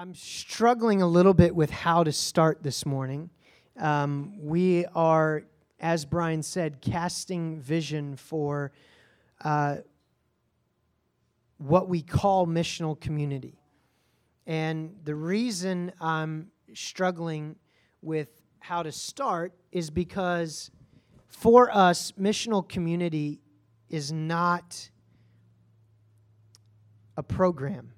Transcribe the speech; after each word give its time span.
I'm 0.00 0.14
struggling 0.14 1.02
a 1.02 1.08
little 1.08 1.34
bit 1.34 1.52
with 1.52 1.70
how 1.70 2.04
to 2.04 2.12
start 2.12 2.62
this 2.62 2.86
morning. 2.86 3.30
Um, 3.76 4.34
we 4.38 4.86
are, 4.94 5.42
as 5.80 6.04
Brian 6.04 6.44
said, 6.44 6.80
casting 6.80 7.60
vision 7.60 8.14
for 8.14 8.70
uh, 9.42 9.78
what 11.56 11.88
we 11.88 12.00
call 12.00 12.46
missional 12.46 13.00
community. 13.00 13.58
And 14.46 14.94
the 15.02 15.16
reason 15.16 15.90
I'm 16.00 16.52
struggling 16.74 17.56
with 18.00 18.28
how 18.60 18.84
to 18.84 18.92
start 18.92 19.52
is 19.72 19.90
because 19.90 20.70
for 21.26 21.76
us, 21.76 22.12
missional 22.12 22.68
community 22.68 23.40
is 23.90 24.12
not 24.12 24.90
a 27.16 27.22
program. 27.24 27.94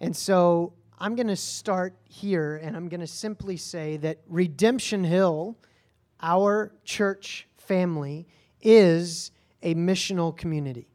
And 0.00 0.16
so 0.16 0.72
I'm 0.98 1.14
going 1.14 1.28
to 1.28 1.36
start 1.36 1.94
here 2.04 2.56
and 2.62 2.76
I'm 2.76 2.88
going 2.88 3.00
to 3.00 3.06
simply 3.06 3.56
say 3.56 3.96
that 3.98 4.18
Redemption 4.26 5.04
Hill, 5.04 5.58
our 6.20 6.72
church 6.84 7.46
family, 7.58 8.26
is 8.62 9.30
a 9.62 9.74
missional 9.74 10.36
community. 10.36 10.88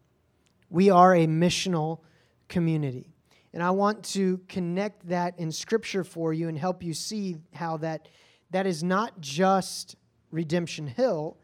We 0.70 0.90
are 0.90 1.16
a 1.16 1.28
missional 1.28 2.00
community. 2.48 3.14
And 3.54 3.64
I 3.64 3.72
want 3.72 4.04
to 4.06 4.40
connect 4.50 5.08
that 5.08 5.40
in 5.40 5.52
scripture 5.52 6.04
for 6.04 6.34
you 6.34 6.50
and 6.50 6.58
help 6.58 6.84
you 6.84 6.94
see 6.94 7.38
how 7.54 7.78
that 7.78 8.08
that 8.52 8.68
is 8.68 8.84
not 8.84 9.20
just 9.20 9.96
Redemption 10.32 10.88
Hill, 10.88 11.38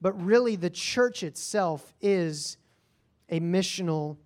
but 0.00 0.12
really 0.20 0.56
the 0.56 0.70
church 0.70 1.22
itself 1.22 1.92
is 2.00 2.56
a 3.28 3.40
missional 3.40 4.16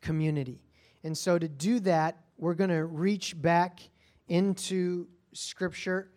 community. 0.00 0.65
And 1.06 1.16
so 1.16 1.38
to 1.38 1.46
do 1.46 1.78
that, 1.80 2.18
we're 2.36 2.54
going 2.54 2.70
to 2.70 2.84
reach 2.84 3.40
back 3.40 3.78
into 4.26 5.06
Scripture. 5.34 6.10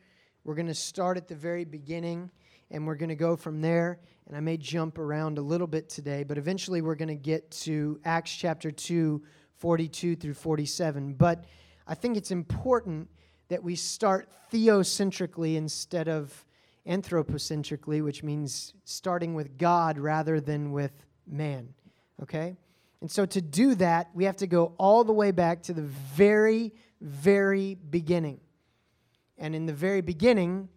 We're 0.43 0.55
going 0.55 0.65
to 0.65 0.73
start 0.73 1.15
at 1.15 1.27
the 1.27 1.35
very 1.35 1.63
beginning 1.63 2.31
and 2.71 2.87
we're 2.87 2.95
going 2.95 3.09
to 3.09 3.15
go 3.15 3.35
from 3.35 3.61
there. 3.61 3.99
And 4.25 4.35
I 4.35 4.39
may 4.39 4.57
jump 4.57 4.97
around 4.97 5.37
a 5.37 5.43
little 5.43 5.67
bit 5.67 5.89
today, 5.89 6.23
but 6.23 6.39
eventually 6.39 6.81
we're 6.81 6.95
going 6.95 7.09
to 7.09 7.13
get 7.13 7.51
to 7.51 7.99
Acts 8.03 8.31
chapter 8.35 8.71
2, 8.71 9.21
42 9.57 10.15
through 10.15 10.33
47. 10.33 11.13
But 11.13 11.45
I 11.85 11.93
think 11.93 12.17
it's 12.17 12.31
important 12.31 13.09
that 13.49 13.61
we 13.61 13.75
start 13.75 14.27
theocentrically 14.51 15.55
instead 15.55 16.07
of 16.07 16.43
anthropocentrically, 16.87 18.03
which 18.03 18.23
means 18.23 18.73
starting 18.85 19.35
with 19.35 19.55
God 19.55 19.99
rather 19.99 20.41
than 20.41 20.71
with 20.71 21.05
man. 21.27 21.75
Okay? 22.23 22.57
And 23.01 23.09
so 23.09 23.25
to 23.25 23.41
do 23.41 23.75
that, 23.75 24.09
we 24.13 24.25
have 24.25 24.37
to 24.37 24.47
go 24.47 24.73
all 24.77 25.03
the 25.03 25.13
way 25.13 25.31
back 25.31 25.63
to 25.63 25.73
the 25.73 25.83
very, 25.83 26.73
very 26.99 27.75
beginning. 27.75 28.39
And 29.37 29.55
in 29.55 29.65
the 29.65 29.73
very 29.73 30.01
beginning, 30.01 30.67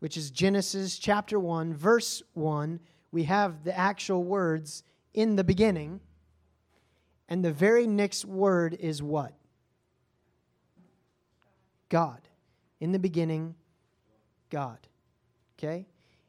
which 0.00 0.16
is 0.16 0.30
Genesis 0.30 0.98
chapter 0.98 1.38
1, 1.38 1.74
verse 1.74 2.22
1, 2.34 2.80
we 3.12 3.24
have 3.24 3.64
the 3.64 3.76
actual 3.76 4.24
words 4.24 4.82
in 5.14 5.36
the 5.36 5.44
beginning. 5.44 6.00
And 7.28 7.44
the 7.44 7.52
very 7.52 7.86
next 7.86 8.24
word 8.24 8.74
is 8.74 9.02
what? 9.02 9.34
God. 11.88 12.20
In 12.80 12.92
the 12.92 12.98
beginning, 12.98 13.54
God. 14.50 14.78
Okay? 15.58 15.86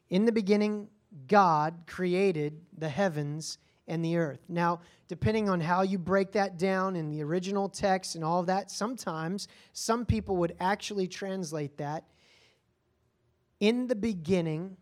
In 0.09 0.25
the 0.25 0.31
beginning, 0.31 0.89
God 1.27 1.73
created 1.87 2.61
the 2.77 2.89
heavens 2.89 3.57
and 3.89 4.03
the 4.03 4.17
earth. 4.17 4.39
Now, 4.47 4.79
depending 5.07 5.49
on 5.49 5.59
how 5.59 5.81
you 5.81 5.97
break 5.97 6.31
that 6.33 6.57
down 6.57 6.95
in 6.95 7.09
the 7.09 7.21
original 7.23 7.67
text 7.67 8.15
and 8.15 8.23
all 8.23 8.39
of 8.39 8.45
that, 8.45 8.71
sometimes 8.71 9.47
some 9.73 10.05
people 10.05 10.37
would 10.37 10.55
actually 10.59 11.07
translate 11.07 11.77
that 11.77 12.05
in 13.59 13.87
the 13.87 13.95
beginning, 13.95 14.77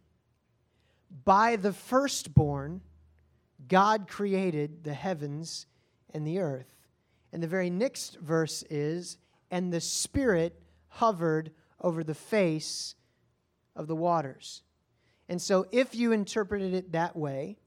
by 1.26 1.56
the 1.56 1.74
firstborn, 1.74 2.82
God 3.68 4.08
created 4.08 4.84
the 4.84 4.94
heavens 4.94 5.66
and 6.14 6.26
the 6.26 6.40
earth. 6.40 6.76
And 7.34 7.42
the 7.42 7.48
very 7.48 7.70
next 7.70 8.20
verse 8.20 8.64
is, 8.70 9.18
and 9.50 9.74
the 9.74 9.82
Spirit 9.82 10.62
hovered 10.90 11.52
over 11.82 12.04
the 12.04 12.14
face 12.14 12.96
of 13.76 13.88
the 13.88 13.96
waters. 13.96 14.62
And 15.30 15.42
so, 15.42 15.66
if 15.72 15.94
you 15.96 16.12
interpreted 16.12 16.74
it 16.74 16.92
that 16.94 17.16
way, 17.16 17.58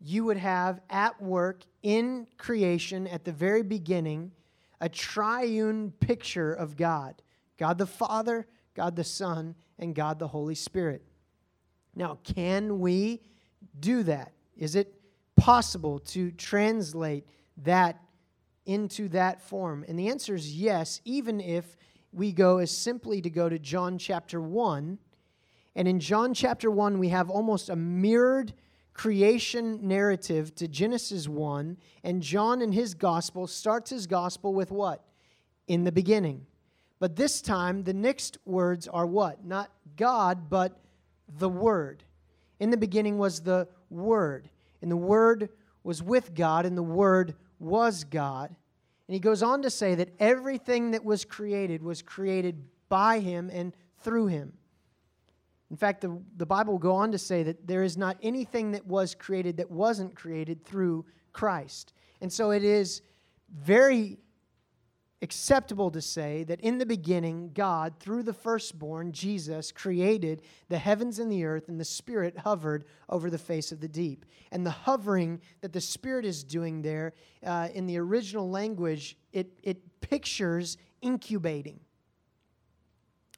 you 0.00 0.24
would 0.24 0.36
have 0.36 0.80
at 0.88 1.20
work 1.22 1.62
in 1.82 2.26
creation 2.38 3.06
at 3.06 3.24
the 3.24 3.32
very 3.32 3.62
beginning 3.62 4.32
a 4.80 4.88
triune 4.88 5.92
picture 6.00 6.52
of 6.52 6.76
God 6.76 7.22
God 7.58 7.76
the 7.76 7.86
Father, 7.86 8.46
God 8.74 8.96
the 8.96 9.04
Son, 9.04 9.54
and 9.78 9.94
God 9.94 10.18
the 10.18 10.28
Holy 10.28 10.54
Spirit. 10.54 11.02
Now, 11.94 12.18
can 12.24 12.80
we 12.80 13.20
do 13.78 14.02
that? 14.04 14.32
Is 14.56 14.76
it 14.76 14.94
possible 15.36 15.98
to 15.98 16.30
translate 16.30 17.26
that 17.58 18.00
into 18.64 19.08
that 19.10 19.42
form? 19.42 19.84
And 19.86 19.98
the 19.98 20.08
answer 20.08 20.34
is 20.34 20.56
yes, 20.56 21.02
even 21.04 21.38
if 21.38 21.76
we 22.12 22.32
go 22.32 22.58
as 22.58 22.70
simply 22.70 23.20
to 23.20 23.28
go 23.28 23.48
to 23.48 23.58
John 23.58 23.98
chapter 23.98 24.40
1. 24.40 24.98
And 25.76 25.86
in 25.86 26.00
John 26.00 26.34
chapter 26.34 26.70
1, 26.70 26.98
we 26.98 27.10
have 27.10 27.28
almost 27.30 27.68
a 27.68 27.76
mirrored 27.76 28.54
creation 29.00 29.78
narrative 29.88 30.54
to 30.54 30.68
Genesis 30.68 31.26
1, 31.26 31.78
and 32.04 32.22
John 32.22 32.60
in 32.60 32.70
his 32.70 32.92
gospel 32.92 33.46
starts 33.46 33.88
his 33.88 34.06
gospel 34.06 34.52
with 34.52 34.70
what? 34.70 35.02
In 35.68 35.84
the 35.84 35.90
beginning. 35.90 36.44
But 36.98 37.16
this 37.16 37.40
time, 37.40 37.82
the 37.82 37.94
next 37.94 38.36
words 38.44 38.86
are 38.88 39.06
what? 39.06 39.42
Not 39.42 39.70
God, 39.96 40.50
but 40.50 40.78
the 41.38 41.48
Word. 41.48 42.04
In 42.58 42.68
the 42.68 42.76
beginning 42.76 43.16
was 43.16 43.40
the 43.40 43.68
Word, 43.88 44.50
and 44.82 44.90
the 44.90 44.98
Word 44.98 45.48
was 45.82 46.02
with 46.02 46.34
God, 46.34 46.66
and 46.66 46.76
the 46.76 46.82
Word 46.82 47.34
was 47.58 48.04
God. 48.04 48.50
And 48.50 49.14
he 49.14 49.18
goes 49.18 49.42
on 49.42 49.62
to 49.62 49.70
say 49.70 49.94
that 49.94 50.10
everything 50.18 50.90
that 50.90 51.06
was 51.06 51.24
created 51.24 51.82
was 51.82 52.02
created 52.02 52.62
by 52.90 53.20
him 53.20 53.48
and 53.50 53.74
through 54.02 54.26
him. 54.26 54.52
In 55.70 55.76
fact, 55.76 56.00
the, 56.00 56.20
the 56.36 56.46
Bible 56.46 56.74
will 56.74 56.80
go 56.80 56.96
on 56.96 57.12
to 57.12 57.18
say 57.18 57.42
that 57.44 57.66
there 57.66 57.84
is 57.84 57.96
not 57.96 58.16
anything 58.22 58.72
that 58.72 58.86
was 58.86 59.14
created 59.14 59.56
that 59.58 59.70
wasn't 59.70 60.14
created 60.16 60.64
through 60.64 61.04
Christ. 61.32 61.92
And 62.20 62.32
so 62.32 62.50
it 62.50 62.64
is 62.64 63.02
very 63.54 64.18
acceptable 65.22 65.90
to 65.90 66.00
say 66.00 66.44
that 66.44 66.60
in 66.60 66.78
the 66.78 66.86
beginning, 66.86 67.50
God, 67.52 67.94
through 68.00 68.22
the 68.22 68.32
firstborn, 68.32 69.12
Jesus, 69.12 69.70
created 69.70 70.42
the 70.68 70.78
heavens 70.78 71.18
and 71.18 71.30
the 71.30 71.44
earth, 71.44 71.68
and 71.68 71.78
the 71.78 71.84
Spirit 71.84 72.38
hovered 72.38 72.84
over 73.08 73.28
the 73.30 73.38
face 73.38 73.70
of 73.70 73.80
the 73.80 73.88
deep. 73.88 74.24
And 74.50 74.64
the 74.64 74.70
hovering 74.70 75.40
that 75.60 75.72
the 75.72 75.80
Spirit 75.80 76.24
is 76.24 76.42
doing 76.42 76.82
there, 76.82 77.12
uh, 77.44 77.68
in 77.74 77.86
the 77.86 77.98
original 77.98 78.50
language, 78.50 79.16
it, 79.32 79.52
it 79.62 80.00
pictures 80.00 80.78
incubating. 81.02 81.80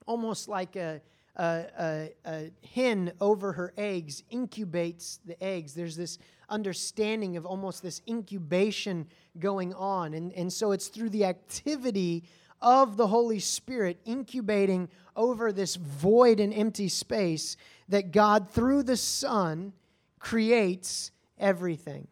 Almost 0.07 0.49
like 0.49 0.77
a, 0.77 1.01
a, 1.37 1.65
a, 1.79 2.11
a, 2.27 2.51
hen 2.75 3.13
over 3.21 3.53
her 3.53 3.73
eggs 3.77 4.23
incubates 4.31 5.19
the 5.25 5.43
eggs. 5.43 5.75
There's 5.75 5.97
this 5.97 6.19
understanding 6.49 7.37
of 7.37 7.47
almost 7.47 7.83
this 7.83 8.03
incubation 8.07 9.07
going 9.39 9.73
on. 9.75 10.15
And, 10.15 10.33
and 10.33 10.53
so 10.53 10.73
it's 10.73 10.89
through 10.89 11.11
the 11.11 11.25
activity 11.25 12.25
of 12.61 12.97
the 12.97 13.07
Holy 13.07 13.41
Spirit 13.41 13.99
incubating 14.05 14.89
over 15.17 15.53
this 15.53 15.77
void 15.77 16.39
and 16.39 16.53
empty 16.55 16.89
space 16.89 17.57
that 17.89 18.13
God, 18.13 18.51
through 18.51 18.85
the 18.85 18.97
Son, 18.97 19.73
creates 20.19 21.11
everything. 21.39 22.07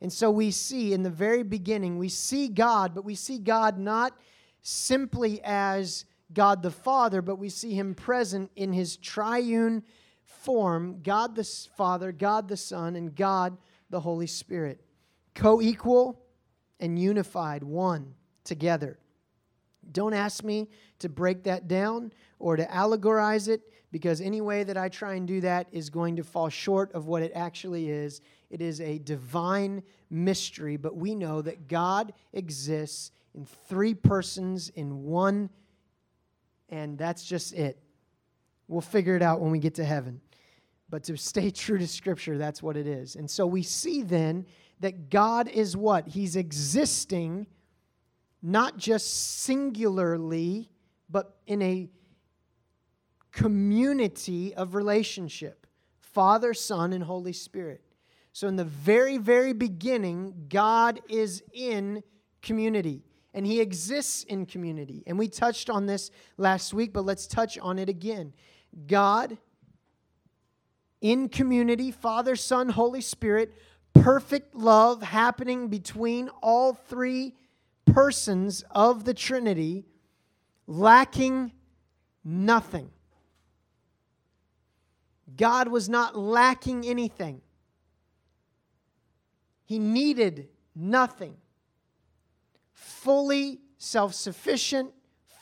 And 0.00 0.12
so 0.12 0.30
we 0.30 0.50
see 0.50 0.92
in 0.92 1.02
the 1.02 1.10
very 1.10 1.42
beginning, 1.42 1.98
we 1.98 2.08
see 2.08 2.48
God, 2.48 2.94
but 2.94 3.04
we 3.04 3.14
see 3.14 3.38
God 3.38 3.78
not 3.78 4.18
simply 4.60 5.40
as 5.44 6.04
God 6.32 6.62
the 6.62 6.70
Father, 6.70 7.22
but 7.22 7.36
we 7.36 7.48
see 7.48 7.74
him 7.74 7.94
present 7.94 8.50
in 8.56 8.72
his 8.72 8.96
triune 8.96 9.82
form 10.24 11.00
God 11.02 11.36
the 11.36 11.44
Father, 11.76 12.12
God 12.12 12.48
the 12.48 12.56
Son, 12.56 12.96
and 12.96 13.14
God 13.14 13.56
the 13.90 14.00
Holy 14.00 14.26
Spirit. 14.26 14.80
Co 15.34 15.60
equal 15.60 16.20
and 16.80 16.98
unified, 16.98 17.62
one 17.62 18.14
together. 18.44 18.98
Don't 19.92 20.14
ask 20.14 20.42
me 20.42 20.68
to 21.00 21.08
break 21.08 21.44
that 21.44 21.68
down 21.68 22.12
or 22.38 22.56
to 22.56 22.64
allegorize 22.66 23.48
it 23.48 23.62
because 23.90 24.20
any 24.20 24.40
way 24.40 24.64
that 24.64 24.76
I 24.76 24.88
try 24.88 25.14
and 25.14 25.26
do 25.26 25.40
that 25.42 25.68
is 25.70 25.90
going 25.90 26.16
to 26.16 26.24
fall 26.24 26.48
short 26.48 26.92
of 26.94 27.06
what 27.06 27.22
it 27.22 27.32
actually 27.34 27.90
is. 27.90 28.20
It 28.50 28.60
is 28.60 28.80
a 28.80 28.98
divine 28.98 29.82
mystery, 30.10 30.76
but 30.76 30.96
we 30.96 31.14
know 31.14 31.42
that 31.42 31.68
God 31.68 32.12
exists 32.32 33.12
in 33.34 33.46
three 33.68 33.94
persons 33.94 34.70
in 34.70 35.04
one 35.04 35.50
and 36.68 36.98
that's 36.98 37.24
just 37.24 37.52
it. 37.52 37.78
We'll 38.68 38.80
figure 38.80 39.16
it 39.16 39.22
out 39.22 39.40
when 39.40 39.50
we 39.50 39.58
get 39.58 39.74
to 39.76 39.84
heaven. 39.84 40.20
But 40.88 41.04
to 41.04 41.16
stay 41.16 41.50
true 41.50 41.78
to 41.78 41.86
Scripture, 41.86 42.38
that's 42.38 42.62
what 42.62 42.76
it 42.76 42.86
is. 42.86 43.16
And 43.16 43.30
so 43.30 43.46
we 43.46 43.62
see 43.62 44.02
then 44.02 44.46
that 44.80 45.10
God 45.10 45.48
is 45.48 45.76
what? 45.76 46.08
He's 46.08 46.36
existing 46.36 47.46
not 48.42 48.76
just 48.76 49.40
singularly, 49.40 50.70
but 51.08 51.36
in 51.46 51.62
a 51.62 51.88
community 53.32 54.54
of 54.54 54.74
relationship 54.74 55.66
Father, 56.00 56.54
Son, 56.54 56.92
and 56.92 57.02
Holy 57.02 57.32
Spirit. 57.32 57.80
So, 58.32 58.46
in 58.46 58.54
the 58.54 58.64
very, 58.64 59.18
very 59.18 59.52
beginning, 59.52 60.46
God 60.48 61.00
is 61.08 61.42
in 61.52 62.04
community 62.40 63.02
and 63.34 63.46
He 63.46 63.60
exists 63.60 64.22
in 64.24 64.46
community. 64.46 65.02
And 65.06 65.18
we 65.18 65.28
touched 65.28 65.68
on 65.68 65.86
this 65.86 66.10
last 66.38 66.72
week, 66.72 66.92
but 66.92 67.04
let's 67.04 67.26
touch 67.26 67.58
on 67.58 67.78
it 67.78 67.88
again. 67.88 68.32
God 68.86 69.36
in 71.00 71.28
community, 71.28 71.90
Father, 71.90 72.34
Son, 72.34 72.70
Holy 72.70 73.02
Spirit, 73.02 73.52
perfect 73.92 74.54
love 74.54 75.02
happening 75.02 75.68
between 75.68 76.30
all 76.42 76.72
three 76.72 77.34
persons 77.84 78.64
of 78.70 79.04
the 79.04 79.12
Trinity, 79.12 79.84
lacking 80.66 81.52
nothing. 82.24 82.90
God 85.36 85.68
was 85.68 85.90
not 85.90 86.16
lacking 86.16 86.86
anything. 86.86 87.42
He 89.66 89.78
needed 89.78 90.48
nothing. 90.74 91.36
Fully 92.74 93.60
self 93.78 94.14
sufficient, 94.14 94.92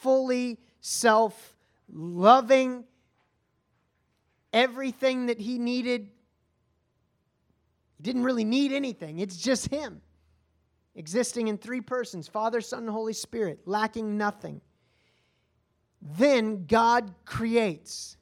fully 0.00 0.60
self 0.80 1.54
loving, 1.92 2.84
everything 4.52 5.26
that 5.26 5.40
he 5.40 5.58
needed. 5.58 6.08
He 7.96 8.02
didn't 8.02 8.22
really 8.22 8.44
need 8.44 8.72
anything, 8.72 9.18
it's 9.18 9.36
just 9.36 9.68
him 9.68 10.00
existing 10.94 11.48
in 11.48 11.58
three 11.58 11.80
persons 11.80 12.28
Father, 12.28 12.60
Son, 12.60 12.80
and 12.80 12.90
Holy 12.90 13.12
Spirit, 13.12 13.60
lacking 13.66 14.16
nothing. 14.16 14.60
Then 16.00 16.66
God 16.66 17.14
creates. 17.24 18.16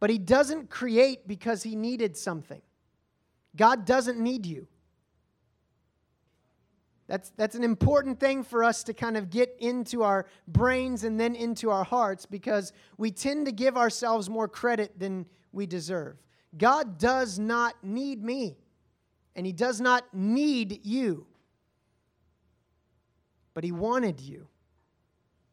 But 0.00 0.10
he 0.10 0.18
doesn't 0.18 0.70
create 0.70 1.28
because 1.28 1.62
he 1.62 1.76
needed 1.76 2.16
something. 2.16 2.62
God 3.54 3.84
doesn't 3.84 4.18
need 4.18 4.46
you. 4.46 4.66
That's, 7.10 7.32
that's 7.36 7.56
an 7.56 7.64
important 7.64 8.20
thing 8.20 8.44
for 8.44 8.62
us 8.62 8.84
to 8.84 8.94
kind 8.94 9.16
of 9.16 9.30
get 9.30 9.56
into 9.58 10.04
our 10.04 10.26
brains 10.46 11.02
and 11.02 11.18
then 11.18 11.34
into 11.34 11.68
our 11.68 11.82
hearts 11.82 12.24
because 12.24 12.72
we 12.96 13.10
tend 13.10 13.46
to 13.46 13.52
give 13.52 13.76
ourselves 13.76 14.30
more 14.30 14.46
credit 14.46 14.98
than 14.98 15.26
we 15.50 15.66
deserve. 15.66 16.16
God 16.56 16.98
does 16.98 17.38
not 17.38 17.74
need 17.82 18.22
me, 18.22 18.56
and 19.34 19.44
He 19.44 19.52
does 19.52 19.80
not 19.80 20.04
need 20.14 20.86
you. 20.86 21.26
But 23.54 23.64
He 23.64 23.72
wanted 23.72 24.20
you, 24.20 24.46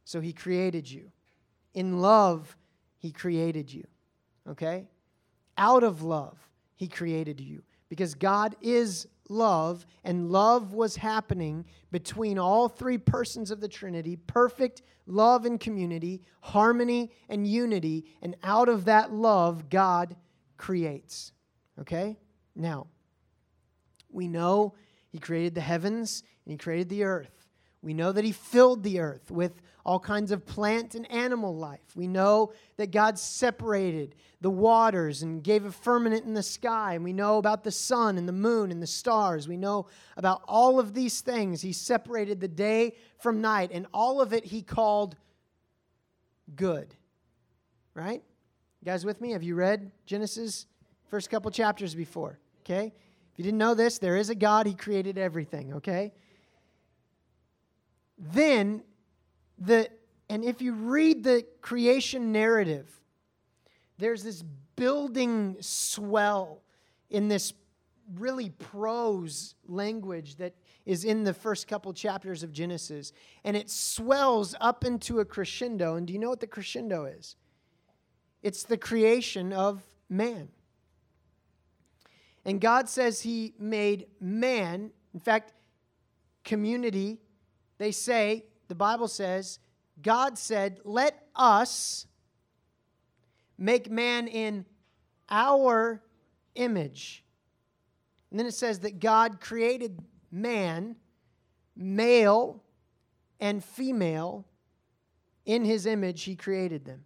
so 0.05 0.21
He 0.21 0.33
created 0.33 0.89
you. 0.89 1.11
In 1.73 2.01
love, 2.01 2.55
He 2.99 3.11
created 3.11 3.73
you 3.73 3.85
okay? 4.49 4.85
Out 5.57 5.83
of 5.83 6.03
love, 6.03 6.37
He 6.75 6.87
created 6.87 7.39
you 7.39 7.63
because 7.89 8.13
God 8.13 8.55
is 8.61 9.07
love, 9.29 9.85
and 10.03 10.29
love 10.31 10.73
was 10.73 10.97
happening 10.97 11.65
between 11.91 12.37
all 12.39 12.67
three 12.67 12.97
persons 12.97 13.51
of 13.51 13.61
the 13.61 13.67
Trinity 13.67 14.15
perfect 14.15 14.81
love 15.05 15.45
and 15.45 15.59
community, 15.59 16.21
harmony 16.41 17.11
and 17.29 17.47
unity, 17.47 18.05
and 18.21 18.35
out 18.43 18.69
of 18.69 18.85
that 18.85 19.11
love, 19.11 19.69
God 19.69 20.15
creates. 20.57 21.31
Okay? 21.79 22.17
Now, 22.55 22.87
we 24.09 24.27
know 24.27 24.73
He 25.09 25.19
created 25.19 25.55
the 25.55 25.61
heavens 25.61 26.23
and 26.45 26.51
He 26.51 26.57
created 26.57 26.89
the 26.89 27.03
earth. 27.03 27.36
We 27.87 27.93
know 27.93 28.11
that 28.11 28.25
He 28.25 28.33
filled 28.33 28.83
the 28.83 28.99
earth 28.99 29.31
with 29.31 29.61
all 29.85 29.97
kinds 29.97 30.33
of 30.33 30.45
plant 30.45 30.93
and 30.93 31.09
animal 31.09 31.55
life. 31.55 31.95
We 31.95 32.05
know 32.05 32.51
that 32.75 32.91
God 32.91 33.17
separated 33.17 34.13
the 34.41 34.49
waters 34.49 35.23
and 35.23 35.41
gave 35.41 35.63
a 35.63 35.71
firmament 35.71 36.25
in 36.25 36.33
the 36.33 36.43
sky. 36.43 36.95
And 36.95 37.03
we 37.05 37.13
know 37.13 37.37
about 37.37 37.63
the 37.63 37.71
sun 37.71 38.17
and 38.17 38.27
the 38.27 38.33
moon 38.33 38.71
and 38.71 38.83
the 38.83 38.87
stars. 38.87 39.47
We 39.47 39.55
know 39.55 39.87
about 40.17 40.41
all 40.49 40.81
of 40.81 40.93
these 40.93 41.21
things. 41.21 41.61
He 41.61 41.71
separated 41.71 42.41
the 42.41 42.49
day 42.49 42.95
from 43.19 43.39
night, 43.39 43.71
and 43.71 43.87
all 43.93 44.19
of 44.19 44.33
it 44.33 44.43
He 44.43 44.63
called 44.63 45.15
good. 46.57 46.93
Right? 47.93 48.21
You 48.81 48.85
guys 48.85 49.05
with 49.05 49.21
me? 49.21 49.31
Have 49.31 49.43
you 49.43 49.55
read 49.55 49.93
Genesis 50.05 50.65
first 51.09 51.29
couple 51.29 51.51
chapters 51.51 51.95
before? 51.95 52.37
Okay? 52.65 52.87
If 53.31 53.39
you 53.39 53.45
didn't 53.45 53.59
know 53.59 53.75
this, 53.75 53.97
there 53.97 54.17
is 54.17 54.29
a 54.29 54.35
God, 54.35 54.67
He 54.67 54.73
created 54.73 55.17
everything, 55.17 55.75
okay? 55.75 56.11
Then 58.17 58.83
the 59.57 59.89
and 60.29 60.43
if 60.43 60.61
you 60.61 60.73
read 60.73 61.23
the 61.23 61.45
creation 61.61 62.31
narrative 62.31 62.89
there's 63.97 64.23
this 64.23 64.43
building 64.75 65.57
swell 65.59 66.61
in 67.09 67.27
this 67.27 67.53
really 68.15 68.49
prose 68.49 69.55
language 69.67 70.37
that 70.37 70.53
is 70.85 71.03
in 71.03 71.23
the 71.23 71.33
first 71.33 71.67
couple 71.67 71.93
chapters 71.93 72.43
of 72.43 72.53
Genesis 72.53 73.11
and 73.43 73.57
it 73.57 73.69
swells 73.69 74.55
up 74.61 74.85
into 74.85 75.19
a 75.19 75.25
crescendo. 75.25 75.95
And 75.95 76.07
do 76.07 76.13
you 76.13 76.19
know 76.19 76.29
what 76.29 76.39
the 76.39 76.47
crescendo 76.47 77.05
is? 77.05 77.35
It's 78.41 78.63
the 78.63 78.77
creation 78.77 79.51
of 79.51 79.83
man. 80.09 80.49
And 82.45 82.61
God 82.61 82.87
says 82.87 83.21
he 83.21 83.53
made 83.59 84.07
man 84.21 84.91
in 85.13 85.19
fact 85.19 85.51
community 86.45 87.19
they 87.77 87.91
say, 87.91 88.45
the 88.67 88.75
Bible 88.75 89.07
says, 89.07 89.59
God 90.01 90.37
said, 90.37 90.79
Let 90.83 91.27
us 91.35 92.05
make 93.57 93.89
man 93.89 94.27
in 94.27 94.65
our 95.29 96.01
image. 96.55 97.23
And 98.29 98.39
then 98.39 98.47
it 98.47 98.53
says 98.53 98.79
that 98.79 98.99
God 98.99 99.39
created 99.39 99.99
man, 100.31 100.95
male 101.75 102.63
and 103.39 103.63
female, 103.63 104.45
in 105.45 105.63
his 105.63 105.85
image, 105.85 106.23
he 106.23 106.35
created 106.35 106.83
them. 106.83 107.05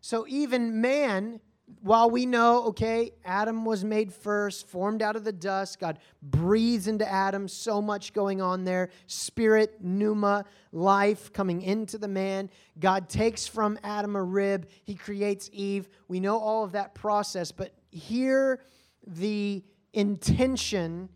So 0.00 0.26
even 0.28 0.80
man 0.80 1.40
while 1.82 2.10
we 2.10 2.26
know, 2.26 2.64
okay, 2.66 3.12
Adam 3.24 3.64
was 3.64 3.84
made 3.84 4.12
first, 4.12 4.66
formed 4.68 5.02
out 5.02 5.16
of 5.16 5.24
the 5.24 5.32
dust, 5.32 5.78
God 5.78 5.98
breathes 6.22 6.88
into 6.88 7.10
Adam, 7.10 7.48
so 7.48 7.80
much 7.80 8.12
going 8.12 8.40
on 8.40 8.64
there. 8.64 8.90
Spirit, 9.06 9.78
pneuma, 9.80 10.44
life 10.72 11.32
coming 11.32 11.62
into 11.62 11.98
the 11.98 12.08
man. 12.08 12.50
God 12.78 13.08
takes 13.08 13.46
from 13.46 13.78
Adam 13.82 14.16
a 14.16 14.22
rib, 14.22 14.68
he 14.84 14.94
creates 14.94 15.48
Eve. 15.52 15.88
We 16.08 16.20
know 16.20 16.38
all 16.38 16.64
of 16.64 16.72
that 16.72 16.94
process, 16.94 17.52
but 17.52 17.74
hear 17.90 18.60
the 19.06 19.64
intention 19.92 21.08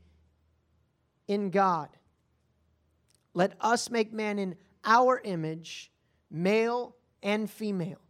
in 1.28 1.50
God. 1.50 1.88
Let 3.34 3.54
us 3.61 3.90
make 3.90 4.12
man 4.12 4.38
in 4.38 4.56
our 4.84 5.20
image, 5.25 5.90
male 6.30 6.94
and 7.23 7.50
female. 7.50 8.03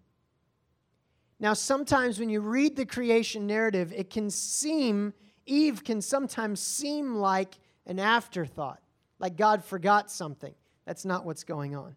Now, 1.45 1.53
sometimes 1.53 2.19
when 2.19 2.31
you 2.31 2.41
read 2.41 2.75
the 2.75 2.87
creation 2.87 3.47
narrative, 3.47 3.93
it 3.95 4.09
can 4.09 4.31
seem, 4.31 5.13
Eve 5.45 5.85
can 5.85 6.01
sometimes 6.01 6.59
seem 6.59 7.17
like 7.17 7.57
an 7.85 7.99
afterthought, 7.99 8.81
like 9.19 9.37
God 9.37 9.63
forgot 9.63 10.11
something. 10.11 10.55
That's 10.87 11.05
not 11.05 11.27
what's 11.27 11.45
going 11.45 11.77
on. 11.77 11.97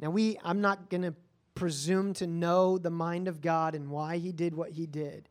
Now, 0.00 0.10
we, 0.10 0.36
I'm 0.42 0.60
not 0.60 0.90
going 0.90 1.02
to 1.02 1.14
presume 1.54 2.12
to 2.14 2.26
know 2.26 2.76
the 2.76 2.90
mind 2.90 3.28
of 3.28 3.40
God 3.40 3.76
and 3.76 3.88
why 3.88 4.18
he 4.18 4.32
did 4.32 4.52
what 4.52 4.72
he 4.72 4.84
did, 4.84 5.28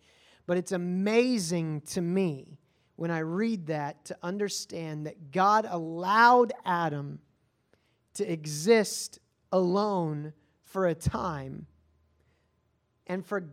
but 0.47 0.55
it's 0.55 0.71
amazing 0.71 1.81
to 1.87 1.99
me 1.99 2.57
when 2.95 3.11
I 3.11 3.19
read 3.19 3.67
that 3.67 4.05
to 4.05 4.17
understand 4.23 5.07
that 5.07 5.33
God 5.33 5.67
allowed 5.69 6.53
Adam 6.63 7.19
to 8.13 8.31
exist 8.31 9.19
alone 9.51 10.31
for 10.63 10.87
a 10.87 10.95
time 10.95 11.67
and 13.11 13.25
for 13.25 13.43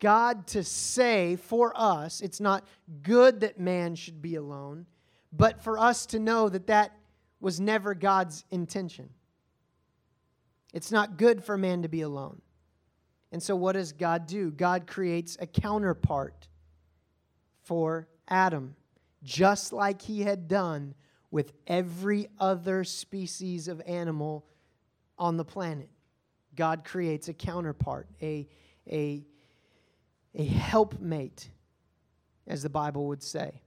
God 0.00 0.46
to 0.46 0.64
say 0.64 1.36
for 1.36 1.74
us, 1.76 2.22
it's 2.22 2.40
not 2.40 2.66
good 3.02 3.40
that 3.40 3.60
man 3.60 3.94
should 3.94 4.22
be 4.22 4.36
alone, 4.36 4.86
but 5.30 5.62
for 5.62 5.78
us 5.78 6.06
to 6.06 6.18
know 6.18 6.48
that 6.48 6.68
that 6.68 6.96
was 7.38 7.60
never 7.60 7.92
God's 7.92 8.46
intention. 8.50 9.10
It's 10.72 10.90
not 10.90 11.18
good 11.18 11.44
for 11.44 11.58
man 11.58 11.82
to 11.82 11.88
be 11.90 12.00
alone. 12.00 12.40
And 13.30 13.42
so, 13.42 13.54
what 13.56 13.72
does 13.72 13.92
God 13.92 14.26
do? 14.26 14.50
God 14.50 14.86
creates 14.86 15.36
a 15.38 15.46
counterpart 15.46 16.48
for 17.64 18.08
Adam, 18.26 18.74
just 19.22 19.70
like 19.74 20.00
he 20.00 20.22
had 20.22 20.48
done 20.48 20.94
with 21.30 21.52
every 21.66 22.28
other 22.40 22.84
species 22.84 23.68
of 23.68 23.82
animal 23.84 24.46
on 25.18 25.36
the 25.36 25.44
planet. 25.44 25.90
God 26.56 26.84
creates 26.84 27.28
a 27.28 27.34
counterpart, 27.34 28.08
a 28.22 28.48
a, 28.88 29.26
a 30.34 30.44
helpmate, 30.44 31.50
as 32.46 32.62
the 32.62 32.70
Bible 32.70 33.06
would 33.08 33.22
say. 33.22 33.62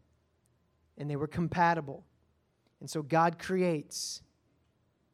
And 0.98 1.10
they 1.10 1.16
were 1.16 1.28
compatible. 1.28 2.06
And 2.80 2.90
so 2.90 3.02
God 3.02 3.40
creates 3.40 4.22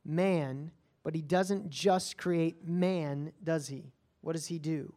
man, 0.06 0.72
but 1.04 1.14
he 1.14 1.22
doesn't 1.22 1.70
just 1.70 2.18
create 2.18 2.68
man, 2.68 3.32
does 3.44 3.68
he? 3.68 3.92
What 4.22 4.34
does 4.34 4.48
he 4.48 4.60
do? 4.60 4.94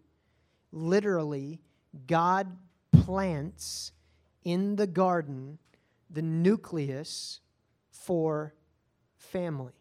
Literally, 0.72 1.60
God 2.06 2.56
plants 2.92 3.92
in 4.44 4.76
the 4.76 4.86
garden 4.86 5.58
the 6.08 6.22
nucleus 6.22 7.40
for 7.90 8.54
family. 9.16 9.72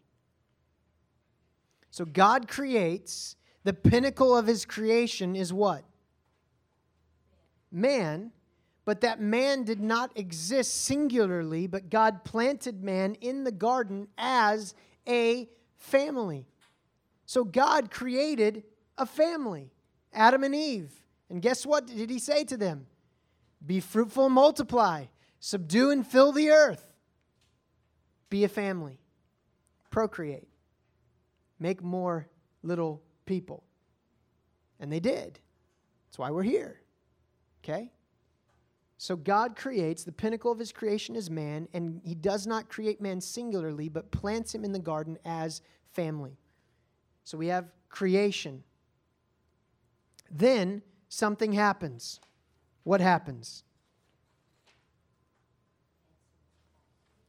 So 1.90 2.04
God 2.04 2.48
creates, 2.48 3.36
the 3.64 3.72
pinnacle 3.72 4.36
of 4.36 4.46
his 4.46 4.64
creation 4.64 5.36
is 5.36 5.52
what? 5.52 5.84
Man, 7.70 8.32
but 8.84 9.02
that 9.02 9.20
man 9.20 9.64
did 9.64 9.80
not 9.80 10.16
exist 10.16 10.82
singularly, 10.84 11.66
but 11.66 11.90
God 11.90 12.24
planted 12.24 12.82
man 12.82 13.14
in 13.20 13.44
the 13.44 13.52
garden 13.52 14.08
as 14.18 14.74
a 15.06 15.48
family. 15.76 16.46
So 17.26 17.44
God 17.44 17.90
created 17.90 18.64
a 18.98 19.06
family, 19.06 19.70
Adam 20.12 20.42
and 20.42 20.54
Eve. 20.54 20.92
And 21.28 21.40
guess 21.40 21.64
what 21.64 21.86
did 21.86 22.10
he 22.10 22.18
say 22.18 22.44
to 22.44 22.56
them? 22.56 22.86
Be 23.64 23.78
fruitful 23.78 24.26
and 24.26 24.34
multiply, 24.34 25.04
subdue 25.38 25.90
and 25.90 26.04
fill 26.04 26.32
the 26.32 26.50
earth, 26.50 26.92
be 28.30 28.42
a 28.42 28.48
family, 28.48 28.98
procreate, 29.90 30.48
make 31.58 31.82
more 31.82 32.26
little 32.62 33.02
people. 33.30 33.62
And 34.80 34.92
they 34.92 34.98
did. 34.98 35.38
That's 36.08 36.18
why 36.18 36.32
we're 36.32 36.42
here. 36.42 36.80
Okay? 37.62 37.92
So 38.98 39.14
God 39.14 39.54
creates, 39.54 40.02
the 40.02 40.10
pinnacle 40.10 40.50
of 40.50 40.58
his 40.58 40.72
creation 40.72 41.14
is 41.14 41.30
man, 41.30 41.68
and 41.72 42.00
he 42.04 42.16
does 42.16 42.44
not 42.44 42.68
create 42.68 43.00
man 43.00 43.20
singularly, 43.20 43.88
but 43.88 44.10
plants 44.10 44.52
him 44.52 44.64
in 44.64 44.72
the 44.72 44.80
garden 44.80 45.16
as 45.24 45.62
family. 45.92 46.36
So 47.22 47.38
we 47.38 47.46
have 47.46 47.70
creation. 47.88 48.64
Then 50.28 50.82
something 51.08 51.52
happens. 51.52 52.18
What 52.82 53.00
happens? 53.00 53.62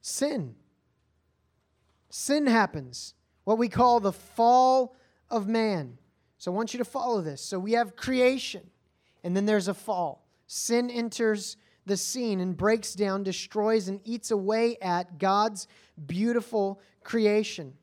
Sin. 0.01 0.55
Sin 2.10 2.48
happens. 2.48 3.13
What 3.43 3.60
we 3.60 3.70
call 3.70 4.00
the 4.00 4.12
fall 4.12 4.96
of 5.32 5.48
man. 5.48 5.98
So 6.38 6.52
I 6.52 6.56
want 6.56 6.74
you 6.74 6.78
to 6.80 6.86
follow 6.86 7.22
this. 7.22 7.42
So 7.42 7.58
we 7.60 7.74
have 7.74 7.96
creation, 7.96 8.70
and 9.24 9.36
then 9.36 9.46
there's 9.46 9.68
a 9.68 9.74
fall. 9.74 10.28
Sin 10.48 10.90
enters 10.90 11.58
the 11.86 11.98
scene 11.98 12.40
and 12.40 12.56
breaks 12.56 12.94
down, 12.94 13.24
destroys, 13.24 13.88
and 13.88 14.00
eats 14.04 14.32
away 14.32 14.78
at 14.82 15.18
God's 15.18 15.68
beautiful 16.06 16.80
creation. 17.04 17.74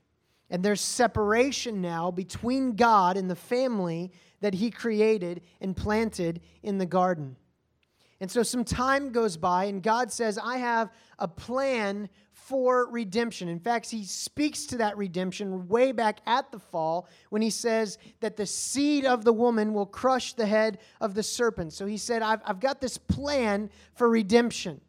And 0.50 0.62
there's 0.62 0.80
separation 0.80 1.80
now 1.80 2.10
between 2.10 2.76
God 2.76 3.16
and 3.16 3.28
the 3.28 3.36
family 3.36 4.12
that 4.40 4.54
He 4.54 4.70
created 4.70 5.42
and 5.60 5.76
planted 5.76 6.40
in 6.62 6.78
the 6.78 6.86
garden. 6.86 7.36
And 8.20 8.30
so 8.30 8.42
some 8.42 8.64
time 8.64 9.12
goes 9.12 9.36
by, 9.36 9.64
and 9.64 9.82
God 9.82 10.10
says, 10.10 10.38
I 10.38 10.58
have 10.58 10.90
a 11.18 11.28
plan 11.28 12.08
for 12.32 12.90
redemption. 12.90 13.48
In 13.48 13.60
fact, 13.60 13.90
he 13.90 14.04
speaks 14.04 14.66
to 14.66 14.78
that 14.78 14.96
redemption 14.96 15.68
way 15.68 15.92
back 15.92 16.20
at 16.26 16.50
the 16.50 16.58
fall 16.58 17.06
when 17.28 17.42
he 17.42 17.50
says 17.50 17.98
that 18.20 18.36
the 18.36 18.46
seed 18.46 19.04
of 19.04 19.24
the 19.24 19.32
woman 19.32 19.74
will 19.74 19.86
crush 19.86 20.32
the 20.32 20.46
head 20.46 20.78
of 21.00 21.14
the 21.14 21.22
serpent. 21.22 21.72
So 21.72 21.86
he 21.86 21.96
said, 21.96 22.22
I've, 22.22 22.40
I've 22.44 22.58
got 22.58 22.80
this 22.80 22.98
plan 22.98 23.70
for 23.94 24.08
redemption. 24.08 24.80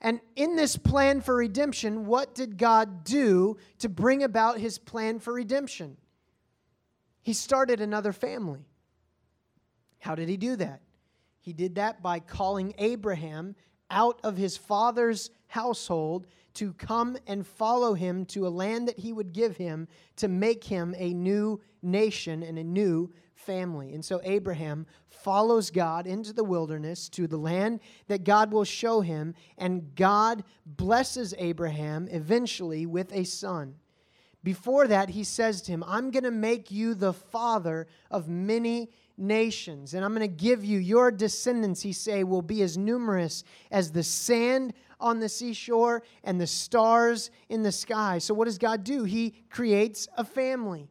And 0.00 0.20
in 0.36 0.56
this 0.56 0.76
plan 0.76 1.22
for 1.22 1.36
redemption, 1.36 2.04
what 2.04 2.34
did 2.34 2.58
God 2.58 3.04
do 3.04 3.56
to 3.78 3.88
bring 3.88 4.22
about 4.22 4.58
his 4.58 4.76
plan 4.76 5.18
for 5.18 5.32
redemption? 5.32 5.96
He 7.22 7.32
started 7.32 7.80
another 7.80 8.12
family. 8.12 8.66
How 10.00 10.14
did 10.14 10.28
he 10.28 10.36
do 10.36 10.56
that? 10.56 10.82
He 11.44 11.52
did 11.52 11.74
that 11.74 12.02
by 12.02 12.20
calling 12.20 12.72
Abraham 12.78 13.54
out 13.90 14.18
of 14.24 14.38
his 14.38 14.56
father's 14.56 15.28
household 15.46 16.26
to 16.54 16.72
come 16.72 17.18
and 17.26 17.46
follow 17.46 17.92
him 17.92 18.24
to 18.24 18.46
a 18.46 18.48
land 18.48 18.88
that 18.88 18.98
he 18.98 19.12
would 19.12 19.34
give 19.34 19.58
him 19.58 19.86
to 20.16 20.26
make 20.26 20.64
him 20.64 20.94
a 20.96 21.12
new 21.12 21.60
nation 21.82 22.42
and 22.42 22.58
a 22.58 22.64
new 22.64 23.12
family. 23.34 23.92
And 23.92 24.02
so 24.02 24.22
Abraham 24.24 24.86
follows 25.10 25.70
God 25.70 26.06
into 26.06 26.32
the 26.32 26.44
wilderness 26.44 27.10
to 27.10 27.26
the 27.26 27.36
land 27.36 27.80
that 28.06 28.24
God 28.24 28.50
will 28.50 28.64
show 28.64 29.02
him, 29.02 29.34
and 29.58 29.94
God 29.94 30.44
blesses 30.64 31.34
Abraham 31.36 32.08
eventually 32.10 32.86
with 32.86 33.12
a 33.12 33.24
son. 33.24 33.74
Before 34.42 34.86
that, 34.86 35.10
he 35.10 35.24
says 35.24 35.60
to 35.62 35.72
him, 35.72 35.84
I'm 35.86 36.10
going 36.10 36.24
to 36.24 36.30
make 36.30 36.70
you 36.70 36.94
the 36.94 37.12
father 37.12 37.86
of 38.10 38.28
many 38.28 38.90
nations, 39.16 39.94
and 39.94 40.04
I'm 40.04 40.14
going 40.14 40.28
to 40.28 40.36
give 40.36 40.64
you 40.64 40.78
your 40.78 41.10
descendants, 41.10 41.82
he 41.82 41.92
say, 41.92 42.24
will 42.24 42.42
be 42.42 42.62
as 42.62 42.76
numerous 42.76 43.44
as 43.70 43.92
the 43.92 44.02
sand 44.02 44.74
on 45.00 45.20
the 45.20 45.28
seashore 45.28 46.02
and 46.22 46.40
the 46.40 46.46
stars 46.46 47.30
in 47.48 47.62
the 47.62 47.72
sky. 47.72 48.18
So, 48.18 48.34
what 48.34 48.46
does 48.46 48.58
God 48.58 48.84
do? 48.84 49.04
He 49.04 49.34
creates 49.50 50.08
a 50.16 50.24
family. 50.24 50.88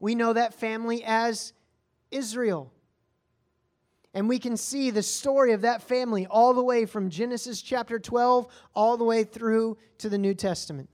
We 0.00 0.14
know 0.14 0.32
that 0.32 0.54
family 0.54 1.04
as 1.04 1.52
Israel. 2.10 2.72
And 4.12 4.28
we 4.28 4.40
can 4.40 4.56
see 4.56 4.90
the 4.90 5.02
story 5.02 5.52
of 5.52 5.60
that 5.60 5.82
family 5.82 6.26
all 6.26 6.52
the 6.52 6.64
way 6.64 6.84
from 6.84 7.10
Genesis 7.10 7.62
chapter 7.62 7.98
12 7.98 8.48
all 8.74 8.96
the 8.96 9.04
way 9.04 9.22
through 9.22 9.78
to 9.98 10.08
the 10.08 10.18
New 10.18 10.34
Testament. 10.34 10.88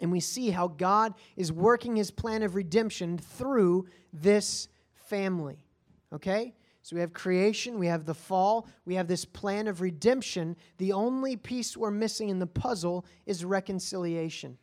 And 0.00 0.12
we 0.12 0.20
see 0.20 0.50
how 0.50 0.68
God 0.68 1.14
is 1.34 1.50
working 1.50 1.96
his 1.96 2.10
plan 2.10 2.42
of 2.42 2.54
redemption 2.54 3.16
through 3.16 3.86
this 4.12 4.68
family. 5.08 5.64
Okay? 6.12 6.54
So 6.82 6.96
we 6.96 7.00
have 7.00 7.12
creation, 7.12 7.78
we 7.78 7.86
have 7.86 8.06
the 8.06 8.14
fall, 8.14 8.66
we 8.86 8.94
have 8.94 9.08
this 9.08 9.24
plan 9.24 9.68
of 9.68 9.80
redemption. 9.80 10.56
The 10.78 10.92
only 10.92 11.36
piece 11.36 11.76
we're 11.76 11.90
missing 11.90 12.28
in 12.28 12.38
the 12.38 12.46
puzzle 12.46 13.04
is 13.26 13.44
reconciliation. 13.44 14.56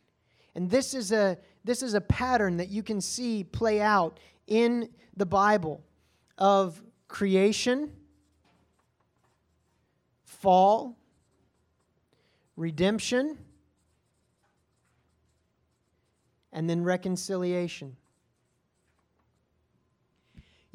And 0.54 0.70
this 0.70 0.94
is 0.94 1.12
a 1.12 1.38
this 1.64 1.82
is 1.82 1.94
a 1.94 2.00
pattern 2.00 2.56
that 2.56 2.68
you 2.68 2.82
can 2.82 3.00
see 3.00 3.44
play 3.44 3.80
out 3.80 4.18
in 4.46 4.88
the 5.16 5.26
Bible 5.26 5.84
of 6.38 6.82
creation, 7.08 7.92
fall, 10.24 10.96
redemption, 12.56 13.36
and 16.52 16.70
then 16.70 16.82
reconciliation. 16.82 17.96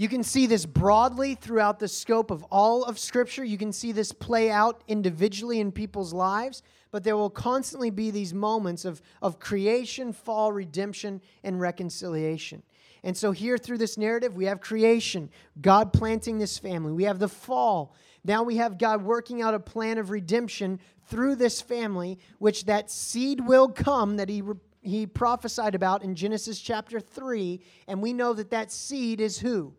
You 0.01 0.10
can 0.10 0.24
see 0.24 0.48
this 0.48 0.65
broadly 0.65 1.36
throughout 1.36 1.77
the 1.77 1.88
scope 1.88 2.31
of 2.31 2.43
all 2.46 2.84
of 2.84 2.98
Scripture. 2.98 3.43
You 3.43 3.60
can 3.60 3.72
see 3.72 3.91
this 3.91 4.12
play 4.12 4.50
out 4.50 4.81
individually 4.88 5.60
in 5.60 5.72
people's 5.72 6.12
lives, 6.12 6.63
but 6.89 7.03
there 7.03 7.15
will 7.15 7.29
constantly 7.29 7.91
be 7.91 8.10
these 8.10 8.34
moments 8.34 8.84
of, 8.84 9.00
of 9.22 9.38
creation, 9.38 10.12
fall, 10.12 10.51
redemption, 10.51 11.22
and 11.43 11.62
reconciliation. 11.62 12.63
And 13.03 13.15
so, 13.15 13.31
here 13.31 13.60
through 13.60 13.77
this 13.77 13.96
narrative, 13.96 14.36
we 14.36 14.46
have 14.46 14.60
creation, 14.60 15.29
God 15.62 15.93
planting 15.93 16.39
this 16.39 16.58
family. 16.58 16.93
We 16.93 17.03
have 17.03 17.20
the 17.20 17.29
fall. 17.29 17.93
Now 18.24 18.41
we 18.41 18.58
have 18.58 18.79
God 18.79 19.03
working 19.03 19.43
out 19.43 19.53
a 19.53 19.60
plan 19.60 20.00
of 20.00 20.10
redemption 20.10 20.79
through 21.05 21.36
this 21.36 21.62
family, 21.62 22.17
which 22.39 22.65
that 22.65 22.89
seed 22.89 23.39
will 23.39 23.70
come 23.70 24.17
that 24.17 24.29
He, 24.29 24.41
he 24.81 25.05
prophesied 25.05 25.75
about 25.75 26.01
in 26.01 26.15
Genesis 26.15 26.60
chapter 26.60 27.00
3. 27.00 27.62
And 27.88 28.01
we 28.01 28.13
know 28.13 28.34
that 28.34 28.50
that 28.50 28.72
seed 28.72 29.22
is 29.22 29.38
who? 29.38 29.75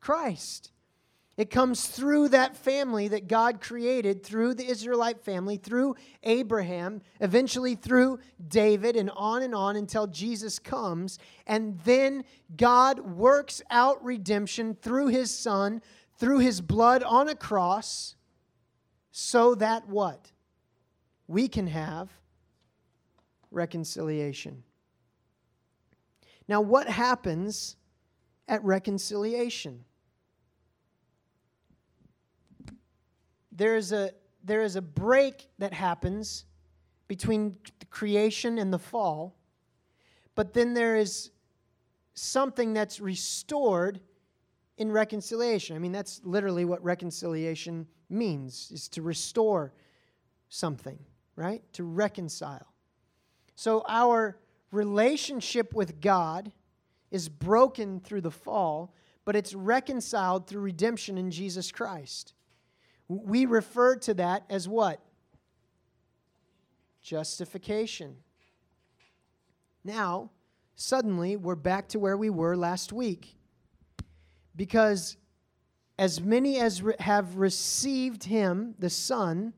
Christ. 0.00 0.72
It 1.38 1.50
comes 1.50 1.86
through 1.86 2.30
that 2.30 2.56
family 2.56 3.06
that 3.08 3.28
God 3.28 3.60
created, 3.60 4.24
through 4.24 4.54
the 4.54 4.66
Israelite 4.66 5.20
family, 5.20 5.56
through 5.56 5.94
Abraham, 6.24 7.00
eventually 7.20 7.76
through 7.76 8.18
David, 8.48 8.96
and 8.96 9.08
on 9.10 9.42
and 9.42 9.54
on 9.54 9.76
until 9.76 10.08
Jesus 10.08 10.58
comes. 10.58 11.20
And 11.46 11.78
then 11.84 12.24
God 12.56 12.98
works 12.98 13.62
out 13.70 14.04
redemption 14.04 14.74
through 14.82 15.08
his 15.08 15.30
Son, 15.30 15.80
through 16.16 16.40
his 16.40 16.60
blood 16.60 17.04
on 17.04 17.28
a 17.28 17.36
cross, 17.36 18.16
so 19.12 19.54
that 19.54 19.88
what? 19.88 20.32
We 21.28 21.46
can 21.46 21.68
have 21.68 22.10
reconciliation. 23.52 24.64
Now, 26.48 26.60
what 26.62 26.88
happens 26.88 27.76
at 28.48 28.64
reconciliation? 28.64 29.84
There 33.58 33.76
is 33.76 33.92
a 33.92 34.12
there 34.44 34.62
is 34.62 34.76
a 34.76 34.82
break 34.82 35.48
that 35.58 35.74
happens 35.74 36.44
between 37.08 37.56
the 37.80 37.86
creation 37.86 38.58
and 38.58 38.72
the 38.72 38.78
fall, 38.78 39.36
but 40.34 40.54
then 40.54 40.74
there 40.74 40.96
is 40.96 41.30
something 42.14 42.72
that's 42.72 43.00
restored 43.00 44.00
in 44.76 44.92
reconciliation. 44.92 45.74
I 45.74 45.80
mean, 45.80 45.92
that's 45.92 46.20
literally 46.24 46.64
what 46.64 46.82
reconciliation 46.84 47.86
means, 48.08 48.70
is 48.72 48.88
to 48.90 49.02
restore 49.02 49.72
something, 50.48 50.98
right? 51.36 51.62
To 51.74 51.84
reconcile. 51.84 52.72
So 53.56 53.84
our 53.88 54.38
relationship 54.70 55.74
with 55.74 56.00
God 56.00 56.52
is 57.10 57.28
broken 57.28 58.00
through 58.00 58.20
the 58.20 58.30
fall, 58.30 58.94
but 59.24 59.34
it's 59.34 59.54
reconciled 59.54 60.46
through 60.46 60.60
redemption 60.60 61.18
in 61.18 61.30
Jesus 61.30 61.72
Christ. 61.72 62.34
We 63.08 63.46
refer 63.46 63.96
to 63.96 64.14
that 64.14 64.44
as 64.50 64.68
what? 64.68 65.00
Justification. 67.02 68.16
Now, 69.82 70.30
suddenly, 70.76 71.36
we're 71.36 71.54
back 71.54 71.88
to 71.88 71.98
where 71.98 72.16
we 72.16 72.28
were 72.28 72.56
last 72.56 72.92
week. 72.92 73.36
Because 74.54 75.16
as 75.98 76.20
many 76.20 76.58
as 76.58 76.82
re- 76.82 76.94
have 77.00 77.36
received 77.36 78.24
him, 78.24 78.74
the 78.78 78.90
Son, 78.90 79.54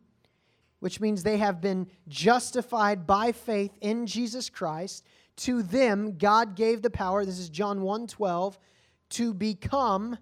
which 0.79 1.01
means 1.01 1.23
they 1.23 1.39
have 1.39 1.61
been 1.61 1.89
justified 2.09 3.07
by 3.07 3.33
faith 3.33 3.73
in 3.81 4.07
Jesus 4.07 4.49
Christ, 4.49 5.05
to 5.37 5.63
them 5.63 6.17
God 6.19 6.55
gave 6.55 6.83
the 6.83 6.91
power, 6.91 7.25
this 7.25 7.39
is 7.39 7.49
John 7.49 7.81
1:12, 7.81 8.59
to 9.11 9.35
become 9.35 10.19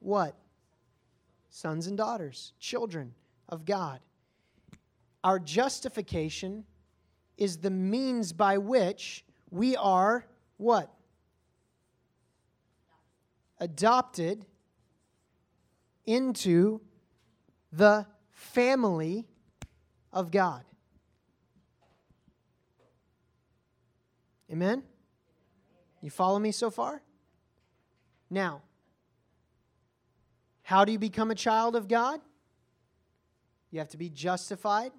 what? 0.00 0.36
Sons 1.54 1.86
and 1.86 1.98
daughters, 1.98 2.54
children 2.58 3.12
of 3.46 3.66
God. 3.66 4.00
Our 5.22 5.38
justification 5.38 6.64
is 7.36 7.58
the 7.58 7.68
means 7.68 8.32
by 8.32 8.56
which 8.56 9.22
we 9.50 9.76
are 9.76 10.24
what? 10.56 10.90
Adopted 13.60 14.46
into 16.06 16.80
the 17.70 18.06
family 18.30 19.26
of 20.10 20.30
God. 20.30 20.64
Amen? 24.50 24.82
You 26.00 26.08
follow 26.08 26.38
me 26.38 26.50
so 26.50 26.70
far? 26.70 27.02
Now, 28.30 28.62
how 30.72 30.86
do 30.86 30.92
you 30.92 30.98
become 30.98 31.30
a 31.30 31.34
child 31.34 31.76
of 31.76 31.86
God? 31.86 32.18
You 33.70 33.78
have 33.78 33.90
to 33.90 33.98
be 33.98 34.08
justified 34.08 34.90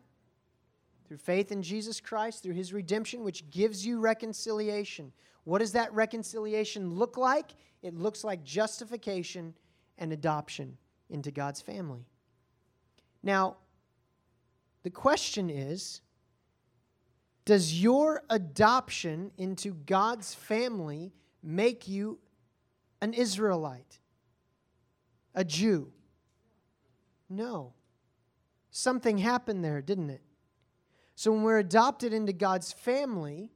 through 1.07 1.17
faith 1.17 1.51
in 1.51 1.63
Jesus 1.63 1.99
Christ, 1.99 2.43
through 2.43 2.53
his 2.53 2.73
redemption, 2.73 3.23
which 3.23 3.49
gives 3.49 3.83
you 3.83 3.99
reconciliation. 3.99 5.11
What 5.45 5.59
does 5.59 5.71
that 5.71 5.91
reconciliation 5.91 6.93
look 6.93 7.17
like? 7.17 7.55
It 7.81 7.95
looks 7.95 8.23
like 8.23 8.43
justification 8.43 9.55
and 9.97 10.13
adoption 10.13 10.77
into 11.09 11.31
God's 11.31 11.59
family. 11.59 12.05
Now, 13.23 13.57
the 14.83 14.91
question 14.91 15.49
is 15.49 16.01
Does 17.45 17.81
your 17.81 18.21
adoption 18.29 19.31
into 19.39 19.73
God's 19.73 20.35
family 20.35 21.13
make 21.41 21.87
you 21.87 22.19
an 23.01 23.15
Israelite, 23.15 24.01
a 25.35 25.43
Jew? 25.43 25.91
No. 27.29 27.73
Something 28.71 29.17
happened 29.17 29.63
there, 29.63 29.81
didn't 29.81 30.09
it? 30.09 30.21
So 31.15 31.31
when 31.31 31.43
we're 31.43 31.59
adopted 31.59 32.13
into 32.13 32.33
God's 32.33 32.71
family, 32.71 33.51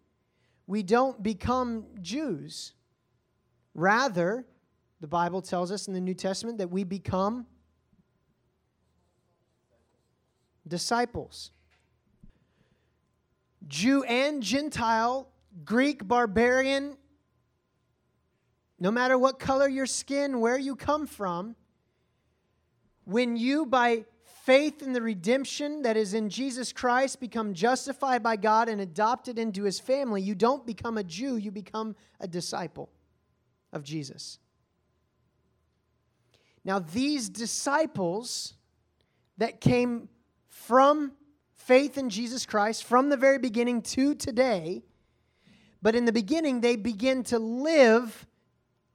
we 0.68 0.84
don't 0.84 1.22
become 1.24 1.86
Jews. 2.02 2.74
Rather, 3.74 4.46
the 5.00 5.08
Bible 5.08 5.42
tells 5.42 5.72
us 5.72 5.88
in 5.88 5.94
the 5.94 6.02
New 6.02 6.14
Testament 6.14 6.58
that 6.58 6.70
we 6.70 6.84
become 6.84 7.46
disciples. 10.68 11.52
Jew 13.68 14.04
and 14.04 14.42
Gentile, 14.42 15.30
Greek, 15.66 16.08
barbarian, 16.08 16.98
no 18.80 18.92
matter 18.92 19.18
what 19.18 19.40
color 19.40 19.68
your 19.68 19.86
skin, 19.86 20.40
where 20.40 20.58
you 20.58 20.76
come 20.76 21.08
from, 21.08 21.56
when 23.08 23.38
you, 23.38 23.66
by 23.66 24.04
faith 24.44 24.82
in 24.82 24.92
the 24.92 25.02
redemption 25.02 25.84
that 25.84 25.96
is 25.96 26.14
in 26.14 26.30
Jesus 26.30 26.74
Christ, 26.74 27.22
become 27.22 27.54
justified 27.54 28.22
by 28.22 28.36
God 28.36 28.68
and 28.68 28.82
adopted 28.82 29.40
into 29.40 29.64
his 29.64 29.80
family, 29.80 30.22
you 30.22 30.36
don't 30.36 30.66
become 30.66 30.98
a 30.98 31.06
Jew, 31.06 31.38
you 31.38 31.50
become 31.50 31.96
a 32.20 32.28
disciple 32.28 32.90
of 33.72 33.82
Jesus. 33.84 34.40
Now, 36.66 36.80
these 36.80 37.30
disciples 37.30 38.56
that 39.38 39.62
came 39.62 40.10
from 40.50 41.14
faith 41.56 41.98
in 41.98 42.10
Jesus 42.10 42.46
Christ 42.46 42.84
from 42.84 43.08
the 43.08 43.16
very 43.16 43.38
beginning 43.38 43.84
to 43.84 44.16
today, 44.16 44.84
but 45.82 45.96
in 45.96 46.04
the 46.04 46.12
beginning, 46.12 46.60
they 46.60 46.76
begin 46.76 47.24
to 47.24 47.40
live 47.40 48.28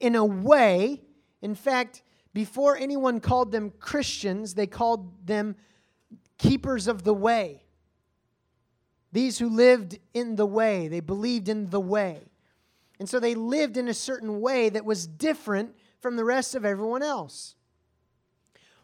in 0.01 0.16
a 0.16 0.25
way. 0.25 1.01
In 1.40 1.55
fact, 1.55 2.03
before 2.35 2.77
anyone 2.77 3.21
called 3.21 3.53
them 3.53 3.73
Christians, 3.79 4.55
they 4.55 4.66
called 4.66 5.27
them 5.27 5.57
keepers 6.38 6.87
of 6.87 7.05
the 7.05 7.14
way. 7.14 7.62
These 9.12 9.38
who 9.38 9.49
lived 9.49 9.99
in 10.14 10.37
the 10.37 10.47
way, 10.47 10.88
they 10.88 11.01
believed 11.01 11.49
in 11.49 11.71
the 11.71 11.81
way. 11.81 12.23
And 12.99 13.09
so 13.09 13.21
they 13.21 13.35
lived 13.35 13.77
in 13.77 13.88
a 13.88 13.95
certain 13.95 14.40
way 14.40 14.68
that 14.71 14.85
was 14.85 15.07
different 15.07 15.75
from 16.01 16.16
the 16.16 16.25
rest 16.25 16.55
of 16.55 16.64
everyone 16.64 17.03
else 17.03 17.57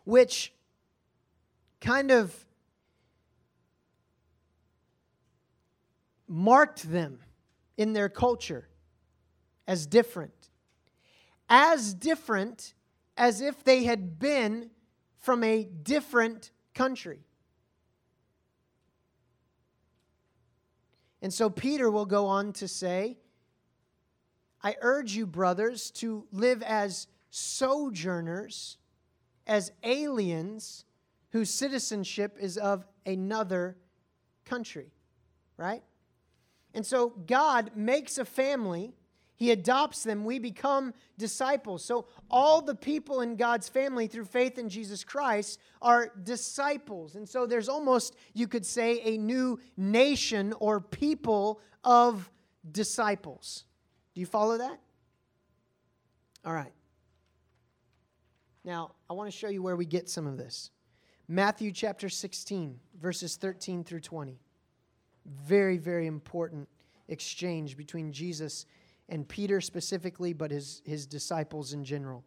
which 0.08 0.54
kind 1.82 2.10
of 2.10 2.34
marked 6.26 6.90
them 6.90 7.18
in 7.76 7.92
their 7.92 8.08
culture 8.08 8.70
as 9.66 9.86
different. 9.86 10.48
As 11.50 11.92
different 11.92 12.72
as 13.18 13.40
if 13.40 13.64
they 13.64 13.82
had 13.84 14.18
been 14.18 14.70
from 15.18 15.42
a 15.42 15.64
different 15.64 16.52
country. 16.72 17.18
And 21.20 21.34
so 21.34 21.50
Peter 21.50 21.90
will 21.90 22.06
go 22.06 22.26
on 22.26 22.52
to 22.54 22.68
say, 22.68 23.18
I 24.62 24.76
urge 24.80 25.14
you, 25.16 25.26
brothers, 25.26 25.90
to 25.92 26.26
live 26.30 26.62
as 26.62 27.08
sojourners 27.30 28.78
as 29.46 29.72
aliens 29.82 30.84
whose 31.30 31.50
citizenship 31.50 32.36
is 32.40 32.56
of 32.56 32.86
another 33.04 33.76
country, 34.44 34.92
right? 35.56 35.82
And 36.72 36.86
so 36.86 37.08
God 37.26 37.72
makes 37.74 38.18
a 38.18 38.24
family, 38.24 38.94
He 39.38 39.52
adopts 39.52 40.02
them, 40.02 40.24
we 40.24 40.40
become 40.40 40.92
disciples. 41.16 41.84
So 41.84 42.06
all 42.28 42.60
the 42.60 42.74
people 42.74 43.20
in 43.20 43.36
God's 43.36 43.68
family 43.68 44.08
through 44.08 44.24
faith 44.24 44.58
in 44.58 44.68
Jesus 44.68 45.04
Christ 45.04 45.60
are 45.80 46.10
disciples. 46.24 47.14
And 47.14 47.26
so 47.26 47.46
there's 47.46 47.68
almost, 47.68 48.16
you 48.34 48.48
could 48.48 48.66
say, 48.66 49.00
a 49.04 49.16
new 49.16 49.60
nation 49.76 50.52
or 50.58 50.80
people 50.80 51.60
of 51.84 52.28
disciples. 52.72 53.64
Do 54.12 54.20
you 54.20 54.26
follow 54.26 54.58
that? 54.58 54.80
All 56.44 56.52
right. 56.52 56.72
Now, 58.64 58.90
I 59.08 59.12
want 59.12 59.30
to 59.30 59.36
show 59.36 59.48
you 59.48 59.62
where 59.62 59.76
we 59.76 59.86
get 59.86 60.08
some 60.08 60.26
of 60.26 60.36
this. 60.36 60.72
Matthew 61.28 61.70
chapter 61.70 62.08
16, 62.08 62.80
verses 63.00 63.36
13 63.36 63.84
through 63.84 64.00
20. 64.00 64.40
Very, 65.26 65.78
very 65.78 66.08
important 66.08 66.68
exchange 67.06 67.76
between 67.76 68.10
Jesus 68.10 68.66
and 69.08 69.28
Peter 69.28 69.60
specifically, 69.60 70.32
but 70.32 70.50
his, 70.50 70.82
his 70.84 71.06
disciples 71.06 71.72
in 71.72 71.84
general. 71.84 72.24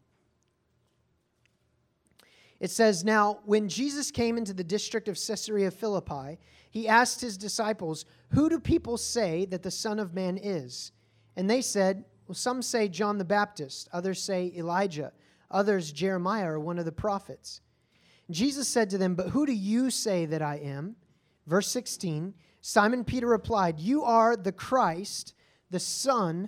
It 2.59 2.71
says, 2.71 3.03
Now, 3.03 3.39
when 3.45 3.69
Jesus 3.69 4.11
came 4.11 4.37
into 4.37 4.53
the 4.53 4.63
district 4.63 5.07
of 5.07 5.15
Caesarea 5.15 5.71
Philippi, 5.71 6.39
he 6.69 6.87
asked 6.87 7.21
his 7.21 7.37
disciples, 7.37 8.05
Who 8.29 8.49
do 8.49 8.59
people 8.59 8.97
say 8.97 9.45
that 9.45 9.63
the 9.63 9.71
Son 9.71 9.99
of 9.99 10.13
Man 10.13 10.37
is? 10.41 10.91
And 11.35 11.49
they 11.49 11.61
said, 11.61 12.05
Well, 12.27 12.35
some 12.35 12.61
say 12.61 12.87
John 12.87 13.17
the 13.17 13.25
Baptist, 13.25 13.89
others 13.91 14.21
say 14.21 14.51
Elijah 14.55 15.11
others 15.51 15.91
Jeremiah 15.91 16.51
or 16.51 16.59
one 16.59 16.79
of 16.79 16.85
the 16.85 16.91
prophets. 16.91 17.61
Jesus 18.29 18.67
said 18.67 18.89
to 18.89 18.97
them, 18.97 19.15
But 19.15 19.29
who 19.29 19.45
do 19.45 19.53
you 19.53 19.91
say 19.91 20.25
that 20.25 20.41
I 20.41 20.55
am? 20.57 20.95
Verse 21.45 21.67
16 21.67 22.33
Simon 22.63 23.03
Peter 23.03 23.27
replied, 23.27 23.79
You 23.79 24.03
are 24.03 24.37
the 24.37 24.51
Christ, 24.51 25.33
the 25.71 25.79
Son 25.79 26.47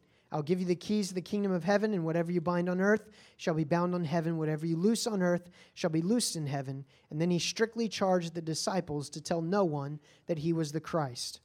I'll 0.31 0.41
give 0.41 0.59
you 0.59 0.65
the 0.65 0.75
keys 0.75 1.09
to 1.09 1.13
the 1.13 1.21
kingdom 1.21 1.51
of 1.51 1.63
heaven, 1.63 1.93
and 1.93 2.05
whatever 2.05 2.31
you 2.31 2.39
bind 2.39 2.69
on 2.69 2.79
earth 2.79 3.09
shall 3.35 3.53
be 3.53 3.65
bound 3.65 3.93
on 3.93 4.05
heaven. 4.05 4.37
Whatever 4.37 4.65
you 4.65 4.77
loose 4.77 5.05
on 5.05 5.21
earth 5.21 5.49
shall 5.73 5.89
be 5.89 6.01
loosed 6.01 6.37
in 6.37 6.47
heaven. 6.47 6.85
And 7.09 7.19
then 7.19 7.29
he 7.29 7.39
strictly 7.39 7.89
charged 7.89 8.33
the 8.33 8.41
disciples 8.41 9.09
to 9.09 9.21
tell 9.21 9.41
no 9.41 9.65
one 9.65 9.99
that 10.27 10.39
he 10.39 10.53
was 10.53 10.71
the 10.71 10.79
Christ. 10.79 11.41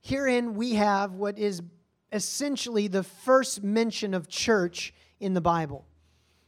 Herein 0.00 0.54
we 0.54 0.74
have 0.74 1.12
what 1.12 1.38
is 1.38 1.60
essentially 2.12 2.88
the 2.88 3.02
first 3.02 3.62
mention 3.62 4.14
of 4.14 4.28
church 4.28 4.94
in 5.20 5.34
the 5.34 5.40
Bible. 5.40 5.86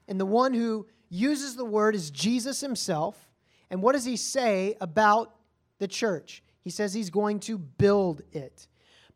And 0.08 0.18
the 0.18 0.26
one 0.26 0.54
who 0.54 0.86
uses 1.10 1.56
the 1.56 1.64
word 1.64 1.94
is 1.94 2.10
Jesus 2.10 2.60
himself. 2.60 3.28
And 3.70 3.82
what 3.82 3.92
does 3.92 4.04
he 4.04 4.16
say 4.16 4.76
about 4.80 5.34
the 5.78 5.88
church? 5.88 6.42
He 6.62 6.70
says 6.70 6.94
he's 6.94 7.10
going 7.10 7.40
to 7.40 7.58
build 7.58 8.22
it. 8.32 8.68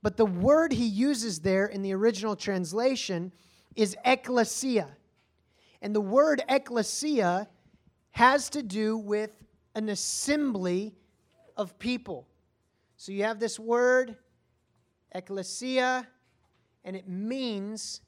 But 0.03 0.17
the 0.17 0.27
word 0.27 0.73
he 0.73 0.87
uses 0.87 1.41
there 1.41 1.67
in 1.67 1.83
the 1.83 1.93
original 1.93 2.37
translation 2.37 3.33
is 3.77 3.97
ecclesia. 4.05 4.89
And 5.83 5.95
the 5.95 6.01
word 6.01 6.43
ecclesia 6.49 7.49
has 8.13 8.51
to 8.51 8.63
do 8.63 8.97
with 8.97 9.31
an 9.75 9.89
assembly 9.89 10.95
of 11.57 11.79
people. 11.79 12.27
So 12.97 13.13
you 13.13 13.25
have 13.25 13.39
this 13.39 13.59
word, 13.59 14.17
ecclesia, 15.15 16.07
and 16.85 16.97
it 16.97 17.09
means 17.09 18.01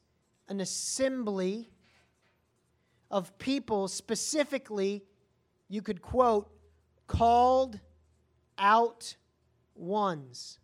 an 0.49 0.61
assembly 0.61 1.71
of 3.11 3.37
people, 3.39 3.89
specifically, 3.89 5.05
you 5.69 5.83
could 5.83 6.01
quote, 6.01 6.51
called 7.07 7.79
out 8.59 9.17
ones. 9.75 10.59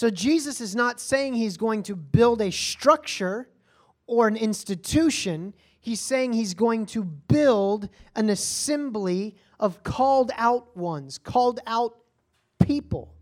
So 0.00 0.08
Jesus 0.08 0.62
is 0.62 0.74
not 0.74 0.98
saying 0.98 1.34
he's 1.34 1.58
going 1.58 1.82
to 1.82 1.94
build 1.94 2.40
a 2.40 2.50
structure 2.50 3.50
or 4.06 4.28
an 4.28 4.36
institution. 4.38 5.52
He's 5.78 6.00
saying 6.00 6.32
he's 6.32 6.54
going 6.54 6.86
to 6.86 7.04
build 7.04 7.90
an 8.16 8.30
assembly 8.30 9.36
of 9.58 9.82
called 9.82 10.30
out 10.38 10.74
ones, 10.74 11.18
called 11.18 11.60
out 11.66 11.98
people. 12.62 13.12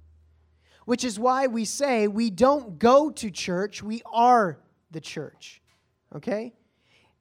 Which 0.85 1.03
is 1.03 1.19
why 1.19 1.49
we 1.49 1.65
say 1.65 2.07
we 2.07 2.31
don't 2.31 2.79
go 2.79 3.11
to 3.11 3.29
church, 3.29 3.83
we 3.83 4.01
are 4.13 4.61
the 4.93 5.01
church. 5.01 5.61
Okay? 6.15 6.55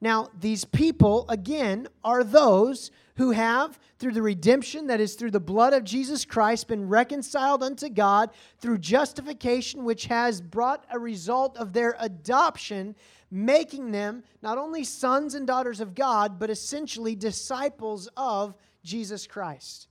Now, 0.00 0.28
these 0.38 0.64
people, 0.64 1.26
again, 1.28 1.88
are 2.04 2.22
those 2.22 2.90
who 3.16 3.32
have, 3.32 3.80
through 3.98 4.12
the 4.12 4.22
redemption 4.22 4.86
that 4.86 5.00
is 5.00 5.16
through 5.16 5.32
the 5.32 5.40
blood 5.40 5.72
of 5.72 5.82
Jesus 5.82 6.24
Christ, 6.24 6.68
been 6.68 6.88
reconciled 6.88 7.64
unto 7.64 7.88
God 7.88 8.30
through 8.58 8.78
justification, 8.78 9.84
which 9.84 10.06
has 10.06 10.40
brought 10.40 10.84
a 10.92 10.98
result 11.00 11.56
of 11.56 11.72
their 11.72 11.96
adoption, 11.98 12.94
making 13.28 13.90
them 13.90 14.22
not 14.40 14.56
only 14.56 14.84
sons 14.84 15.34
and 15.34 15.48
daughters 15.48 15.80
of 15.80 15.96
God, 15.96 16.38
but 16.38 16.48
essentially 16.48 17.16
disciples 17.16 18.08
of 18.16 18.54
Jesus 18.84 19.26
Christ. 19.26 19.88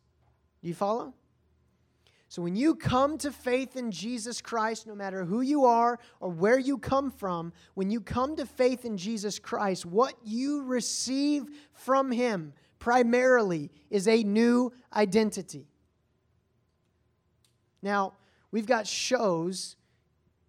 Do 0.61 0.69
you 0.69 0.73
follow? 0.73 1.13
So 2.29 2.41
when 2.41 2.55
you 2.57 2.75
come 2.75 3.17
to 3.19 3.31
faith 3.31 3.77
in 3.77 3.89
Jesus 3.89 4.41
Christ, 4.41 4.85
no 4.85 4.95
matter 4.95 5.23
who 5.23 5.41
you 5.41 5.65
are 5.65 5.97
or 6.19 6.29
where 6.29 6.59
you 6.59 6.77
come 6.77 7.09
from, 7.09 7.53
when 7.73 7.89
you 7.89 8.01
come 8.01 8.35
to 8.35 8.45
faith 8.45 8.83
in 8.83 8.97
Jesus 8.97 9.39
Christ, 9.39 9.85
what 9.85 10.13
you 10.25 10.63
receive 10.63 11.45
from 11.71 12.11
Him 12.11 12.53
primarily 12.79 13.71
is 13.89 14.07
a 14.09 14.23
new 14.23 14.73
identity. 14.93 15.67
Now, 17.81 18.13
we've 18.51 18.65
got 18.65 18.85
shows 18.85 19.77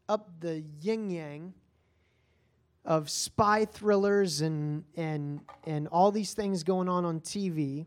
up 0.08 0.40
the 0.40 0.64
yin 0.80 1.10
yang 1.10 1.54
of 2.84 3.08
spy 3.08 3.66
thrillers 3.66 4.40
and, 4.40 4.82
and, 4.96 5.40
and 5.64 5.86
all 5.88 6.10
these 6.10 6.32
things 6.32 6.64
going 6.64 6.88
on 6.88 7.04
on 7.04 7.20
TV. 7.20 7.86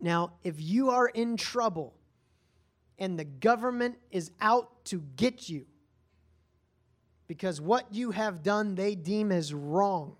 Now, 0.00 0.34
if 0.44 0.60
you 0.60 0.90
are 0.90 1.08
in 1.08 1.36
trouble, 1.36 1.97
and 2.98 3.18
the 3.18 3.24
government 3.24 3.96
is 4.10 4.30
out 4.40 4.84
to 4.86 5.02
get 5.16 5.48
you 5.48 5.66
because 7.28 7.60
what 7.60 7.92
you 7.92 8.10
have 8.10 8.42
done 8.42 8.74
they 8.74 8.94
deem 8.94 9.30
as 9.30 9.54
wrong. 9.54 10.16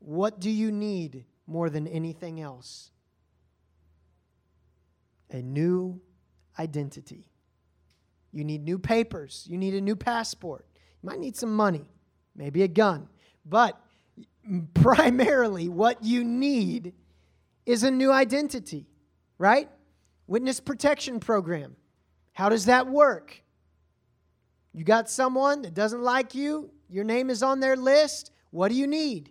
What 0.00 0.40
do 0.40 0.50
you 0.50 0.72
need 0.72 1.24
more 1.46 1.70
than 1.70 1.86
anything 1.86 2.40
else? 2.40 2.90
A 5.30 5.42
new 5.42 6.00
identity. 6.58 7.28
You 8.32 8.44
need 8.44 8.64
new 8.64 8.78
papers. 8.78 9.46
You 9.48 9.58
need 9.58 9.74
a 9.74 9.80
new 9.80 9.96
passport. 9.96 10.66
You 11.02 11.10
might 11.10 11.20
need 11.20 11.36
some 11.36 11.54
money, 11.54 11.84
maybe 12.34 12.62
a 12.62 12.68
gun. 12.68 13.08
But 13.44 13.78
primarily, 14.74 15.68
what 15.68 16.02
you 16.02 16.24
need 16.24 16.94
is 17.66 17.82
a 17.82 17.90
new 17.90 18.10
identity, 18.10 18.86
right? 19.38 19.68
Witness 20.26 20.60
protection 20.60 21.20
program. 21.20 21.76
How 22.34 22.48
does 22.48 22.66
that 22.66 22.88
work? 22.88 23.42
You 24.72 24.84
got 24.84 25.08
someone 25.08 25.62
that 25.62 25.72
doesn't 25.72 26.02
like 26.02 26.34
you, 26.34 26.70
your 26.90 27.04
name 27.04 27.30
is 27.30 27.42
on 27.42 27.60
their 27.60 27.76
list. 27.76 28.30
What 28.50 28.68
do 28.68 28.74
you 28.74 28.86
need? 28.86 29.30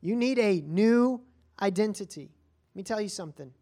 You 0.00 0.16
need 0.16 0.38
a 0.38 0.60
new 0.62 1.20
identity. 1.60 2.30
Let 2.72 2.76
me 2.76 2.82
tell 2.84 3.00
you 3.00 3.08
something. 3.08 3.52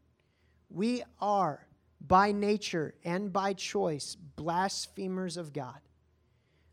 We 0.71 1.03
are, 1.21 1.67
by 2.07 2.33
nature 2.33 2.95
and 3.05 3.33
by 3.33 3.55
choice, 3.55 4.15
blasphemers 4.15 5.37
of 5.37 5.53
God. 5.53 5.81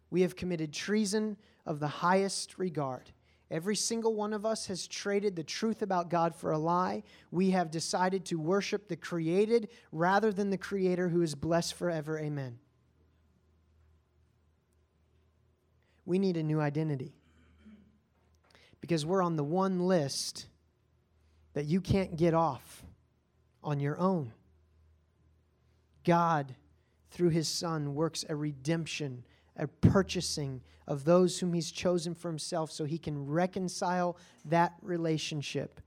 We 0.09 0.21
have 0.21 0.35
committed 0.35 0.73
treason 0.73 1.37
of 1.65 1.79
the 1.79 1.87
highest 1.87 2.57
regard. 2.57 3.11
Every 3.53 3.75
single 3.75 4.15
one 4.15 4.33
of 4.33 4.47
us 4.47 4.65
has 4.65 4.87
traded 4.87 5.35
the 5.35 5.43
truth 5.43 5.83
about 5.83 6.09
God 6.09 6.35
for 6.35 6.53
a 6.53 6.57
lie. 6.57 7.03
We 7.29 7.51
have 7.51 7.69
decided 7.69 8.25
to 8.25 8.39
worship 8.39 8.87
the 8.87 8.95
created 8.95 9.69
rather 9.91 10.33
than 10.33 10.49
the 10.49 10.57
creator 10.57 11.07
who 11.07 11.21
is 11.21 11.35
blessed 11.35 11.75
forever. 11.75 12.17
Amen. 12.17 12.57
We 16.03 16.17
need 16.17 16.35
a 16.35 16.41
new 16.41 16.59
identity 16.59 17.13
because 18.81 19.05
we're 19.05 19.21
on 19.21 19.35
the 19.35 19.43
one 19.43 19.81
list 19.81 20.47
that 21.53 21.65
you 21.65 21.79
can't 21.79 22.17
get 22.17 22.33
off 22.33 22.83
on 23.63 23.79
your 23.79 23.99
own. 23.99 24.33
God, 26.03 26.55
through 27.11 27.29
his 27.29 27.47
Son, 27.47 27.93
works 27.93 28.25
a 28.27 28.35
redemption 28.35 29.23
a 29.57 29.67
purchasing 29.67 30.61
of 30.87 31.05
those 31.05 31.39
whom 31.39 31.53
he's 31.53 31.71
chosen 31.71 32.13
for 32.13 32.29
himself 32.29 32.71
so 32.71 32.85
he 32.85 32.97
can 32.97 33.25
reconcile 33.25 34.17
that 34.45 34.73
relationship. 34.81 35.79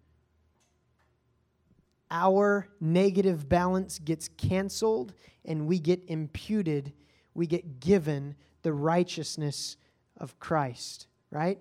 Our 2.11 2.69
negative 2.81 3.49
balance 3.49 3.99
gets 3.99 4.29
canceled 4.29 5.13
and 5.45 5.67
we 5.67 5.79
get 5.79 6.03
imputed, 6.09 6.93
we 7.35 7.47
get 7.47 7.81
given 7.81 8.37
the 8.63 8.73
righteousness 8.73 9.77
of 10.17 10.39
Christ, 10.39 11.09
right? 11.31 11.59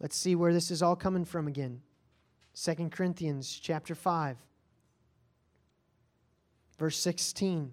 Let's 0.00 0.16
see 0.16 0.34
where 0.34 0.52
this 0.52 0.70
is 0.70 0.82
all 0.82 0.96
coming 0.96 1.24
from 1.24 1.48
again. 1.48 1.82
2 2.54 2.88
Corinthians 2.90 3.58
chapter 3.60 3.94
5 3.94 4.36
verse 6.78 6.96
16 6.98 7.72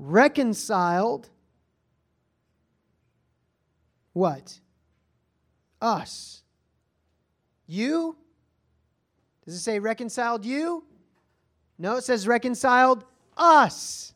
reconciled 0.00 1.28
what? 4.12 4.58
Us. 5.80 6.42
You? 7.66 8.16
Does 9.44 9.54
it 9.54 9.60
say 9.60 9.78
reconciled 9.78 10.44
you? 10.44 10.84
No, 11.78 11.96
it 11.96 12.04
says 12.04 12.26
reconciled 12.26 13.04
us. 13.36 14.14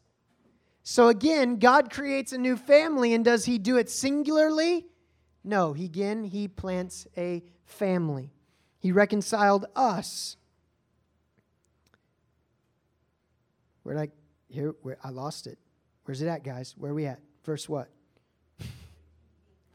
So 0.83 1.09
again, 1.09 1.57
God 1.59 1.91
creates 1.91 2.33
a 2.33 2.39
new 2.39 2.57
family, 2.57 3.15
and 3.15 3.25
does 3.25 3.45
He 3.45 3.59
do 3.59 3.77
it 3.77 3.89
singularly? 3.89 4.87
No, 5.43 5.73
he, 5.73 5.85
again, 5.85 6.25
He 6.25 6.49
plants 6.49 7.07
a 7.17 7.43
family. 7.65 8.33
He 8.81 8.93
reconciled 8.93 9.67
us. 9.75 10.37
Where 13.83 13.95
did 13.95 14.03
I 14.03 14.09
here? 14.53 14.75
Where 14.83 14.99
I 15.03 15.11
lost 15.11 15.47
it. 15.47 15.59
Where's 16.05 16.23
it 16.23 16.29
at, 16.29 16.45
guys? 16.45 16.75
Where 16.77 16.93
are 16.93 16.95
we 16.95 17.07
at? 17.07 17.21
Verse 17.45 17.69
what? 17.69 17.89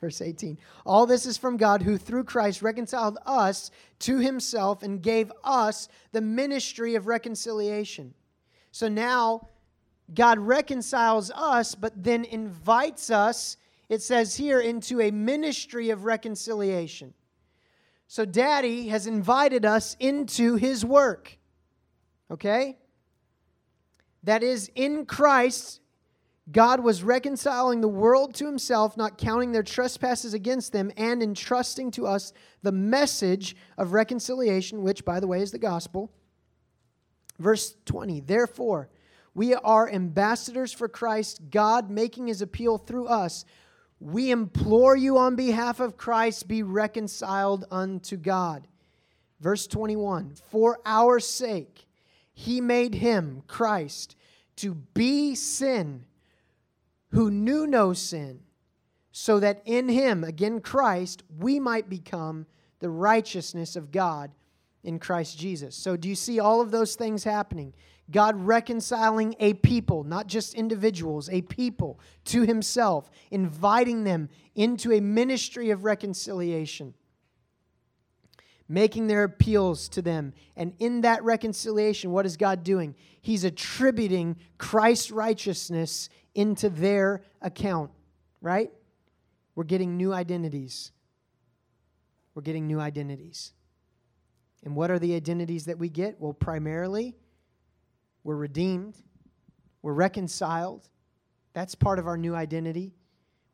Verse 0.02 0.22
18. 0.22 0.58
All 0.86 1.06
this 1.06 1.26
is 1.26 1.38
from 1.38 1.58
God 1.58 1.82
who 1.82 1.98
through 1.98 2.24
Christ 2.24 2.62
reconciled 2.62 3.18
us 3.26 3.72
to 4.00 4.20
himself 4.20 4.84
and 4.84 5.02
gave 5.02 5.32
us 5.44 5.88
the 6.12 6.22
ministry 6.22 6.96
of 6.96 7.08
reconciliation. 7.08 8.14
So 8.72 8.88
now 8.88 9.50
God 10.14 10.40
reconciles 10.40 11.32
us, 11.32 11.76
but 11.76 12.04
then 12.04 12.26
invites 12.26 13.10
us, 13.10 13.58
it 13.90 14.02
says 14.02 14.36
here, 14.36 14.60
into 14.60 15.02
a 15.02 15.12
ministry 15.12 15.90
of 15.90 16.06
reconciliation. 16.06 17.14
So 18.08 18.26
daddy 18.26 18.88
has 18.88 19.06
invited 19.06 19.66
us 19.66 19.96
into 20.00 20.56
his 20.56 20.84
work. 20.84 21.38
Okay? 22.32 22.78
That 24.24 24.44
is, 24.44 24.72
in 24.76 25.06
Christ, 25.06 25.80
God 26.52 26.80
was 26.80 27.04
reconciling 27.04 27.82
the 27.82 27.88
world 27.88 28.34
to 28.36 28.46
himself, 28.46 28.98
not 28.98 29.18
counting 29.18 29.52
their 29.52 29.64
trespasses 29.64 30.34
against 30.34 30.72
them, 30.72 30.92
and 30.98 31.22
entrusting 31.22 31.92
to 31.92 32.08
us 32.08 32.34
the 32.64 32.72
message 32.72 33.56
of 33.78 33.94
reconciliation, 33.94 34.82
which, 34.82 35.06
by 35.06 35.20
the 35.20 35.28
way, 35.28 35.42
is 35.42 35.52
the 35.52 35.60
gospel. 35.60 36.12
Verse 37.38 37.76
20 37.86 38.22
Therefore, 38.22 38.90
we 39.36 39.54
are 39.54 39.90
ambassadors 39.90 40.74
for 40.74 40.88
Christ, 40.88 41.42
God 41.52 41.90
making 41.90 42.28
his 42.28 42.42
appeal 42.42 42.78
through 42.78 43.08
us. 43.08 43.46
We 44.00 44.32
implore 44.32 44.96
you 44.96 45.18
on 45.18 45.36
behalf 45.36 45.80
of 45.80 45.98
Christ, 45.98 46.48
be 46.48 46.64
reconciled 46.64 47.66
unto 47.70 48.18
God. 48.18 48.68
Verse 49.40 49.68
21 49.68 50.36
For 50.50 50.80
our 50.86 51.20
sake, 51.20 51.86
he 52.34 52.60
made 52.60 52.96
him, 52.96 53.44
Christ, 53.46 54.16
to 54.58 54.74
be 54.74 55.36
sin 55.36 56.06
who 57.12 57.32
knew 57.32 57.66
no 57.66 57.94
sin, 57.94 58.42
so 59.12 59.40
that 59.40 59.62
in 59.66 59.90
him, 59.90 60.24
again 60.24 60.62
Christ, 60.62 61.24
we 61.38 61.60
might 61.60 61.90
become 61.90 62.46
the 62.80 62.90
righteousness 62.90 63.76
of 63.76 63.92
God 63.92 64.32
in 64.84 65.00
Christ 65.00 65.38
Jesus. 65.38 65.76
So, 65.76 65.98
do 65.98 66.08
you 66.08 66.16
see 66.16 66.40
all 66.40 66.62
of 66.62 66.72
those 66.72 66.96
things 66.96 67.24
happening? 67.24 67.74
God 68.12 68.36
reconciling 68.38 69.36
a 69.40 69.54
people, 69.54 70.04
not 70.04 70.28
just 70.28 70.56
individuals, 70.56 71.30
a 71.30 71.42
people 71.44 72.00
to 72.26 72.42
himself, 72.42 73.10
inviting 73.30 74.04
them 74.04 74.30
into 74.56 74.92
a 74.92 75.00
ministry 75.00 75.70
of 75.70 75.84
reconciliation, 75.84 76.96
making 78.68 79.08
their 79.08 79.24
appeals 79.24 79.90
to 79.90 80.02
them. 80.02 80.34
And 80.56 80.74
in 80.80 81.02
that 81.02 81.24
reconciliation, 81.24 82.12
what 82.12 82.26
is 82.26 82.36
God 82.36 82.64
doing? 82.64 82.96
He's 83.22 83.44
attributing 83.44 84.38
Christ's 84.58 85.12
righteousness 85.12 86.10
into 86.36 86.70
their 86.70 87.24
account, 87.42 87.92
right? 88.42 88.72
We're 89.56 89.64
getting 89.64 89.98
new 89.98 90.14
identities. 90.14 90.92
We're 92.34 92.42
getting 92.42 92.68
new 92.68 92.80
identities. 92.80 93.54
And 94.64 94.76
what 94.76 94.92
are 94.92 95.00
the 95.00 95.16
identities 95.16 95.66
that 95.66 95.78
we 95.78 95.90
get? 95.90 96.20
Well, 96.20 96.34
primarily, 96.34 97.16
we're 98.24 98.36
redeemed, 98.36 98.96
we're 99.82 99.94
reconciled. 99.94 100.88
That's 101.54 101.76
part 101.76 102.00
of 102.00 102.08
our 102.08 102.18
new 102.18 102.36
identity. 102.36 102.94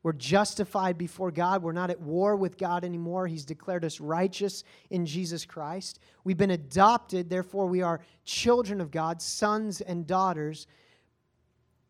We're 0.04 0.14
justified 0.14 1.00
before 1.00 1.32
God. 1.32 1.64
We're 1.64 1.72
not 1.72 1.90
at 1.90 2.00
war 2.00 2.36
with 2.36 2.60
God 2.60 2.84
anymore. 2.84 3.26
He's 3.26 3.44
declared 3.44 3.84
us 3.84 4.00
righteous 4.00 4.64
in 4.92 5.08
Jesus 5.08 5.46
Christ. 5.46 6.00
We've 6.24 6.38
been 6.38 6.52
adopted, 6.52 7.28
therefore, 7.28 7.66
we 7.66 7.82
are 7.82 8.02
children 8.24 8.82
of 8.82 8.92
God, 8.92 9.20
sons 9.20 9.82
and 9.82 10.06
daughters. 10.06 10.68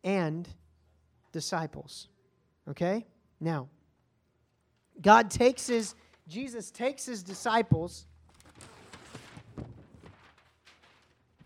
And 0.02 0.48
disciples. 1.36 2.08
Okay? 2.66 3.04
Now, 3.40 3.68
God 5.02 5.30
takes 5.30 5.66
his, 5.66 5.94
Jesus 6.26 6.70
takes 6.70 7.04
his 7.04 7.22
disciples. 7.22 8.06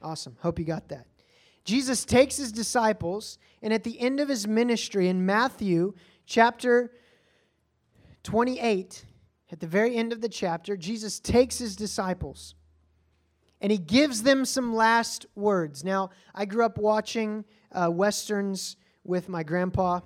Awesome. 0.00 0.36
Hope 0.42 0.60
you 0.60 0.64
got 0.64 0.88
that. 0.90 1.08
Jesus 1.64 2.04
takes 2.04 2.36
his 2.36 2.52
disciples, 2.52 3.36
and 3.62 3.72
at 3.74 3.82
the 3.82 4.00
end 4.00 4.20
of 4.20 4.28
his 4.28 4.46
ministry 4.46 5.08
in 5.08 5.26
Matthew 5.26 5.94
chapter 6.24 6.92
28, 8.22 9.04
at 9.50 9.58
the 9.58 9.66
very 9.66 9.96
end 9.96 10.12
of 10.12 10.20
the 10.20 10.28
chapter, 10.28 10.76
Jesus 10.76 11.18
takes 11.18 11.58
his 11.58 11.74
disciples 11.74 12.54
and 13.60 13.72
he 13.72 13.78
gives 13.78 14.22
them 14.22 14.44
some 14.44 14.72
last 14.72 15.26
words. 15.34 15.82
Now, 15.82 16.10
I 16.32 16.44
grew 16.44 16.64
up 16.64 16.78
watching 16.78 17.44
uh, 17.72 17.90
westerns 17.92 18.76
with 19.04 19.28
my 19.28 19.42
grandpa. 19.42 20.00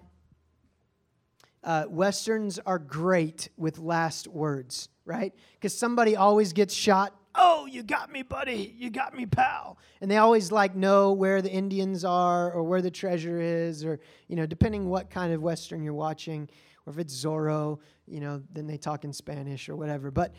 Uh, 1.63 1.87
Westerns 1.89 2.59
are 2.67 2.79
great 2.79 3.49
with 3.57 3.79
last 3.79 4.29
words, 4.29 4.89
right? 5.05 5.35
Because 5.55 5.77
somebody 5.77 6.15
always 6.15 6.53
gets 6.53 6.75
shot. 6.75 7.15
Oh, 7.35 7.67
you 7.67 7.83
got 7.83 8.13
me, 8.13 8.23
buddy. 8.23 8.75
You 8.79 8.91
got 8.91 9.17
me, 9.17 9.27
pal. 9.27 9.79
And 10.01 10.11
they 10.11 10.19
always 10.19 10.53
like 10.53 10.77
know 10.77 11.13
where 11.13 11.43
the 11.43 11.51
Indians 11.51 12.05
are 12.05 12.53
or 12.53 12.63
where 12.63 12.83
the 12.83 12.91
treasure 12.91 13.41
is, 13.41 13.85
or, 13.85 13.99
you 14.29 14.37
know, 14.37 14.47
depending 14.47 14.89
what 14.89 15.11
kind 15.11 15.33
of 15.33 15.43
Western 15.43 15.83
you're 15.83 15.95
watching, 15.95 16.49
or 16.87 16.93
if 16.93 16.99
it's 16.99 17.15
Zorro, 17.15 17.81
you 18.07 18.21
know, 18.21 18.43
then 18.53 18.67
they 18.67 18.77
talk 18.77 19.05
in 19.05 19.13
Spanish 19.13 19.69
or 19.69 19.75
whatever. 19.75 20.11
But 20.11 20.35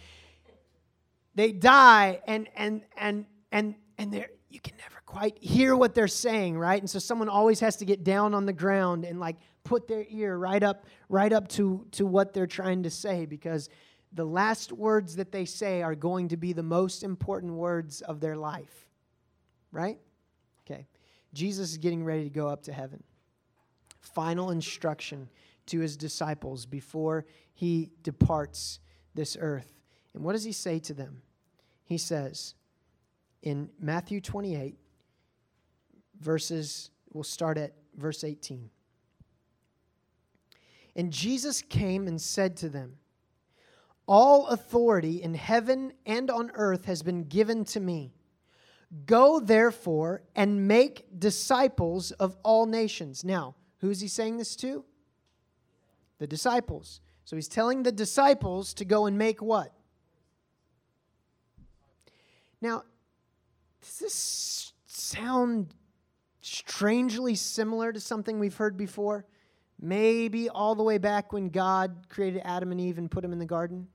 they 1.34 1.52
die 1.52 2.22
and 2.28 2.48
and 2.56 2.82
and 2.96 3.26
and 3.52 3.76
and 3.98 4.14
you 4.50 4.60
can 4.60 4.76
never 4.78 5.02
quite 5.06 5.38
hear 5.42 5.76
what 5.76 5.96
they're 5.96 6.08
saying, 6.08 6.58
right? 6.58 6.82
And 6.82 6.90
so 6.90 7.00
someone 7.00 7.30
always 7.30 7.60
has 7.60 7.78
to 7.78 7.86
get 7.86 8.04
down 8.04 8.34
on 8.34 8.46
the 8.46 8.54
ground 8.54 9.06
and 9.06 9.20
like 9.20 9.38
put 9.64 9.88
their 9.88 10.06
ear 10.10 10.38
right 10.38 10.62
up 10.62 10.86
right 11.10 11.32
up 11.32 11.48
to 11.50 11.86
to 11.92 12.06
what 12.06 12.34
they're 12.34 12.48
trying 12.48 12.84
to 12.84 12.90
say 12.90 13.26
because 13.26 13.70
the 14.14 14.26
last 14.26 14.72
words 14.72 15.18
that 15.18 15.32
they 15.32 15.46
say 15.46 15.82
are 15.82 15.96
going 15.96 16.30
to 16.30 16.38
be 16.38 16.54
the 16.54 16.64
most 16.64 17.04
important 17.04 17.54
words 17.54 18.02
of 18.02 18.20
their 18.20 18.36
life. 18.36 18.88
Right? 19.72 20.00
Okay. 20.66 20.88
Jesus 21.34 21.72
is 21.72 21.78
getting 21.78 22.04
ready 22.04 22.24
to 22.24 22.30
go 22.30 22.48
up 22.48 22.64
to 22.64 22.74
heaven. 22.74 23.04
Final 24.00 24.52
instruction 24.52 25.30
to 25.68 25.80
his 25.80 25.98
disciples 25.98 26.66
before 26.66 27.26
he 27.54 27.90
departs 28.04 28.80
this 29.16 29.36
earth. 29.40 29.74
And 30.14 30.24
what 30.24 30.34
does 30.34 30.44
he 30.44 30.54
say 30.54 30.80
to 30.80 30.94
them? 30.94 31.22
He 31.84 31.98
says 31.98 32.56
in 33.46 33.70
Matthew 33.80 34.20
28, 34.20 34.76
verses, 36.20 36.90
we'll 37.14 37.24
start 37.24 37.58
at 37.58 37.74
verse 37.96 38.24
18. 38.24 38.70
And 40.96 41.14
Jesus 41.14 41.62
came 41.62 42.08
and 42.08 42.20
said 42.20 42.58
to 42.58 42.70
them, 42.70 42.98
All 44.08 44.48
authority 44.48 45.22
in 45.22 45.36
heaven 45.36 45.94
and 46.06 46.30
on 46.32 46.52
earth 46.56 46.86
has 46.86 47.04
been 47.04 47.26
given 47.26 47.64
to 47.66 47.80
me. 47.80 48.14
Go 49.06 49.40
therefore 49.40 50.24
and 50.36 50.68
make 50.68 51.06
disciples 51.20 52.12
of 52.12 52.36
all 52.44 52.66
nations. 52.66 53.24
Now, 53.24 53.56
who 53.80 53.92
is 53.92 54.02
he 54.02 54.08
saying 54.08 54.38
this 54.38 54.56
to? 54.58 54.84
The 56.18 56.28
disciples. 56.28 57.02
So 57.26 57.36
he's 57.36 57.48
telling 57.48 57.84
the 57.84 57.92
disciples 57.92 58.74
to 58.76 58.86
go 58.86 59.06
and 59.06 59.18
make 59.18 59.42
what? 59.42 59.72
Now, 62.62 62.84
does 63.86 64.00
this 64.00 64.74
sound 64.88 65.74
strangely 66.42 67.36
similar 67.36 67.92
to 67.92 68.00
something 68.00 68.40
we've 68.40 68.56
heard 68.56 68.78
before. 68.78 69.26
Maybe 69.80 70.50
all 70.50 70.76
the 70.76 70.84
way 70.84 70.98
back 70.98 71.34
when 71.34 71.50
God 71.50 72.08
created 72.10 72.42
Adam 72.44 72.72
and 72.72 72.82
Eve 72.82 72.98
and 72.98 73.12
put 73.12 73.22
them 73.22 73.34
in 73.34 73.40
the 73.40 73.46
garden. 73.46 73.88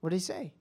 What 0.00 0.10
did 0.10 0.16
he 0.16 0.20
say? 0.20 0.52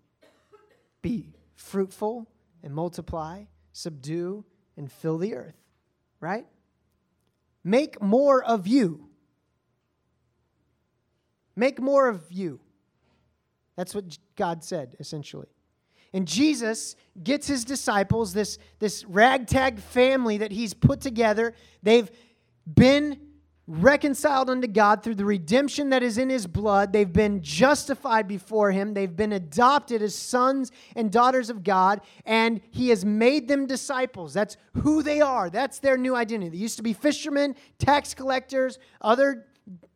Be 1.01 1.33
fruitful 1.55 2.27
and 2.63 2.73
multiply, 2.73 3.43
subdue 3.71 4.45
and 4.75 4.91
fill 4.91 5.17
the 5.17 5.35
earth, 5.35 5.57
right? 6.19 6.45
Make 7.63 8.01
more 8.01 8.43
of 8.43 8.67
you. 8.67 9.09
Make 11.55 11.79
more 11.79 12.07
of 12.07 12.31
you. 12.31 12.59
That's 13.75 13.93
what 13.93 14.17
God 14.35 14.63
said, 14.63 14.95
essentially. 14.99 15.47
And 16.13 16.27
Jesus 16.27 16.95
gets 17.23 17.47
his 17.47 17.65
disciples, 17.65 18.33
this, 18.33 18.57
this 18.79 19.05
ragtag 19.05 19.79
family 19.79 20.37
that 20.37 20.51
he's 20.51 20.73
put 20.73 21.01
together. 21.01 21.53
They've 21.83 22.09
been 22.65 23.19
reconciled 23.67 24.49
unto 24.49 24.67
God 24.67 25.03
through 25.03 25.13
the 25.13 25.25
redemption 25.25 25.91
that 25.91 26.01
is 26.01 26.17
in 26.17 26.27
his 26.27 26.47
blood. 26.47 26.91
They've 26.91 27.11
been 27.11 27.43
justified 27.43 28.27
before 28.27 28.71
him. 28.71 28.95
They've 28.95 29.15
been 29.15 29.33
adopted 29.33 30.01
as 30.01 30.15
sons 30.15 30.71
and 30.95 31.11
daughters 31.11 31.51
of 31.51 31.63
God, 31.63 32.01
and 32.25 32.61
he 32.71 32.89
has 32.89 33.05
made 33.05 33.47
them 33.47 33.67
disciples. 33.67 34.33
That's 34.33 34.57
who 34.81 35.03
they 35.03 35.21
are. 35.21 35.51
That's 35.51 35.77
their 35.77 35.97
new 35.97 36.15
identity. 36.15 36.49
They 36.49 36.57
used 36.57 36.77
to 36.77 36.83
be 36.83 36.93
fishermen, 36.93 37.55
tax 37.77 38.15
collectors, 38.15 38.79
other 39.01 39.45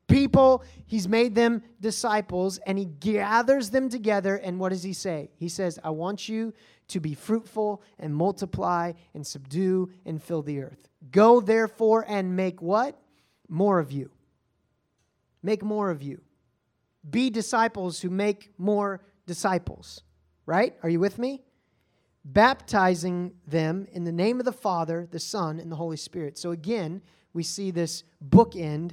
people, 0.08 0.64
he's 0.86 1.08
made 1.08 1.36
them 1.36 1.62
disciples, 1.80 2.60
and 2.66 2.78
he 2.78 2.86
gathers 2.86 3.70
them 3.70 3.90
together. 3.90 4.36
And 4.36 4.60
what 4.60 4.70
does 4.70 4.84
he 4.84 4.94
say? 4.94 5.32
He 5.36 5.50
says, 5.50 5.80
I 5.84 5.90
want 5.90 6.28
you 6.30 6.54
to 6.90 7.00
be 7.00 7.14
fruitful 7.14 7.82
and 7.98 8.16
multiply 8.16 8.92
and 9.14 9.26
subdue 9.26 9.90
and 10.06 10.22
fill 10.22 10.42
the 10.42 10.62
earth. 10.62 10.90
Go 11.12 11.40
therefore 11.40 12.06
and 12.08 12.36
make 12.36 12.62
what? 12.62 13.00
More 13.48 13.80
of 13.80 13.92
you. 13.92 14.12
make 15.44 15.62
more 15.62 15.92
of 15.92 16.02
you. 16.02 16.22
Be 17.08 17.30
disciples 17.30 18.02
who 18.02 18.10
make 18.10 18.52
more 18.58 19.02
disciples. 19.28 20.02
Right? 20.46 20.76
Are 20.82 20.90
you 20.90 21.00
with 21.00 21.20
me? 21.20 21.44
Baptizing 22.26 23.34
them 23.46 23.88
in 23.92 24.06
the 24.06 24.12
name 24.12 24.40
of 24.40 24.46
the 24.46 24.54
Father, 24.54 25.08
the 25.12 25.20
Son, 25.20 25.60
and 25.60 25.72
the 25.72 25.76
Holy 25.76 25.98
Spirit. 25.98 26.38
So 26.38 26.52
again, 26.52 27.02
we 27.34 27.44
see 27.44 27.72
this 27.72 28.04
bookend 28.26 28.92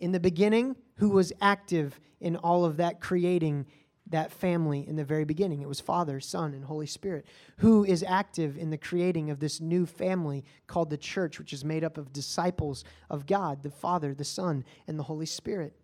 in 0.00 0.12
the 0.12 0.20
beginning, 0.20 0.76
who 0.96 1.10
was 1.10 1.32
active 1.40 2.00
in 2.20 2.36
all 2.36 2.64
of 2.64 2.78
that 2.78 3.00
creating 3.00 3.66
that 4.08 4.32
family 4.32 4.86
in 4.86 4.96
the 4.96 5.04
very 5.04 5.24
beginning. 5.24 5.62
It 5.62 5.68
was 5.68 5.80
Father, 5.80 6.18
Son, 6.20 6.52
and 6.52 6.64
Holy 6.64 6.86
Spirit, 6.86 7.26
who 7.58 7.84
is 7.84 8.02
active 8.02 8.58
in 8.58 8.70
the 8.70 8.76
creating 8.76 9.30
of 9.30 9.38
this 9.38 9.60
new 9.60 9.86
family 9.86 10.44
called 10.66 10.90
the 10.90 10.96
church, 10.96 11.38
which 11.38 11.52
is 11.52 11.64
made 11.64 11.84
up 11.84 11.96
of 11.96 12.12
disciples 12.12 12.84
of 13.08 13.26
God, 13.26 13.62
the 13.62 13.70
Father, 13.70 14.12
the 14.12 14.24
Son, 14.24 14.64
and 14.88 14.98
the 14.98 15.04
Holy 15.04 15.26
Spirit. 15.26 15.76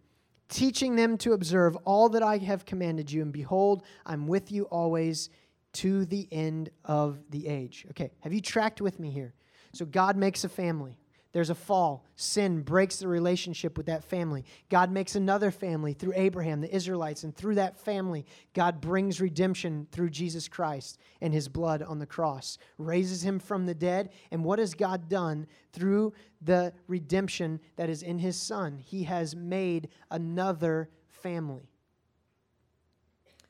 Teaching 0.48 0.96
them 0.96 1.18
to 1.18 1.32
observe 1.32 1.76
all 1.84 2.08
that 2.10 2.22
I 2.22 2.38
have 2.38 2.64
commanded 2.64 3.10
you, 3.10 3.22
and 3.22 3.32
behold, 3.32 3.84
I'm 4.04 4.26
with 4.26 4.50
you 4.50 4.64
always 4.64 5.30
to 5.74 6.04
the 6.04 6.28
end 6.32 6.70
of 6.84 7.18
the 7.30 7.46
age. 7.46 7.86
Okay, 7.90 8.10
have 8.20 8.32
you 8.32 8.40
tracked 8.40 8.80
with 8.80 8.98
me 8.98 9.10
here? 9.10 9.34
So 9.72 9.84
God 9.84 10.16
makes 10.16 10.42
a 10.42 10.48
family. 10.48 10.98
There's 11.36 11.50
a 11.50 11.54
fall. 11.54 12.06
Sin 12.14 12.62
breaks 12.62 12.96
the 12.96 13.08
relationship 13.08 13.76
with 13.76 13.84
that 13.84 14.02
family. 14.02 14.42
God 14.70 14.90
makes 14.90 15.16
another 15.16 15.50
family 15.50 15.92
through 15.92 16.14
Abraham, 16.16 16.62
the 16.62 16.74
Israelites, 16.74 17.24
and 17.24 17.36
through 17.36 17.56
that 17.56 17.78
family, 17.78 18.24
God 18.54 18.80
brings 18.80 19.20
redemption 19.20 19.86
through 19.92 20.08
Jesus 20.08 20.48
Christ 20.48 20.98
and 21.20 21.34
his 21.34 21.46
blood 21.46 21.82
on 21.82 21.98
the 21.98 22.06
cross, 22.06 22.56
raises 22.78 23.22
him 23.22 23.38
from 23.38 23.66
the 23.66 23.74
dead. 23.74 24.14
And 24.30 24.44
what 24.44 24.58
has 24.58 24.72
God 24.72 25.10
done 25.10 25.46
through 25.74 26.14
the 26.40 26.72
redemption 26.88 27.60
that 27.76 27.90
is 27.90 28.02
in 28.02 28.18
his 28.18 28.40
Son? 28.40 28.78
He 28.78 29.02
has 29.02 29.36
made 29.36 29.90
another 30.10 30.88
family. 31.06 31.68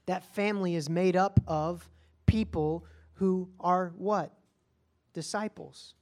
That 0.06 0.24
family 0.34 0.74
is 0.74 0.90
made 0.90 1.14
up 1.14 1.38
of 1.46 1.88
people 2.26 2.84
who 3.12 3.48
are 3.60 3.92
what? 3.96 4.32
Disciples. 5.12 5.94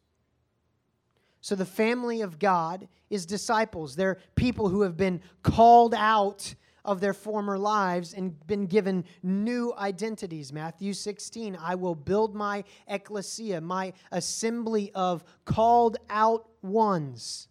So 1.45 1.55
the 1.55 1.67
family 1.67 2.23
of 2.23 2.39
God 2.39 2.89
is 3.11 3.27
disciples. 3.27 3.97
They're 3.97 4.17
people 4.35 4.71
who 4.71 4.81
have 4.81 4.97
been 4.97 5.21
called 5.43 5.93
out 5.93 6.55
of 6.87 7.03
their 7.03 7.13
former 7.13 7.59
lives 7.59 8.15
and 8.15 8.35
been 8.47 8.65
given 8.65 9.05
new 9.23 9.75
identities. 9.77 10.55
Matthew 10.55 10.95
16, 10.95 11.59
I 11.61 11.75
will 11.75 11.95
build 11.95 12.35
my 12.35 12.65
ecclesia, 12.89 13.61
my 13.61 13.93
assembly 14.11 14.91
of 14.95 15.23
called 15.45 15.99
out 16.09 16.49
ones. 16.63 17.49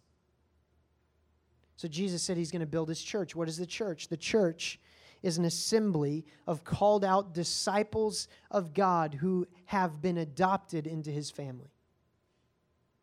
So 1.76 1.86
Jesus 1.86 2.20
said 2.20 2.36
he's 2.36 2.50
going 2.50 2.58
to 2.62 2.66
build 2.66 2.88
his 2.88 3.00
church. 3.00 3.36
What 3.36 3.48
is 3.48 3.58
the 3.58 3.64
church? 3.64 4.08
The 4.08 4.16
church 4.16 4.80
is 5.22 5.38
an 5.38 5.44
assembly 5.44 6.24
of 6.48 6.64
called 6.64 7.04
out 7.04 7.32
disciples 7.32 8.26
of 8.50 8.74
God 8.74 9.14
who 9.14 9.46
have 9.66 10.02
been 10.02 10.18
adopted 10.18 10.88
into 10.88 11.12
his 11.12 11.30
family. 11.30 11.73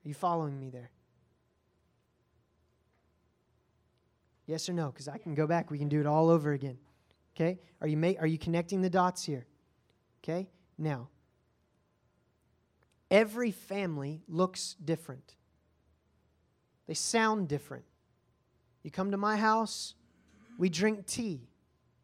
Are 0.04 0.08
you 0.08 0.14
following 0.14 0.60
me 0.60 0.70
there? 0.70 0.92
Yes 4.48 4.68
or 4.68 4.74
no? 4.74 4.88
Because 4.88 5.08
I 5.08 5.18
can 5.18 5.36
go 5.36 5.48
back. 5.48 5.72
We 5.72 5.78
can 5.78 5.88
do 5.88 6.00
it 6.00 6.06
all 6.06 6.30
over 6.30 6.52
again. 6.52 6.78
Okay? 7.36 7.60
Are 7.80 7.88
you, 7.88 7.98
ma- 7.98 8.14
are 8.20 8.28
you 8.28 8.38
connecting 8.38 8.82
the 8.82 8.90
dots 8.90 9.24
here? 9.24 9.46
Okay? 10.24 10.50
Now, 10.78 11.10
every 13.10 13.52
family 13.52 14.22
looks 14.28 14.76
different, 14.84 15.36
they 16.88 16.94
sound 16.94 17.48
different. 17.48 17.86
You 18.84 18.90
come 18.90 19.12
to 19.12 19.18
my 19.18 19.38
house, 19.38 19.94
we 20.58 20.68
drink 20.68 21.06
tea 21.06 21.48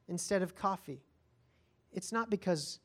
instead 0.08 0.42
of 0.44 0.56
coffee. 0.56 1.02
It's 1.92 2.12
not 2.12 2.30
because 2.30 2.80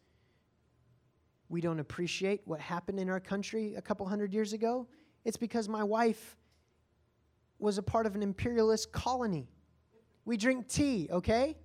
we 1.51 1.61
don't 1.61 1.79
appreciate 1.79 2.40
what 2.46 2.59
happened 2.59 2.98
in 2.98 3.11
our 3.11 3.20
country 3.20 3.75
a 3.75 3.83
couple 3.83 4.07
hundred 4.07 4.33
years 4.33 4.55
ago. 4.55 4.87
It's 5.24 5.37
because 5.37 5.68
my 5.68 5.85
wife 5.85 6.37
was 7.58 7.78
a 7.78 7.82
part 7.82 8.06
of 8.06 8.14
an 8.14 8.22
imperialist 8.22 8.92
colony. 8.92 9.48
We 10.24 10.37
drink 10.37 10.68
tea, 10.68 11.08
okay? 11.11 11.56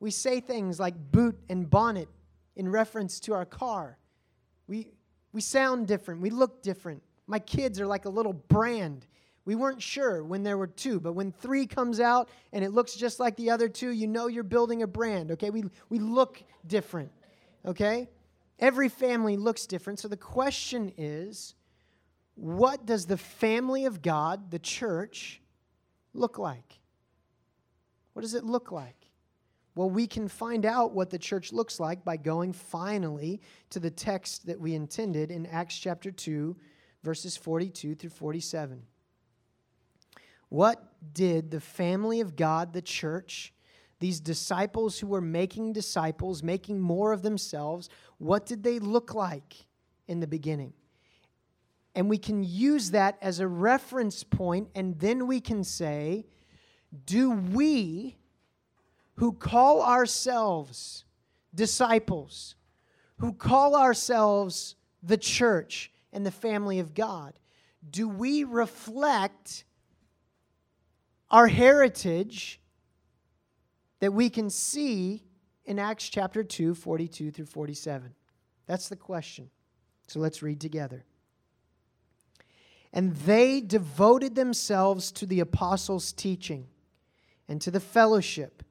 We 0.00 0.10
say 0.10 0.40
things 0.40 0.78
like 0.80 0.94
boot 1.12 1.38
and 1.48 1.68
bonnet 1.70 2.08
in 2.56 2.68
reference 2.68 3.20
to 3.20 3.34
our 3.34 3.44
car. 3.44 3.98
We, 4.66 4.88
we 5.32 5.40
sound 5.40 5.86
different. 5.86 6.20
We 6.20 6.30
look 6.30 6.62
different. 6.62 7.02
My 7.26 7.38
kids 7.38 7.80
are 7.80 7.86
like 7.86 8.04
a 8.04 8.10
little 8.10 8.32
brand. 8.32 9.06
We 9.44 9.54
weren't 9.54 9.82
sure 9.82 10.24
when 10.24 10.42
there 10.42 10.56
were 10.56 10.66
two, 10.66 11.00
but 11.00 11.12
when 11.12 11.32
three 11.32 11.66
comes 11.66 12.00
out 12.00 12.28
and 12.52 12.64
it 12.64 12.70
looks 12.70 12.94
just 12.94 13.20
like 13.20 13.36
the 13.36 13.50
other 13.50 13.68
two, 13.68 13.90
you 13.90 14.06
know 14.06 14.26
you're 14.26 14.42
building 14.42 14.82
a 14.82 14.86
brand, 14.86 15.30
okay? 15.32 15.50
We, 15.50 15.64
we 15.88 15.98
look 15.98 16.42
different, 16.66 17.10
okay? 17.66 18.08
Every 18.58 18.88
family 18.88 19.36
looks 19.36 19.66
different. 19.66 19.98
So 19.98 20.08
the 20.08 20.16
question 20.16 20.92
is 20.96 21.54
what 22.36 22.86
does 22.86 23.06
the 23.06 23.16
family 23.16 23.84
of 23.84 24.02
God, 24.02 24.50
the 24.50 24.58
church, 24.58 25.40
look 26.12 26.38
like? 26.38 26.80
What 28.12 28.22
does 28.22 28.34
it 28.34 28.44
look 28.44 28.72
like? 28.72 28.96
Well, 29.76 29.90
we 29.90 30.06
can 30.06 30.28
find 30.28 30.64
out 30.64 30.92
what 30.92 31.10
the 31.10 31.18
church 31.18 31.52
looks 31.52 31.80
like 31.80 32.04
by 32.04 32.16
going 32.16 32.52
finally 32.52 33.40
to 33.70 33.80
the 33.80 33.90
text 33.90 34.46
that 34.46 34.60
we 34.60 34.74
intended 34.74 35.32
in 35.32 35.46
Acts 35.46 35.76
chapter 35.76 36.12
2, 36.12 36.56
verses 37.02 37.36
42 37.36 37.96
through 37.96 38.10
47. 38.10 38.82
What 40.48 40.80
did 41.12 41.50
the 41.50 41.60
family 41.60 42.20
of 42.20 42.36
God, 42.36 42.72
the 42.72 42.82
church, 42.82 43.52
these 43.98 44.20
disciples 44.20 44.98
who 44.98 45.08
were 45.08 45.20
making 45.20 45.72
disciples, 45.72 46.42
making 46.42 46.80
more 46.80 47.12
of 47.12 47.22
themselves, 47.22 47.88
what 48.24 48.46
did 48.46 48.62
they 48.62 48.78
look 48.78 49.12
like 49.12 49.66
in 50.08 50.20
the 50.20 50.26
beginning? 50.26 50.72
And 51.94 52.08
we 52.08 52.16
can 52.16 52.42
use 52.42 52.92
that 52.92 53.18
as 53.20 53.38
a 53.38 53.46
reference 53.46 54.24
point, 54.24 54.68
and 54.74 54.98
then 54.98 55.26
we 55.26 55.40
can 55.42 55.62
say, 55.62 56.24
do 57.04 57.30
we 57.30 58.16
who 59.16 59.32
call 59.32 59.82
ourselves 59.82 61.04
disciples, 61.54 62.54
who 63.18 63.34
call 63.34 63.76
ourselves 63.76 64.74
the 65.02 65.18
church 65.18 65.92
and 66.10 66.24
the 66.24 66.30
family 66.30 66.78
of 66.78 66.94
God, 66.94 67.34
do 67.90 68.08
we 68.08 68.42
reflect 68.42 69.64
our 71.30 71.46
heritage 71.46 72.58
that 74.00 74.14
we 74.14 74.30
can 74.30 74.48
see 74.48 75.23
in 75.64 75.78
Acts 75.78 76.08
chapter 76.08 76.44
2, 76.44 76.74
42 76.74 77.30
through 77.30 77.46
47? 77.46 78.14
That's 78.66 78.88
the 78.88 78.96
question. 78.96 79.50
So 80.06 80.20
let's 80.20 80.42
read 80.42 80.60
together. 80.60 81.04
And 82.92 83.16
they 83.16 83.60
devoted 83.60 84.34
themselves 84.34 85.10
to 85.12 85.26
the 85.26 85.40
apostles' 85.40 86.12
teaching 86.12 86.68
and 87.48 87.60
to 87.60 87.70
the 87.70 87.80
fellowship, 87.80 88.62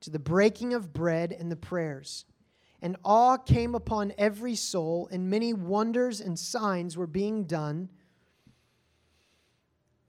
to 0.00 0.10
the 0.10 0.18
breaking 0.18 0.74
of 0.74 0.92
bread 0.92 1.32
and 1.32 1.50
the 1.50 1.56
prayers. 1.56 2.24
And 2.80 2.96
awe 3.02 3.36
came 3.38 3.74
upon 3.74 4.12
every 4.18 4.54
soul, 4.54 5.08
and 5.10 5.30
many 5.30 5.54
wonders 5.54 6.20
and 6.20 6.38
signs 6.38 6.96
were 6.96 7.06
being 7.06 7.44
done 7.44 7.88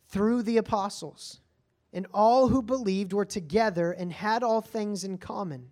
through 0.09 0.43
the 0.43 0.57
apostles. 0.57 1.39
And 1.93 2.05
all 2.13 2.49
who 2.49 2.61
believed 2.61 3.13
were 3.13 3.25
together 3.25 3.91
and 3.91 4.11
had 4.11 4.43
all 4.43 4.61
things 4.61 5.05
in 5.05 5.17
common. 5.17 5.71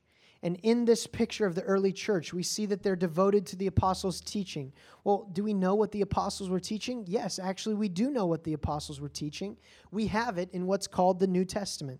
And 0.43 0.57
in 0.63 0.85
this 0.85 1.05
picture 1.05 1.45
of 1.45 1.53
the 1.53 1.61
early 1.63 1.91
church, 1.91 2.33
we 2.33 2.41
see 2.41 2.65
that 2.65 2.81
they're 2.81 2.95
devoted 2.95 3.45
to 3.47 3.55
the 3.55 3.67
apostles' 3.67 4.21
teaching. 4.21 4.73
Well, 5.03 5.29
do 5.33 5.43
we 5.43 5.53
know 5.53 5.75
what 5.75 5.91
the 5.91 6.01
apostles 6.01 6.49
were 6.49 6.59
teaching? 6.59 7.05
Yes, 7.07 7.37
actually, 7.37 7.75
we 7.75 7.89
do 7.89 8.09
know 8.09 8.25
what 8.25 8.43
the 8.43 8.53
apostles 8.53 8.99
were 8.99 9.09
teaching. 9.09 9.57
We 9.91 10.07
have 10.07 10.39
it 10.39 10.49
in 10.51 10.65
what's 10.65 10.87
called 10.87 11.19
the 11.19 11.27
New 11.27 11.45
Testament. 11.45 11.99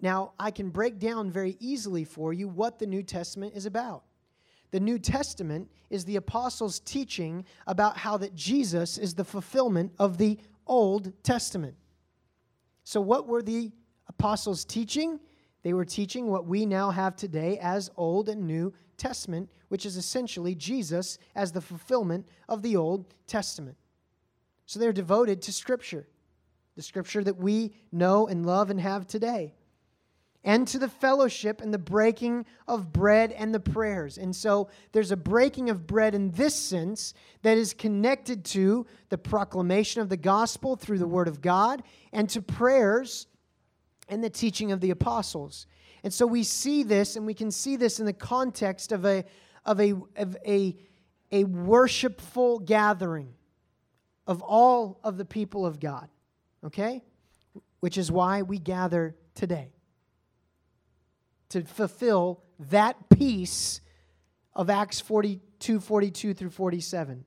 Now, 0.00 0.32
I 0.38 0.50
can 0.50 0.68
break 0.68 0.98
down 0.98 1.30
very 1.30 1.56
easily 1.60 2.04
for 2.04 2.34
you 2.34 2.46
what 2.46 2.78
the 2.78 2.86
New 2.86 3.02
Testament 3.02 3.54
is 3.54 3.64
about. 3.64 4.02
The 4.70 4.80
New 4.80 4.98
Testament 4.98 5.70
is 5.88 6.04
the 6.04 6.16
apostles' 6.16 6.80
teaching 6.80 7.46
about 7.66 7.96
how 7.96 8.18
that 8.18 8.34
Jesus 8.34 8.98
is 8.98 9.14
the 9.14 9.24
fulfillment 9.24 9.92
of 9.98 10.18
the 10.18 10.38
Old 10.66 11.12
Testament. 11.22 11.76
So, 12.84 13.00
what 13.00 13.26
were 13.26 13.42
the 13.42 13.72
apostles 14.08 14.66
teaching? 14.66 15.20
They 15.66 15.72
were 15.72 15.84
teaching 15.84 16.28
what 16.28 16.46
we 16.46 16.64
now 16.64 16.92
have 16.92 17.16
today 17.16 17.58
as 17.60 17.90
Old 17.96 18.28
and 18.28 18.46
New 18.46 18.72
Testament, 18.98 19.50
which 19.66 19.84
is 19.84 19.96
essentially 19.96 20.54
Jesus 20.54 21.18
as 21.34 21.50
the 21.50 21.60
fulfillment 21.60 22.28
of 22.48 22.62
the 22.62 22.76
Old 22.76 23.12
Testament. 23.26 23.76
So 24.66 24.78
they're 24.78 24.92
devoted 24.92 25.42
to 25.42 25.52
Scripture, 25.52 26.06
the 26.76 26.82
Scripture 26.82 27.24
that 27.24 27.38
we 27.38 27.74
know 27.90 28.28
and 28.28 28.46
love 28.46 28.70
and 28.70 28.80
have 28.80 29.08
today, 29.08 29.54
and 30.44 30.68
to 30.68 30.78
the 30.78 30.88
fellowship 30.88 31.60
and 31.60 31.74
the 31.74 31.78
breaking 31.78 32.46
of 32.68 32.92
bread 32.92 33.32
and 33.32 33.52
the 33.52 33.58
prayers. 33.58 34.18
And 34.18 34.36
so 34.36 34.68
there's 34.92 35.10
a 35.10 35.16
breaking 35.16 35.68
of 35.68 35.84
bread 35.84 36.14
in 36.14 36.30
this 36.30 36.54
sense 36.54 37.12
that 37.42 37.58
is 37.58 37.74
connected 37.74 38.44
to 38.44 38.86
the 39.08 39.18
proclamation 39.18 40.00
of 40.00 40.10
the 40.10 40.16
gospel 40.16 40.76
through 40.76 40.98
the 40.98 41.08
Word 41.08 41.26
of 41.26 41.40
God 41.40 41.82
and 42.12 42.28
to 42.28 42.40
prayers 42.40 43.26
and 44.08 44.22
the 44.22 44.30
teaching 44.30 44.72
of 44.72 44.80
the 44.80 44.90
apostles. 44.90 45.66
And 46.02 46.12
so 46.12 46.26
we 46.26 46.42
see 46.42 46.82
this, 46.82 47.16
and 47.16 47.26
we 47.26 47.34
can 47.34 47.50
see 47.50 47.76
this 47.76 47.98
in 47.98 48.06
the 48.06 48.12
context 48.12 48.92
of 48.92 49.04
a, 49.04 49.24
of 49.64 49.80
a, 49.80 49.94
of 50.16 50.36
a, 50.46 50.76
a 51.32 51.44
worshipful 51.44 52.60
gathering 52.60 53.34
of 54.26 54.42
all 54.42 55.00
of 55.02 55.16
the 55.16 55.24
people 55.24 55.66
of 55.66 55.80
God, 55.80 56.08
okay? 56.64 57.02
Which 57.80 57.98
is 57.98 58.10
why 58.10 58.42
we 58.42 58.58
gather 58.58 59.16
today 59.34 59.72
to 61.50 61.62
fulfill 61.62 62.42
that 62.58 63.08
piece 63.08 63.80
of 64.54 64.70
Acts 64.70 65.00
42 65.00 65.80
42 65.80 66.34
through 66.34 66.50
47. 66.50 67.24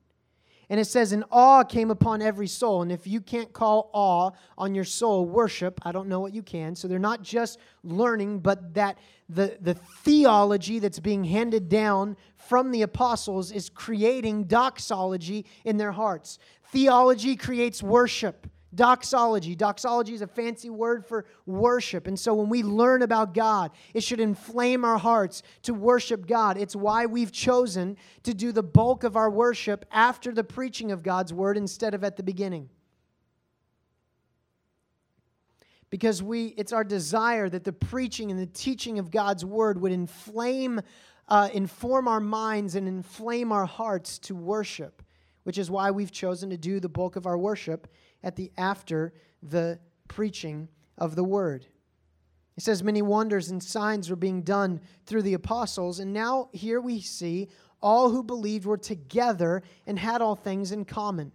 And 0.70 0.80
it 0.80 0.86
says, 0.86 1.12
"An 1.12 1.24
awe 1.32 1.64
came 1.64 1.90
upon 1.90 2.22
every 2.22 2.48
soul. 2.48 2.84
And 2.84 2.92
if 2.92 3.08
you 3.08 3.22
can't 3.22 3.52
call 3.54 3.90
awe 3.92 4.32
on 4.58 4.76
your 4.76 4.84
soul 4.84 5.26
worship, 5.26 5.80
I 5.84 5.92
don't 5.92 6.08
know 6.08 6.20
what 6.20 6.34
you 6.34 6.44
can. 6.44 6.76
So 6.76 6.88
they're 6.88 7.00
not 7.00 7.24
just 7.24 7.58
learning, 7.84 8.40
but 8.40 8.76
that 8.76 9.00
the, 9.28 9.58
the 9.62 9.74
theology 9.74 10.80
that's 10.80 11.00
being 11.00 11.24
handed 11.24 11.70
down 11.70 12.18
from 12.36 12.72
the 12.72 12.84
apostles 12.84 13.52
is 13.52 13.70
creating 13.70 14.46
doxology 14.46 15.46
in 15.66 15.78
their 15.78 15.92
hearts. 15.92 16.40
Theology 16.72 17.36
creates 17.36 17.82
worship. 17.82 18.48
Doxology. 18.74 19.56
Doxology 19.56 20.14
is 20.14 20.22
a 20.22 20.28
fancy 20.28 20.70
word 20.70 21.06
for 21.06 21.26
worship. 21.46 22.06
And 22.06 22.20
so 22.20 22.36
when 22.36 22.50
we 22.50 22.62
learn 22.62 23.02
about 23.02 23.34
God, 23.34 23.72
it 23.94 24.04
should 24.04 24.20
inflame 24.20 24.86
our 24.86 24.98
hearts 24.98 25.42
to 25.64 25.74
worship 25.74 26.28
God. 26.28 26.58
It's 26.58 26.76
why 26.76 27.08
we've 27.08 27.32
chosen 27.32 27.98
to 28.24 28.34
do 28.34 28.52
the 28.52 28.62
bulk 28.62 29.04
of 29.04 29.16
our 29.16 29.30
worship 29.30 29.86
after 29.92 30.32
the 30.32 30.44
preaching 30.44 30.92
of 30.92 31.02
God's 31.02 31.34
word 31.34 31.58
instead 31.58 31.96
of 31.96 32.04
at 32.04 32.16
the 32.16 32.24
beginning. 32.24 32.70
Because 35.90 36.22
we 36.22 36.48
it's 36.56 36.72
our 36.72 36.84
desire 36.84 37.50
that 37.50 37.64
the 37.64 37.74
preaching 37.74 38.30
and 38.30 38.40
the 38.40 38.46
teaching 38.46 39.00
of 39.00 39.10
God's 39.10 39.44
word 39.44 39.82
would 39.82 39.92
inflame 39.92 40.82
uh, 41.28 41.50
inform 41.54 42.08
our 42.08 42.20
minds 42.20 42.76
and 42.76 42.88
inflame 42.88 43.52
our 43.52 43.66
hearts 43.66 44.20
to 44.20 44.36
worship, 44.36 45.02
which 45.44 45.58
is 45.58 45.72
why 45.72 45.90
we've 45.90 46.12
chosen 46.12 46.50
to 46.52 46.58
do 46.58 46.80
the 46.80 46.90
bulk 46.90 47.16
of 47.16 47.26
our 47.26 47.38
worship 47.38 47.88
at 48.24 48.36
the 48.36 48.52
after 48.58 49.14
the 49.42 49.80
preaching 50.08 50.68
of 50.98 51.16
the 51.16 51.24
word. 51.24 51.66
It 52.58 52.64
says 52.64 52.84
many 52.84 53.02
wonders 53.02 53.50
and 53.50 53.64
signs 53.64 54.10
were 54.10 54.18
being 54.18 54.42
done 54.42 54.82
through 55.06 55.22
the 55.22 55.34
apostles, 55.34 56.00
and 56.00 56.12
now 56.12 56.50
here 56.52 56.82
we 56.82 57.00
see 57.00 57.48
all 57.82 58.10
who 58.10 58.24
believed 58.24 58.66
were 58.66 58.78
together 58.78 59.64
and 59.88 59.98
had 59.98 60.22
all 60.22 60.36
things 60.36 60.72
in 60.72 60.84
common. 60.84 61.32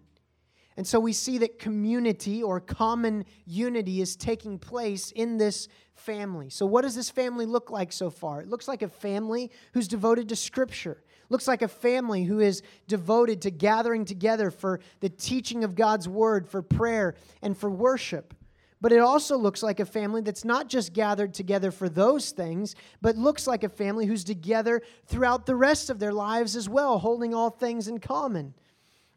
And 0.76 0.86
so 0.86 0.98
we 0.98 1.12
see 1.12 1.38
that 1.38 1.58
community 1.58 2.42
or 2.42 2.60
common 2.60 3.24
unity 3.46 4.00
is 4.00 4.16
taking 4.16 4.58
place 4.58 5.12
in 5.12 5.38
this 5.38 5.68
family. 5.94 6.50
So, 6.50 6.66
what 6.66 6.82
does 6.82 6.96
this 6.96 7.10
family 7.10 7.46
look 7.46 7.70
like 7.70 7.92
so 7.92 8.10
far? 8.10 8.40
It 8.40 8.48
looks 8.48 8.66
like 8.66 8.82
a 8.82 8.88
family 8.88 9.50
who's 9.72 9.86
devoted 9.86 10.28
to 10.30 10.36
Scripture 10.36 11.02
looks 11.34 11.48
like 11.48 11.62
a 11.62 11.68
family 11.68 12.22
who 12.22 12.38
is 12.38 12.62
devoted 12.86 13.42
to 13.42 13.50
gathering 13.50 14.04
together 14.04 14.52
for 14.52 14.78
the 15.00 15.08
teaching 15.08 15.64
of 15.64 15.74
God's 15.74 16.08
word, 16.08 16.48
for 16.48 16.62
prayer, 16.62 17.16
and 17.42 17.58
for 17.58 17.68
worship. 17.68 18.34
But 18.80 18.92
it 18.92 19.00
also 19.00 19.36
looks 19.36 19.60
like 19.60 19.80
a 19.80 19.84
family 19.84 20.20
that's 20.20 20.44
not 20.44 20.68
just 20.68 20.92
gathered 20.92 21.34
together 21.34 21.72
for 21.72 21.88
those 21.88 22.30
things, 22.30 22.76
but 23.02 23.16
looks 23.16 23.48
like 23.48 23.64
a 23.64 23.68
family 23.68 24.06
who's 24.06 24.22
together 24.22 24.80
throughout 25.06 25.44
the 25.44 25.56
rest 25.56 25.90
of 25.90 25.98
their 25.98 26.12
lives 26.12 26.54
as 26.54 26.68
well, 26.68 27.00
holding 27.00 27.34
all 27.34 27.50
things 27.50 27.88
in 27.88 27.98
common. 27.98 28.54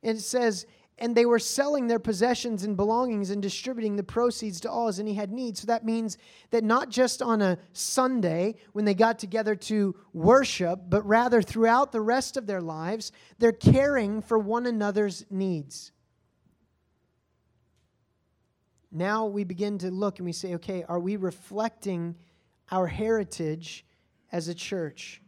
And 0.02 0.18
it 0.18 0.22
says, 0.22 0.66
and 1.00 1.16
they 1.16 1.26
were 1.26 1.40
selling 1.40 1.88
their 1.88 2.00
possessions 2.00 2.64
and 2.64 2.76
belongings 2.76 3.30
and 3.30 3.42
distributing 3.42 3.96
the 3.96 4.04
proceeds 4.04 4.60
to 4.62 4.72
all 4.72 4.88
as 4.88 5.00
any 5.00 5.14
had 5.14 5.32
need. 5.32 5.58
So 5.58 5.68
that 5.68 5.86
means 5.86 6.18
that 6.50 6.64
not 6.64 6.90
just 6.90 7.22
on 7.22 7.42
a 7.42 7.60
Sunday 7.74 8.56
when 8.74 8.86
they 8.86 8.96
got 8.96 9.20
together 9.20 9.56
to 9.56 9.96
worship, 10.14 10.80
but 10.90 11.06
rather 11.06 11.42
throughout 11.42 11.92
the 11.92 12.02
rest 12.02 12.36
of 12.36 12.48
their 12.48 12.62
lives, 12.62 13.12
they're 13.38 13.52
caring 13.52 14.22
for 14.22 14.40
one 14.40 14.66
another's 14.66 15.26
needs. 15.30 15.92
Now 18.92 19.28
we 19.28 19.44
begin 19.44 19.78
to 19.80 19.92
look 19.92 20.18
and 20.18 20.26
we 20.26 20.32
say, 20.32 20.56
okay, 20.56 20.84
are 20.88 21.00
we 21.00 21.16
reflecting 21.16 22.16
our 22.72 22.88
heritage 22.88 23.86
as 24.32 24.48
a 24.48 24.56
church? 24.56 25.22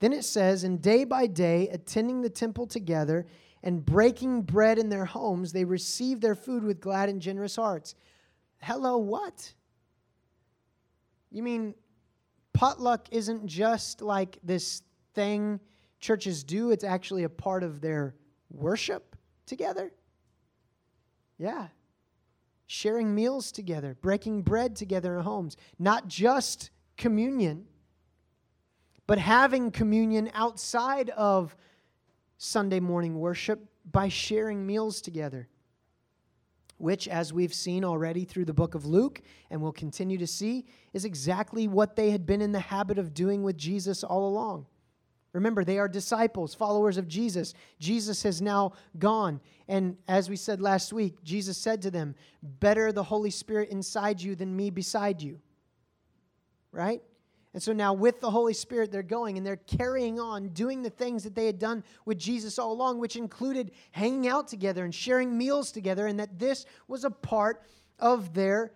Then 0.00 0.12
it 0.12 0.24
says, 0.24 0.64
and 0.64 0.80
day 0.80 1.04
by 1.04 1.26
day, 1.26 1.68
attending 1.68 2.22
the 2.22 2.30
temple 2.30 2.66
together 2.66 3.26
and 3.62 3.84
breaking 3.84 4.42
bread 4.42 4.78
in 4.78 4.88
their 4.88 5.04
homes, 5.04 5.52
they 5.52 5.64
received 5.64 6.22
their 6.22 6.34
food 6.34 6.62
with 6.62 6.80
glad 6.80 7.08
and 7.08 7.20
generous 7.20 7.56
hearts. 7.56 7.94
Hello, 8.60 8.98
what? 8.98 9.52
You 11.30 11.42
mean 11.42 11.74
potluck 12.52 13.08
isn't 13.10 13.46
just 13.46 14.00
like 14.00 14.38
this 14.42 14.82
thing 15.14 15.60
churches 16.00 16.44
do, 16.44 16.70
it's 16.70 16.84
actually 16.84 17.24
a 17.24 17.28
part 17.28 17.62
of 17.62 17.80
their 17.80 18.14
worship 18.50 19.16
together? 19.46 19.92
Yeah. 21.38 21.68
Sharing 22.66 23.14
meals 23.14 23.52
together, 23.52 23.96
breaking 24.00 24.42
bread 24.42 24.76
together 24.76 25.16
in 25.16 25.24
homes, 25.24 25.56
not 25.78 26.08
just 26.08 26.70
communion, 26.96 27.66
but 29.06 29.18
having 29.18 29.70
communion 29.70 30.30
outside 30.34 31.10
of 31.10 31.56
Sunday 32.38 32.80
morning 32.80 33.18
worship 33.18 33.64
by 33.90 34.08
sharing 34.08 34.66
meals 34.66 35.00
together, 35.00 35.48
which, 36.78 37.08
as 37.08 37.32
we've 37.32 37.54
seen 37.54 37.84
already 37.84 38.24
through 38.24 38.44
the 38.44 38.52
book 38.52 38.74
of 38.74 38.84
Luke 38.84 39.22
and 39.50 39.60
will 39.60 39.72
continue 39.72 40.18
to 40.18 40.26
see, 40.26 40.66
is 40.92 41.04
exactly 41.04 41.68
what 41.68 41.96
they 41.96 42.10
had 42.10 42.26
been 42.26 42.42
in 42.42 42.52
the 42.52 42.60
habit 42.60 42.98
of 42.98 43.14
doing 43.14 43.42
with 43.42 43.56
Jesus 43.56 44.04
all 44.04 44.28
along. 44.28 44.66
Remember, 45.32 45.64
they 45.64 45.78
are 45.78 45.88
disciples, 45.88 46.54
followers 46.54 46.96
of 46.96 47.08
Jesus. 47.08 47.52
Jesus 47.78 48.22
has 48.22 48.40
now 48.40 48.72
gone. 48.98 49.38
And 49.68 49.98
as 50.08 50.30
we 50.30 50.36
said 50.36 50.62
last 50.62 50.94
week, 50.94 51.22
Jesus 51.22 51.58
said 51.58 51.82
to 51.82 51.90
them, 51.90 52.14
Better 52.42 52.90
the 52.90 53.02
Holy 53.02 53.30
Spirit 53.30 53.68
inside 53.68 54.22
you 54.22 54.34
than 54.34 54.56
me 54.56 54.70
beside 54.70 55.20
you. 55.20 55.40
Right? 56.72 57.02
And 57.56 57.62
so 57.62 57.72
now, 57.72 57.94
with 57.94 58.20
the 58.20 58.30
Holy 58.30 58.52
Spirit, 58.52 58.92
they're 58.92 59.02
going 59.02 59.38
and 59.38 59.46
they're 59.46 59.56
carrying 59.56 60.20
on 60.20 60.48
doing 60.48 60.82
the 60.82 60.90
things 60.90 61.24
that 61.24 61.34
they 61.34 61.46
had 61.46 61.58
done 61.58 61.84
with 62.04 62.18
Jesus 62.18 62.58
all 62.58 62.70
along, 62.70 62.98
which 62.98 63.16
included 63.16 63.70
hanging 63.92 64.28
out 64.28 64.46
together 64.46 64.84
and 64.84 64.94
sharing 64.94 65.38
meals 65.38 65.72
together, 65.72 66.06
and 66.06 66.20
that 66.20 66.38
this 66.38 66.66
was 66.86 67.02
a 67.02 67.10
part 67.10 67.62
of 67.98 68.34
their 68.34 68.74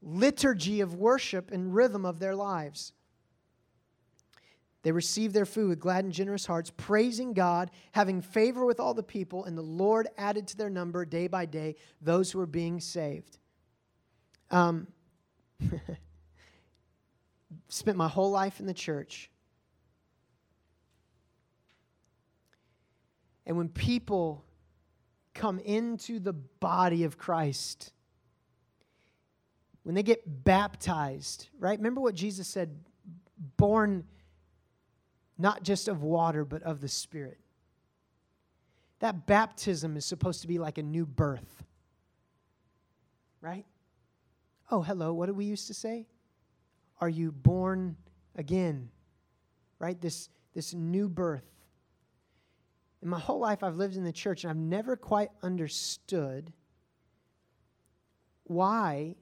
liturgy 0.00 0.80
of 0.80 0.94
worship 0.94 1.50
and 1.50 1.74
rhythm 1.74 2.04
of 2.04 2.20
their 2.20 2.36
lives. 2.36 2.92
They 4.82 4.92
received 4.92 5.34
their 5.34 5.44
food 5.44 5.68
with 5.68 5.80
glad 5.80 6.04
and 6.04 6.14
generous 6.14 6.46
hearts, 6.46 6.70
praising 6.76 7.32
God, 7.32 7.68
having 7.90 8.20
favor 8.20 8.64
with 8.64 8.78
all 8.78 8.94
the 8.94 9.02
people, 9.02 9.44
and 9.44 9.58
the 9.58 9.62
Lord 9.62 10.06
added 10.16 10.46
to 10.46 10.56
their 10.56 10.70
number 10.70 11.04
day 11.04 11.26
by 11.26 11.46
day 11.46 11.74
those 12.00 12.30
who 12.30 12.38
were 12.38 12.46
being 12.46 12.78
saved. 12.78 13.38
Um, 14.52 14.86
spent 17.68 17.96
my 17.96 18.08
whole 18.08 18.30
life 18.30 18.60
in 18.60 18.66
the 18.66 18.74
church. 18.74 19.30
And 23.46 23.56
when 23.56 23.68
people 23.68 24.44
come 25.34 25.58
into 25.58 26.18
the 26.18 26.32
body 26.32 27.04
of 27.04 27.16
Christ, 27.16 27.92
when 29.82 29.94
they 29.94 30.02
get 30.02 30.44
baptized, 30.44 31.48
right? 31.58 31.78
Remember 31.78 32.00
what 32.00 32.14
Jesus 32.14 32.46
said 32.46 32.78
born 33.56 34.04
not 35.38 35.62
just 35.62 35.88
of 35.88 36.02
water, 36.02 36.44
but 36.44 36.62
of 36.64 36.80
the 36.80 36.88
Spirit. 36.88 37.38
That 38.98 39.26
baptism 39.26 39.96
is 39.96 40.04
supposed 40.04 40.42
to 40.42 40.48
be 40.48 40.58
like 40.58 40.76
a 40.76 40.82
new 40.82 41.06
birth, 41.06 41.64
right? 43.40 43.64
Oh, 44.70 44.82
hello, 44.82 45.12
what 45.14 45.26
did 45.26 45.36
we 45.36 45.44
used 45.44 45.68
to 45.68 45.74
say? 45.74 46.08
Are 47.00 47.08
you 47.08 47.32
born 47.32 47.96
again? 48.36 48.90
Right? 49.78 50.00
This, 50.00 50.28
this 50.54 50.74
new 50.74 51.08
birth. 51.08 51.44
In 53.02 53.08
my 53.08 53.18
whole 53.18 53.38
life, 53.38 53.62
I've 53.62 53.76
lived 53.76 53.96
in 53.96 54.04
the 54.04 54.12
church 54.12 54.44
and 54.44 54.50
I've 54.50 54.56
never 54.56 54.96
quite 54.96 55.30
understood 55.42 56.52
why 58.44 59.14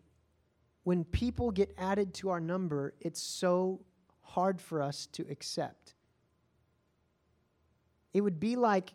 when 0.85 1.05
people 1.05 1.51
get 1.51 1.74
added 1.77 2.14
to 2.14 2.31
our 2.31 2.41
number, 2.41 2.95
it's 3.01 3.20
so 3.20 3.81
hard 4.22 4.61
for 4.61 4.81
us 4.81 5.07
to 5.07 5.27
accept. 5.29 5.95
It 8.14 8.20
would 8.20 8.39
be 8.41 8.57
like 8.57 8.95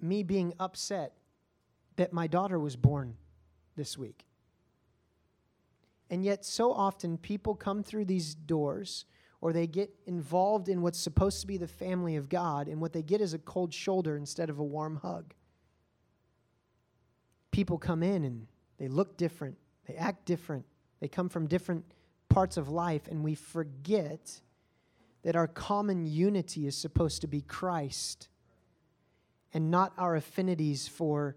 me 0.00 0.22
being 0.22 0.54
upset 0.58 1.14
that 1.96 2.12
my 2.12 2.26
daughter 2.26 2.58
was 2.58 2.76
born 2.76 3.16
this 3.76 3.98
week. 3.98 4.24
And 6.12 6.22
yet, 6.22 6.44
so 6.44 6.74
often, 6.74 7.16
people 7.16 7.54
come 7.54 7.82
through 7.82 8.04
these 8.04 8.34
doors 8.34 9.06
or 9.40 9.54
they 9.54 9.66
get 9.66 9.90
involved 10.04 10.68
in 10.68 10.82
what's 10.82 10.98
supposed 10.98 11.40
to 11.40 11.46
be 11.46 11.56
the 11.56 11.66
family 11.66 12.16
of 12.16 12.28
God, 12.28 12.68
and 12.68 12.82
what 12.82 12.92
they 12.92 13.02
get 13.02 13.22
is 13.22 13.32
a 13.32 13.38
cold 13.38 13.72
shoulder 13.72 14.14
instead 14.14 14.50
of 14.50 14.58
a 14.58 14.62
warm 14.62 14.96
hug. 14.96 15.32
People 17.50 17.78
come 17.78 18.02
in 18.02 18.24
and 18.24 18.46
they 18.78 18.88
look 18.88 19.16
different, 19.16 19.56
they 19.88 19.94
act 19.94 20.26
different, 20.26 20.66
they 21.00 21.08
come 21.08 21.30
from 21.30 21.46
different 21.46 21.82
parts 22.28 22.58
of 22.58 22.68
life, 22.68 23.08
and 23.08 23.24
we 23.24 23.34
forget 23.34 24.38
that 25.22 25.34
our 25.34 25.48
common 25.48 26.04
unity 26.04 26.66
is 26.66 26.76
supposed 26.76 27.22
to 27.22 27.26
be 27.26 27.40
Christ 27.40 28.28
and 29.54 29.70
not 29.70 29.94
our 29.96 30.14
affinities 30.14 30.86
for 30.86 31.36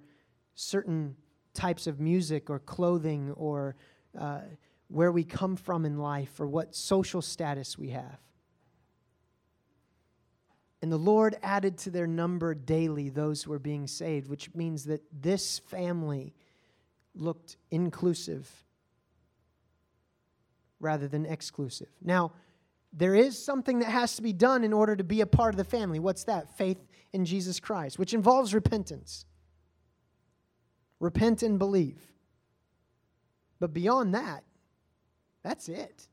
certain 0.54 1.16
types 1.54 1.88
of 1.88 2.02
music 2.02 2.50
or 2.50 2.60
clothing 2.60 3.32
or 3.32 3.78
uh, 4.18 4.42
where 4.88 5.12
we 5.12 5.24
come 5.24 5.56
from 5.56 5.86
in 5.86 5.98
life 5.98 6.40
or 6.40 6.48
what 6.48 6.76
social 6.76 7.22
status 7.22 7.78
we 7.78 7.90
have. 7.90 8.20
And 10.82 10.92
the 10.92 10.98
Lord 10.98 11.36
added 11.42 11.78
to 11.80 11.90
their 11.90 12.06
number 12.06 12.54
daily 12.54 13.10
those 13.10 13.44
who 13.44 13.52
were 13.52 13.60
being 13.60 13.88
saved, 13.88 14.30
which 14.30 14.54
means 14.54 14.86
that 14.86 15.02
this 15.12 15.60
family 15.60 16.36
looked 17.16 17.58
inclusive 17.72 18.48
rather 20.80 21.08
than 21.08 21.26
exclusive. 21.26 21.90
Now, 22.02 22.34
there 22.94 23.16
is 23.16 23.44
something 23.44 23.80
that 23.80 23.90
has 23.90 24.16
to 24.18 24.22
be 24.22 24.32
done 24.32 24.64
in 24.64 24.74
order 24.74 24.96
to 24.96 25.04
be 25.04 25.22
a 25.22 25.26
part 25.26 25.54
of 25.54 25.58
the 25.58 25.64
family. 25.64 26.00
What's 26.00 26.26
that? 26.26 26.56
Faith 26.58 26.86
in 27.14 27.26
Jesus 27.26 27.60
Christ, 27.60 27.98
which 27.98 28.14
involves 28.14 28.54
repentance. 28.54 29.26
Repent 31.00 31.44
and 31.44 31.58
believe. 31.60 32.00
But 33.66 33.74
beyond 33.74 34.14
that, 34.14 34.44
that's 35.42 35.70
it. 35.70 36.08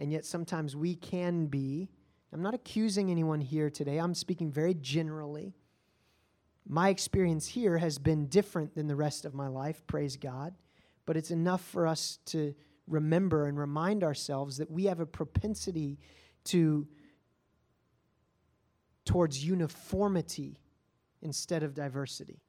And 0.00 0.10
yet, 0.10 0.24
sometimes 0.24 0.74
we 0.74 0.96
can 0.96 1.46
be. 1.46 1.90
I'm 2.32 2.42
not 2.42 2.54
accusing 2.54 3.08
anyone 3.08 3.40
here 3.40 3.70
today, 3.70 3.98
I'm 3.98 4.12
speaking 4.12 4.50
very 4.50 4.74
generally. 4.74 5.54
My 6.66 6.88
experience 6.88 7.46
here 7.46 7.78
has 7.78 7.98
been 7.98 8.26
different 8.26 8.74
than 8.74 8.88
the 8.88 8.96
rest 8.96 9.24
of 9.24 9.32
my 9.32 9.46
life, 9.46 9.86
praise 9.86 10.16
God. 10.16 10.56
But 11.04 11.16
it's 11.16 11.30
enough 11.30 11.62
for 11.62 11.86
us 11.86 12.18
to 12.26 12.56
remember 12.88 13.46
and 13.46 13.56
remind 13.56 14.02
ourselves 14.02 14.56
that 14.56 14.68
we 14.68 14.86
have 14.86 14.98
a 14.98 15.06
propensity 15.06 16.00
to 16.46 16.88
towards 19.04 19.44
uniformity 19.44 20.58
instead 21.22 21.62
of 21.62 21.74
diversity. 21.74 22.42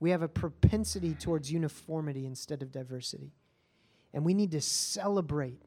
We 0.00 0.10
have 0.10 0.22
a 0.22 0.28
propensity 0.28 1.14
towards 1.14 1.52
uniformity 1.52 2.26
instead 2.26 2.62
of 2.62 2.72
diversity. 2.72 3.34
And 4.12 4.24
we 4.24 4.34
need 4.34 4.50
to 4.52 4.60
celebrate 4.60 5.62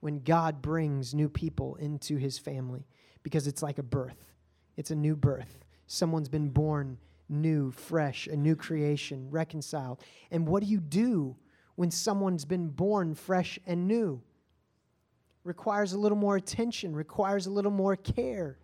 when 0.00 0.20
God 0.20 0.60
brings 0.60 1.14
new 1.14 1.28
people 1.28 1.76
into 1.76 2.16
his 2.16 2.38
family 2.38 2.86
because 3.22 3.46
it's 3.46 3.62
like 3.62 3.78
a 3.78 3.82
birth. 3.82 4.34
It's 4.76 4.90
a 4.90 4.96
new 4.96 5.16
birth. 5.16 5.64
Someone's 5.86 6.28
been 6.28 6.50
born 6.50 6.98
new, 7.28 7.70
fresh, 7.70 8.26
a 8.26 8.36
new 8.36 8.56
creation, 8.56 9.30
reconciled. 9.30 10.02
And 10.30 10.46
what 10.46 10.62
do 10.62 10.68
you 10.68 10.80
do 10.80 11.36
when 11.76 11.90
someone's 11.90 12.44
been 12.44 12.68
born 12.68 13.14
fresh 13.14 13.58
and 13.66 13.86
new? 13.86 14.22
Requires 15.44 15.92
a 15.92 15.98
little 15.98 16.18
more 16.18 16.36
attention, 16.36 16.94
requires 16.94 17.46
a 17.46 17.50
little 17.50 17.70
more 17.70 17.96
care. 17.96 18.58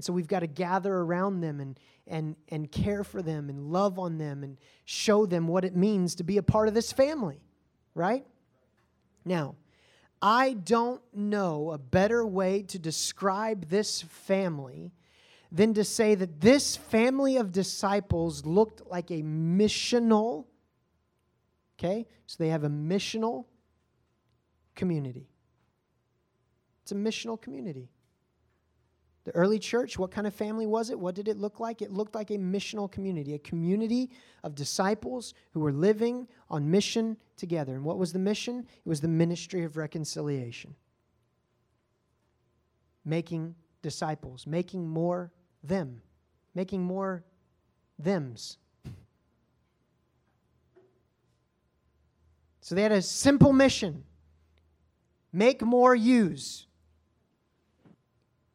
And 0.00 0.04
so 0.06 0.14
we've 0.14 0.26
got 0.26 0.40
to 0.40 0.46
gather 0.46 0.94
around 0.94 1.42
them 1.42 1.60
and, 1.60 1.78
and, 2.06 2.34
and 2.48 2.72
care 2.72 3.04
for 3.04 3.20
them 3.20 3.50
and 3.50 3.70
love 3.70 3.98
on 3.98 4.16
them 4.16 4.42
and 4.42 4.56
show 4.86 5.26
them 5.26 5.46
what 5.46 5.62
it 5.62 5.76
means 5.76 6.14
to 6.14 6.24
be 6.24 6.38
a 6.38 6.42
part 6.42 6.68
of 6.68 6.72
this 6.72 6.90
family, 6.90 7.42
right? 7.94 8.24
Now, 9.26 9.56
I 10.22 10.54
don't 10.54 11.02
know 11.12 11.70
a 11.72 11.76
better 11.76 12.24
way 12.24 12.62
to 12.62 12.78
describe 12.78 13.68
this 13.68 14.00
family 14.00 14.90
than 15.52 15.74
to 15.74 15.84
say 15.84 16.14
that 16.14 16.40
this 16.40 16.78
family 16.78 17.36
of 17.36 17.52
disciples 17.52 18.46
looked 18.46 18.80
like 18.86 19.10
a 19.10 19.22
missional, 19.22 20.46
okay? 21.78 22.06
So 22.24 22.36
they 22.38 22.48
have 22.48 22.64
a 22.64 22.70
missional 22.70 23.44
community. 24.74 25.28
It's 26.84 26.92
a 26.92 26.94
missional 26.94 27.38
community. 27.38 27.90
The 29.24 29.32
early 29.32 29.58
church, 29.58 29.98
what 29.98 30.10
kind 30.10 30.26
of 30.26 30.34
family 30.34 30.66
was 30.66 30.90
it? 30.90 30.98
What 30.98 31.14
did 31.14 31.28
it 31.28 31.36
look 31.36 31.60
like? 31.60 31.82
It 31.82 31.92
looked 31.92 32.14
like 32.14 32.30
a 32.30 32.38
missional 32.38 32.90
community, 32.90 33.34
a 33.34 33.38
community 33.38 34.10
of 34.42 34.54
disciples 34.54 35.34
who 35.52 35.60
were 35.60 35.72
living 35.72 36.26
on 36.48 36.70
mission 36.70 37.18
together. 37.36 37.74
And 37.74 37.84
what 37.84 37.98
was 37.98 38.12
the 38.12 38.18
mission? 38.18 38.66
It 38.84 38.88
was 38.88 39.00
the 39.00 39.08
ministry 39.08 39.62
of 39.64 39.76
reconciliation. 39.76 40.74
Making 43.04 43.54
disciples, 43.82 44.46
making 44.46 44.88
more 44.88 45.30
them, 45.62 46.00
making 46.54 46.82
more 46.82 47.22
thems. 48.02 48.56
So 52.62 52.74
they 52.74 52.82
had 52.82 52.92
a 52.92 53.02
simple 53.02 53.52
mission 53.52 54.04
make 55.32 55.62
more 55.62 55.94
yous. 55.94 56.66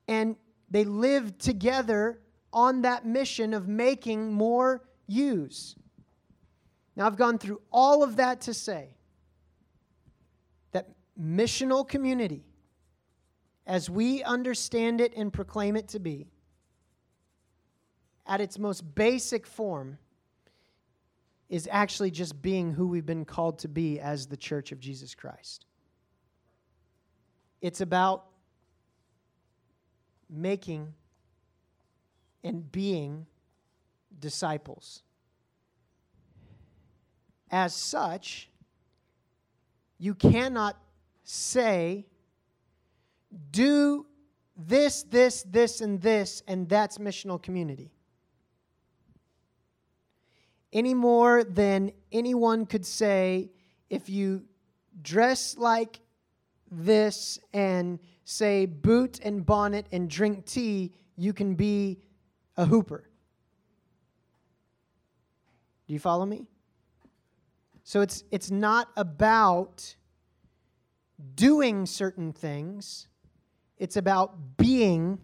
And 0.08 0.36
they 0.76 0.84
lived 0.84 1.40
together 1.40 2.20
on 2.52 2.82
that 2.82 3.06
mission 3.06 3.54
of 3.54 3.66
making 3.66 4.34
more 4.34 4.84
yous. 5.08 5.74
Now, 6.98 7.06
I've 7.06 7.16
gone 7.16 7.38
through 7.38 7.62
all 7.72 8.04
of 8.04 8.18
that 8.18 8.42
to 8.42 8.54
say 8.54 8.90
that 10.74 10.90
missional 11.18 11.88
community, 11.88 12.44
as 13.66 13.90
we 13.90 14.22
understand 14.24 15.00
it 15.00 15.16
and 15.16 15.32
proclaim 15.32 15.78
it 15.78 15.88
to 15.88 16.00
be, 16.00 16.28
at 18.28 18.42
its 18.42 18.60
most 18.60 18.82
basic 18.96 19.48
form, 19.48 19.98
is 21.48 21.70
actually 21.72 22.12
just 22.12 22.42
being 22.42 22.74
who 22.74 22.90
we've 22.90 23.06
been 23.06 23.24
called 23.24 23.60
to 23.60 23.70
be 23.70 24.02
as 24.02 24.28
the 24.28 24.36
church 24.36 24.74
of 24.74 24.82
Jesus 24.82 25.16
Christ. 25.16 25.68
It's 27.62 27.80
about 27.80 28.26
making 30.30 30.94
and 32.44 32.72
being 32.72 33.26
disciples. 34.20 35.02
As 37.52 37.76
such, 37.76 38.50
you 39.98 40.14
cannot 40.14 40.78
say, 41.24 42.06
do 43.52 44.06
this, 44.58 45.04
this, 45.04 45.44
this, 45.44 45.82
and 45.82 46.02
this, 46.02 46.44
and 46.48 46.68
that's 46.70 46.98
missional 46.98 47.42
community. 47.42 47.92
Any 50.72 50.94
more 50.94 51.44
than 51.44 51.92
anyone 52.12 52.66
could 52.66 52.86
say, 52.86 53.52
if 53.90 54.10
you 54.10 54.44
dress 55.02 55.58
like 55.58 56.00
this 56.72 57.40
and 57.54 58.00
say 58.26 58.66
boot 58.66 59.20
and 59.24 59.46
bonnet 59.46 59.86
and 59.92 60.10
drink 60.10 60.46
tea, 60.46 60.92
you 61.16 61.32
can 61.32 61.56
be 61.56 62.00
a 62.58 62.66
hooper. 62.66 63.08
Do 65.88 65.94
you 65.94 66.00
follow 66.00 66.26
me? 66.26 66.48
So 67.84 68.02
it's 68.02 68.24
it's 68.32 68.50
not 68.50 68.90
about 68.98 69.96
doing 71.36 71.86
certain 71.86 72.34
things. 72.34 73.08
It's 73.78 73.96
about 73.96 74.58
being 74.58 75.20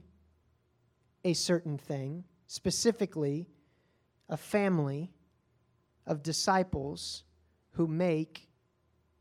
a 1.24 1.34
certain 1.34 1.78
thing, 1.78 2.24
specifically 2.46 3.48
a 4.30 4.38
family 4.38 5.12
of 6.06 6.22
disciples 6.22 7.24
who 7.72 7.88
make 7.88 8.48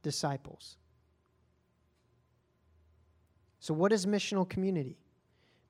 disciples. 0.02 0.76
So, 3.60 3.74
what 3.74 3.92
is 3.92 4.06
missional 4.06 4.48
community? 4.48 4.98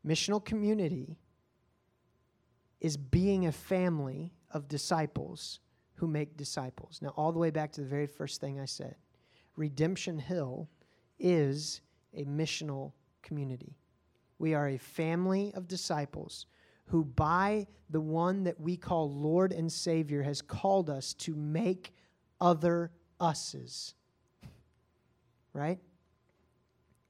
Missional 0.06 0.42
community 0.42 1.18
is 2.80 2.96
being 2.96 3.46
a 3.46 3.52
family 3.52 4.32
of 4.52 4.68
disciples 4.68 5.60
who 5.94 6.06
make 6.06 6.36
disciples. 6.36 7.00
Now, 7.02 7.10
all 7.16 7.32
the 7.32 7.38
way 7.38 7.50
back 7.50 7.72
to 7.72 7.80
the 7.82 7.86
very 7.86 8.06
first 8.06 8.40
thing 8.40 8.58
I 8.58 8.64
said 8.64 8.94
Redemption 9.56 10.18
Hill 10.18 10.68
is 11.18 11.80
a 12.14 12.24
missional 12.24 12.92
community. 13.22 13.76
We 14.38 14.54
are 14.54 14.68
a 14.68 14.78
family 14.78 15.52
of 15.54 15.68
disciples 15.68 16.46
who, 16.86 17.04
by 17.04 17.66
the 17.90 18.00
one 18.00 18.44
that 18.44 18.58
we 18.58 18.76
call 18.76 19.12
Lord 19.12 19.52
and 19.52 19.70
Savior, 19.70 20.22
has 20.22 20.40
called 20.40 20.88
us 20.88 21.12
to 21.14 21.34
make 21.34 21.92
other 22.40 22.92
us's, 23.20 23.94
right? 25.52 25.78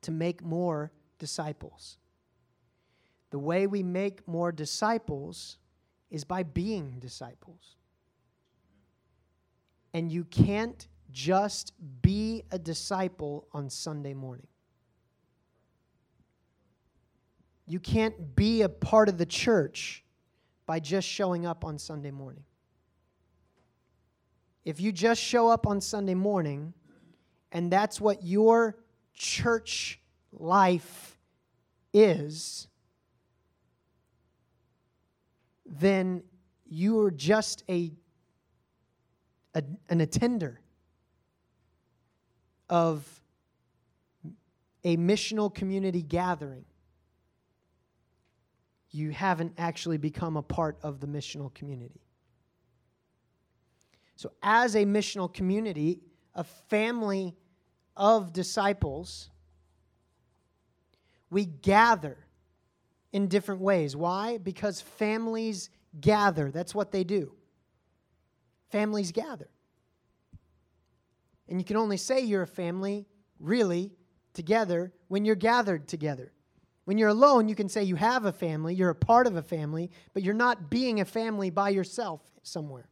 To 0.03 0.11
make 0.11 0.42
more 0.42 0.92
disciples. 1.18 1.98
The 3.30 3.38
way 3.38 3.66
we 3.66 3.82
make 3.82 4.26
more 4.26 4.51
disciples 4.51 5.59
is 6.11 6.24
by 6.24 6.42
being 6.42 6.98
disciples. 6.98 7.76
And 9.94 10.11
you 10.11 10.24
can't 10.24 10.86
just 11.11 11.72
be 12.03 12.44
a 12.51 12.59
disciple 12.59 13.46
on 13.53 13.70
Sunday 13.70 14.14
morning. 14.14 14.46
You 17.66 17.78
can't 17.78 18.34
be 18.34 18.62
a 18.62 18.68
part 18.68 19.09
of 19.09 19.18
the 19.18 19.26
church 19.26 20.05
by 20.66 20.80
just 20.80 21.07
showing 21.07 21.46
up 21.46 21.64
on 21.64 21.78
Sunday 21.78 22.11
morning. 22.11 22.44
If 24.64 24.80
you 24.80 24.92
just 24.92 25.20
show 25.20 25.48
up 25.48 25.66
on 25.66 25.80
Sunday 25.80 26.14
morning 26.14 26.74
and 27.53 27.70
that's 27.70 28.01
what 28.01 28.24
your 28.24 28.76
church 29.21 30.01
life 30.33 31.18
is, 31.93 32.68
then 35.66 36.23
you 36.64 36.99
are 37.01 37.11
just 37.11 37.62
a, 37.68 37.93
a, 39.55 39.62
an 39.91 40.01
attender 40.01 40.59
of 42.71 43.21
a 44.85 44.97
missional 44.97 45.55
community 45.55 46.01
gathering. 46.01 46.64
You 48.91 49.11
haven't 49.11 49.53
actually 49.59 49.99
become 49.99 50.39
a 50.39 50.43
part 50.43 50.79
of 50.83 50.99
the 51.01 51.07
missional 51.07 51.53
community. 51.53 52.01
So, 54.16 54.33
as 54.43 54.77
a 54.77 54.87
missional 54.87 55.33
community, 55.33 56.01
a 56.35 56.45
family 56.45 57.37
of 57.97 58.32
disciples, 58.32 59.30
we 61.30 61.45
gather 61.45 62.16
in 63.12 63.28
different 63.28 63.61
ways. 63.61 63.97
Why? 63.97 64.38
Because 64.38 64.80
families 64.80 65.70
gather. 66.01 66.51
That's 66.51 66.74
what 66.74 66.93
they 66.93 67.05
do. 67.05 67.32
Families 68.70 69.12
gather. 69.12 69.49
And 71.49 71.61
you 71.61 71.64
can 71.64 71.76
only 71.76 71.97
say 71.97 72.20
you're 72.20 72.43
a 72.43 72.47
family, 72.47 73.07
really, 73.41 73.93
together 74.32 74.93
when 75.09 75.24
you're 75.24 75.34
gathered 75.34 75.88
together. 75.88 76.32
When 76.84 76.97
you're 76.99 77.09
alone, 77.09 77.49
you 77.49 77.55
can 77.55 77.68
say 77.68 77.82
you 77.82 77.97
have 77.97 78.24
a 78.24 78.32
family, 78.32 78.74
you're 78.74 78.91
a 78.91 78.95
part 78.95 79.26
of 79.26 79.36
a 79.36 79.43
family, 79.43 79.91
but 80.14 80.22
you're 80.22 80.34
not 80.34 80.70
being 80.70 81.01
a 81.01 81.05
family 81.05 81.51
by 81.51 81.70
yourself 81.70 82.20
somewhere. 82.43 82.88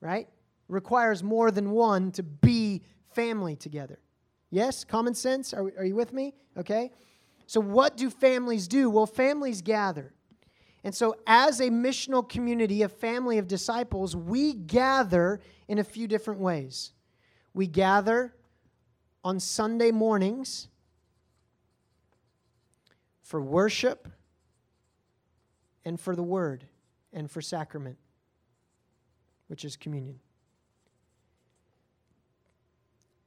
Right? 0.00 0.28
Requires 0.68 1.22
more 1.22 1.50
than 1.50 1.70
one 1.70 2.12
to 2.12 2.22
be 2.22 2.59
family 3.14 3.56
together. 3.56 3.98
Yes? 4.50 4.84
Common 4.84 5.14
sense? 5.14 5.54
Are, 5.54 5.72
are 5.78 5.84
you 5.84 5.94
with 5.94 6.12
me? 6.12 6.34
Okay. 6.56 6.92
So, 7.46 7.60
what 7.60 7.96
do 7.96 8.10
families 8.10 8.68
do? 8.68 8.90
Well, 8.90 9.06
families 9.06 9.62
gather. 9.62 10.12
And 10.82 10.94
so, 10.94 11.16
as 11.26 11.60
a 11.60 11.68
missional 11.68 12.26
community, 12.28 12.82
a 12.82 12.88
family 12.88 13.38
of 13.38 13.46
disciples, 13.46 14.16
we 14.16 14.54
gather 14.54 15.40
in 15.68 15.78
a 15.78 15.84
few 15.84 16.06
different 16.06 16.40
ways. 16.40 16.92
We 17.52 17.66
gather 17.66 18.34
on 19.22 19.40
Sunday 19.40 19.90
mornings 19.90 20.68
for 23.22 23.40
worship 23.40 24.08
and 25.84 26.00
for 26.00 26.16
the 26.16 26.22
word 26.22 26.66
and 27.12 27.30
for 27.30 27.40
sacrament, 27.40 27.98
which 29.48 29.64
is 29.64 29.76
communion. 29.76 30.20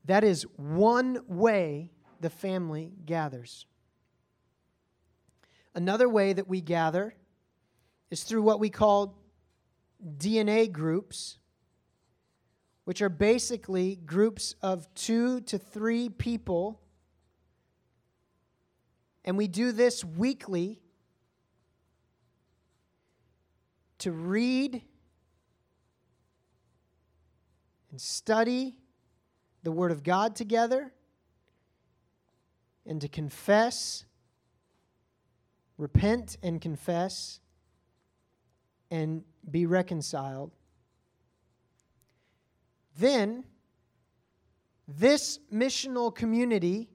That 0.05 0.23
is 0.23 0.43
one 0.57 1.19
way 1.27 1.91
the 2.19 2.29
family 2.29 2.93
gathers. 3.05 3.65
Another 5.75 6.07
way 6.07 6.33
that 6.33 6.47
we 6.47 6.61
gather 6.61 7.15
is 8.11 8.23
through 8.23 8.43
what 8.43 8.59
we 8.59 8.69
call 8.69 9.17
DNA 10.17 10.71
groups, 10.71 11.37
which 12.83 13.01
are 13.01 13.09
basically 13.09 13.95
groups 13.95 14.55
of 14.61 14.93
two 14.93 15.41
to 15.41 15.57
three 15.57 16.09
people. 16.09 16.79
And 19.25 19.37
we 19.37 19.47
do 19.47 19.71
this 19.71 20.03
weekly 20.03 20.79
to 23.99 24.11
read 24.11 24.81
and 27.89 28.01
study 28.01 28.75
the 29.63 29.71
Word 29.71 29.91
of 29.91 30.03
God 30.03 30.35
together 30.35 30.91
and 32.85 32.99
to 33.01 33.07
confess 33.07 34.05
repent 35.77 36.37
and 36.43 36.61
confess 36.61 37.39
and 38.91 39.23
be 39.49 39.65
reconciled. 39.65 40.51
Then, 42.97 43.43
this 44.87 45.39
missional 45.51 46.13
community 46.13 46.89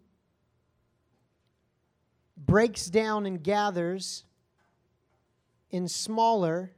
breaks 2.36 2.86
down 2.86 3.26
and 3.26 3.42
gathers 3.42 4.24
in 5.70 5.88
smaller 5.88 6.72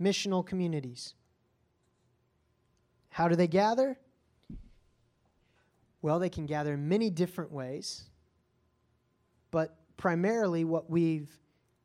missional 0.00 0.44
communities. 0.44 1.14
How 3.12 3.28
do 3.28 3.36
they 3.36 3.46
gather? 3.46 3.98
Well, 6.00 6.18
they 6.18 6.30
can 6.30 6.46
gather 6.46 6.72
in 6.72 6.88
many 6.88 7.10
different 7.10 7.52
ways. 7.52 8.04
But 9.50 9.76
primarily, 9.98 10.64
what 10.64 10.88
we've 10.88 11.30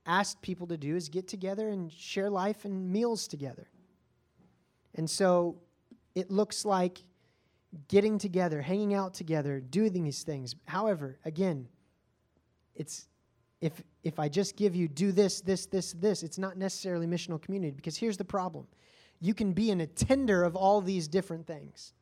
asked 0.05 0.41
people 0.41 0.67
to 0.67 0.77
do 0.77 0.95
is 0.95 1.09
get 1.09 1.27
together 1.27 1.67
and 1.67 1.91
share 1.91 2.29
life 2.29 2.63
and 2.63 2.89
meals 2.89 3.27
together. 3.27 3.67
And 4.95 5.09
so 5.09 5.57
it 6.15 6.31
looks 6.31 6.63
like 6.63 7.03
getting 7.89 8.17
together, 8.17 8.61
hanging 8.61 8.93
out 8.93 9.13
together, 9.13 9.59
doing 9.59 10.03
these 10.03 10.23
things. 10.23 10.55
However, 10.65 11.19
again, 11.25 11.67
it's 12.73 13.09
if 13.59 13.83
if 14.01 14.17
I 14.17 14.29
just 14.29 14.55
give 14.55 14.77
you 14.77 14.87
do 14.87 15.11
this, 15.11 15.41
this, 15.41 15.65
this, 15.65 15.91
this, 15.91 16.23
it's 16.23 16.37
not 16.37 16.57
necessarily 16.57 17.05
missional 17.05 17.41
community 17.41 17.71
because 17.75 17.97
here's 17.97 18.15
the 18.15 18.23
problem. 18.23 18.65
You 19.19 19.33
can 19.33 19.53
be 19.53 19.71
an 19.71 19.81
attender 19.81 20.43
of 20.43 20.55
all 20.55 20.81
these 20.81 21.07
different 21.07 21.47
things 21.47 21.93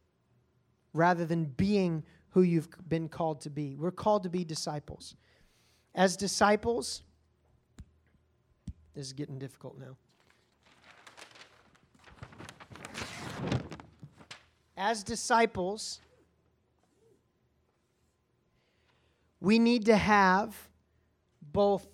rather 0.94 1.26
than 1.26 1.46
being 1.46 2.04
who 2.30 2.42
you've 2.42 2.68
been 2.90 3.08
called 3.08 3.42
to 3.42 3.50
be. 3.50 3.76
We're 3.76 3.92
called 3.92 4.24
to 4.24 4.30
be 4.30 4.44
disciples. 4.44 5.16
As 5.94 6.18
disciples, 6.18 7.02
this 8.94 9.08
is 9.08 9.14
getting 9.14 9.40
difficult 9.40 9.78
now. 9.80 9.96
As 14.78 15.04
disciples, 15.04 16.02
we 19.40 19.60
need 19.60 19.86
to 19.86 19.96
have 19.96 20.56
both 21.54 21.88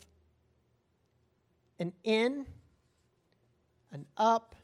an 1.79 1.93
in, 2.03 2.45
an 3.91 4.05
up, 4.17 4.55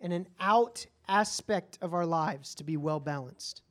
and 0.00 0.12
an 0.12 0.26
out 0.38 0.86
aspect 1.08 1.78
of 1.82 1.92
our 1.92 2.06
lives 2.06 2.54
to 2.54 2.64
be 2.64 2.76
well 2.76 3.00
balanced. 3.00 3.62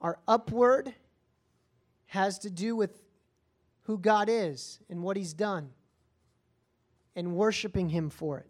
Our 0.00 0.18
upward 0.28 0.94
has 2.06 2.38
to 2.40 2.50
do 2.50 2.76
with 2.76 3.02
who 3.82 3.98
God 3.98 4.28
is 4.30 4.78
and 4.88 5.02
what 5.02 5.16
He's 5.16 5.32
done 5.32 5.70
and 7.16 7.34
worshiping 7.34 7.88
Him 7.88 8.10
for 8.10 8.38
it. 8.38 8.46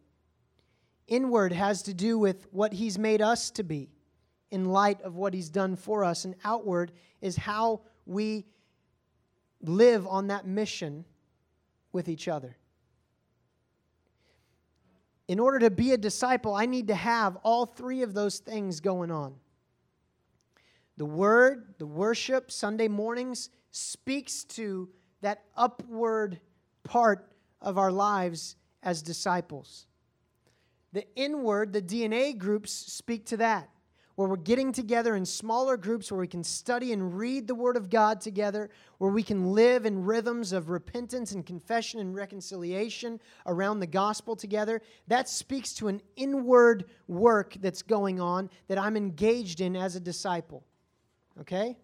Inward 1.06 1.52
has 1.52 1.82
to 1.82 1.94
do 1.94 2.18
with 2.18 2.46
what 2.50 2.72
He's 2.72 2.98
made 2.98 3.22
us 3.22 3.50
to 3.52 3.62
be 3.62 3.90
in 4.50 4.66
light 4.66 5.00
of 5.02 5.16
what 5.16 5.34
He's 5.34 5.48
done 5.48 5.76
for 5.76 6.04
us. 6.04 6.24
And 6.24 6.34
outward 6.44 6.92
is 7.20 7.36
how 7.36 7.82
we 8.06 8.46
live 9.62 10.06
on 10.06 10.28
that 10.28 10.46
mission 10.46 11.04
with 11.92 12.08
each 12.08 12.28
other. 12.28 12.56
In 15.26 15.38
order 15.38 15.58
to 15.60 15.70
be 15.70 15.92
a 15.92 15.96
disciple, 15.96 16.54
I 16.54 16.66
need 16.66 16.88
to 16.88 16.94
have 16.94 17.36
all 17.42 17.66
three 17.66 18.02
of 18.02 18.12
those 18.12 18.38
things 18.38 18.80
going 18.80 19.10
on. 19.10 19.34
The 20.96 21.06
word, 21.06 21.74
the 21.78 21.86
worship, 21.86 22.50
Sunday 22.50 22.88
mornings 22.88 23.50
speaks 23.70 24.44
to 24.44 24.88
that 25.22 25.42
upward 25.56 26.40
part 26.84 27.32
of 27.60 27.78
our 27.78 27.90
lives 27.90 28.56
as 28.82 29.02
disciples. 29.02 29.86
The 30.92 31.06
inward, 31.16 31.72
the 31.72 31.82
DNA 31.82 32.36
groups 32.36 32.70
speak 32.70 33.26
to 33.26 33.38
that. 33.38 33.70
Where 34.16 34.28
we're 34.28 34.36
getting 34.36 34.72
together 34.72 35.16
in 35.16 35.24
smaller 35.24 35.76
groups 35.76 36.10
where 36.10 36.20
we 36.20 36.28
can 36.28 36.44
study 36.44 36.92
and 36.92 37.18
read 37.18 37.48
the 37.48 37.54
Word 37.54 37.76
of 37.76 37.90
God 37.90 38.20
together, 38.20 38.70
where 38.98 39.10
we 39.10 39.22
can 39.22 39.52
live 39.52 39.86
in 39.86 40.04
rhythms 40.04 40.52
of 40.52 40.68
repentance 40.70 41.32
and 41.32 41.44
confession 41.44 41.98
and 42.00 42.14
reconciliation 42.14 43.20
around 43.46 43.80
the 43.80 43.86
gospel 43.86 44.36
together. 44.36 44.80
That 45.08 45.28
speaks 45.28 45.72
to 45.74 45.88
an 45.88 46.00
inward 46.16 46.84
work 47.08 47.56
that's 47.60 47.82
going 47.82 48.20
on 48.20 48.50
that 48.68 48.78
I'm 48.78 48.96
engaged 48.96 49.60
in 49.60 49.74
as 49.74 49.96
a 49.96 50.00
disciple. 50.00 50.62
Okay? 51.40 51.76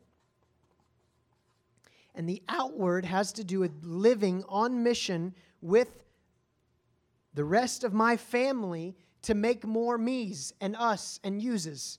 And 2.14 2.28
the 2.28 2.43
outward 2.49 3.05
has 3.05 3.33
to 3.33 3.45
do 3.45 3.59
with 3.59 3.72
living 3.83 4.45
on 4.49 4.85
mission 4.85 5.35
with 5.61 6.05
the 7.35 7.45
rest 7.45 7.83
of 7.83 7.93
my 7.93 8.16
family 8.16 8.97
to 9.22 9.35
make 9.35 9.66
more 9.66 9.99
me's 9.99 10.53
and 10.61 10.76
us 10.76 11.18
and 11.24 11.43
uses 11.43 11.99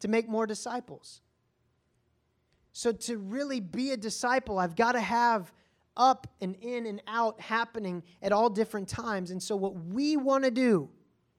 to 0.00 0.08
make 0.08 0.28
more 0.28 0.46
disciples. 0.46 1.20
So, 2.72 2.92
to 2.92 3.18
really 3.18 3.60
be 3.60 3.92
a 3.92 3.96
disciple, 3.96 4.58
I've 4.58 4.76
got 4.76 4.92
to 4.92 5.00
have 5.00 5.52
up 5.96 6.26
and 6.40 6.56
in 6.60 6.86
and 6.86 7.02
out 7.06 7.40
happening 7.40 8.02
at 8.22 8.32
all 8.32 8.48
different 8.48 8.88
times. 8.88 9.30
And 9.30 9.42
so, 9.42 9.56
what 9.56 9.74
we 9.76 10.16
want 10.16 10.44
to 10.44 10.50
do 10.50 10.88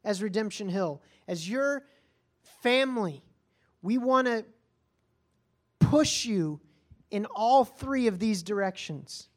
as 0.03 0.22
Redemption 0.22 0.68
Hill, 0.68 1.01
as 1.28 1.47
your 1.49 1.84
family, 2.62 3.24
we 3.82 3.97
want 3.97 4.28
to 4.28 4.45
push 5.80 6.26
you 6.26 6.59
in 7.09 7.26
all 7.26 7.66
three 7.66 8.07
of 8.07 8.20
these 8.20 8.43
directions. 8.43 9.28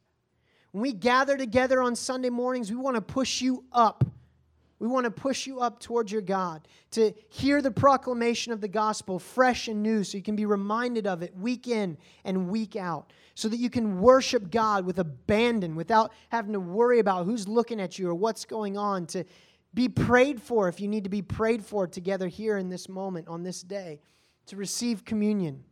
When 0.73 0.83
we 0.83 0.93
gather 0.93 1.37
together 1.37 1.83
on 1.83 1.95
Sunday 1.97 2.31
mornings, 2.31 2.71
we 2.71 2.77
want 2.77 2.97
to 2.97 3.01
push 3.01 3.41
you 3.41 3.65
up 3.73 4.05
we 4.79 4.89
want 4.89 5.05
to 5.05 5.11
push 5.11 5.47
you 5.47 5.61
up 5.61 5.79
towards 5.81 6.11
your 6.11 6.21
God, 6.21 6.67
to 6.91 7.13
hear 7.29 7.63
the 7.63 7.71
proclamation 7.71 8.53
of 8.53 8.61
the 8.61 8.69
gospel 8.69 9.19
fresh 9.19 9.69
and 9.69 9.83
new, 9.83 10.05
so 10.05 10.17
you 10.17 10.23
can 10.23 10.37
be 10.37 10.47
reminded 10.47 11.07
of 11.07 11.23
it 11.23 11.37
week 11.37 11.69
in 11.69 11.97
and 12.25 12.49
week 12.49 12.77
out, 12.77 13.13
so 13.35 13.49
that 13.49 13.59
you 13.59 13.71
can 13.71 14.01
worship 14.01 14.51
God 14.51 14.85
with 14.85 14.99
abandon 14.99 15.75
without 15.75 16.13
having 16.29 16.53
to 16.53 16.61
worry 16.61 16.99
about 16.99 17.25
who's 17.25 17.49
looking 17.49 17.81
at 17.81 17.99
you 17.99 18.09
or 18.09 18.15
what's 18.15 18.45
going 18.45 18.77
on, 18.77 19.07
to 19.07 19.25
be 19.73 19.89
prayed 19.89 20.41
for 20.41 20.69
if 20.69 20.81
you 20.81 20.89
need 20.89 21.05
to 21.05 21.11
be 21.11 21.23
prayed 21.23 21.65
for 21.65 21.87
together 21.87 22.29
here 22.29 22.59
in 22.59 22.69
this 22.69 22.89
moment, 22.89 23.27
on 23.29 23.43
this 23.43 23.63
day, 23.63 24.01
to 24.47 24.57
receive 24.57 25.05
communion. 25.05 25.65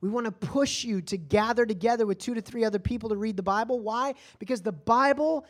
We 0.00 0.10
want 0.10 0.26
to 0.26 0.32
push 0.32 0.84
you 0.84 1.00
to 1.02 1.16
gather 1.16 1.64
together 1.64 2.04
with 2.04 2.18
two 2.18 2.34
to 2.34 2.40
three 2.40 2.64
other 2.64 2.78
people 2.78 3.08
to 3.08 3.16
read 3.16 3.36
the 3.36 3.42
Bible. 3.42 3.80
Why? 3.80 4.14
Because 4.38 4.60
the 4.60 4.72
Bible 4.72 5.46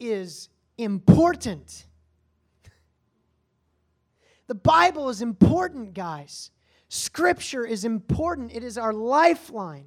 is 0.00 0.48
important. 0.78 1.86
The 4.46 4.54
Bible 4.54 5.08
is 5.08 5.22
important, 5.22 5.94
guys. 5.94 6.50
Scripture 6.88 7.66
is 7.66 7.84
important, 7.84 8.54
it 8.54 8.62
is 8.62 8.78
our 8.78 8.92
lifeline. 8.92 9.86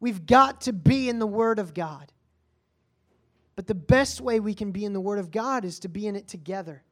We've 0.00 0.26
got 0.26 0.62
to 0.62 0.72
be 0.72 1.08
in 1.08 1.18
the 1.18 1.26
Word 1.26 1.58
of 1.58 1.72
God. 1.72 2.12
But 3.56 3.66
the 3.66 3.74
best 3.74 4.20
way 4.20 4.40
we 4.40 4.52
can 4.52 4.72
be 4.72 4.84
in 4.84 4.92
the 4.92 5.00
Word 5.00 5.18
of 5.18 5.30
God 5.30 5.64
is 5.64 5.78
to 5.80 5.88
be 5.88 6.06
in 6.06 6.16
it 6.16 6.28
together. 6.28 6.82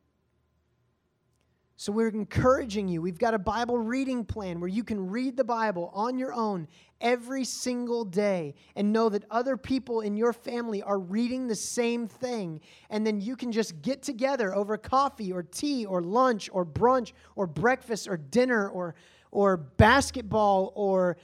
So 1.77 1.91
we're 1.91 2.09
encouraging 2.09 2.89
you. 2.89 3.03
We've 3.03 3.19
got 3.19 3.35
a 3.35 3.39
Bible 3.39 3.79
reading 3.79 4.25
plan 4.25 4.61
where 4.61 4.69
you 4.69 4.85
can 4.85 5.09
read 5.09 5.37
the 5.37 5.45
Bible 5.45 5.91
on 5.95 6.19
your 6.19 6.33
own 6.33 6.69
every 7.01 7.45
single 7.45 8.05
day 8.05 8.55
and 8.77 8.93
know 8.93 9.09
that 9.09 9.25
other 9.31 9.57
people 9.57 10.03
in 10.03 10.17
your 10.17 10.33
family 10.33 10.83
are 10.83 10.99
reading 10.99 11.49
the 11.49 11.57
same 11.57 12.07
thing. 12.07 12.61
And 12.91 13.07
then 13.07 13.21
you 13.21 13.37
can 13.37 13.51
just 13.51 13.83
get 13.83 14.03
together 14.03 14.55
over 14.55 14.77
coffee 14.77 15.33
or 15.33 15.43
tea 15.43 15.85
or 15.87 16.03
lunch 16.03 16.49
or 16.53 16.65
brunch 16.65 17.13
or 17.35 17.47
breakfast 17.47 18.07
or 18.07 18.17
dinner 18.17 18.69
or, 18.69 18.95
or 19.31 19.57
basketball 19.57 20.73
or 20.77 21.17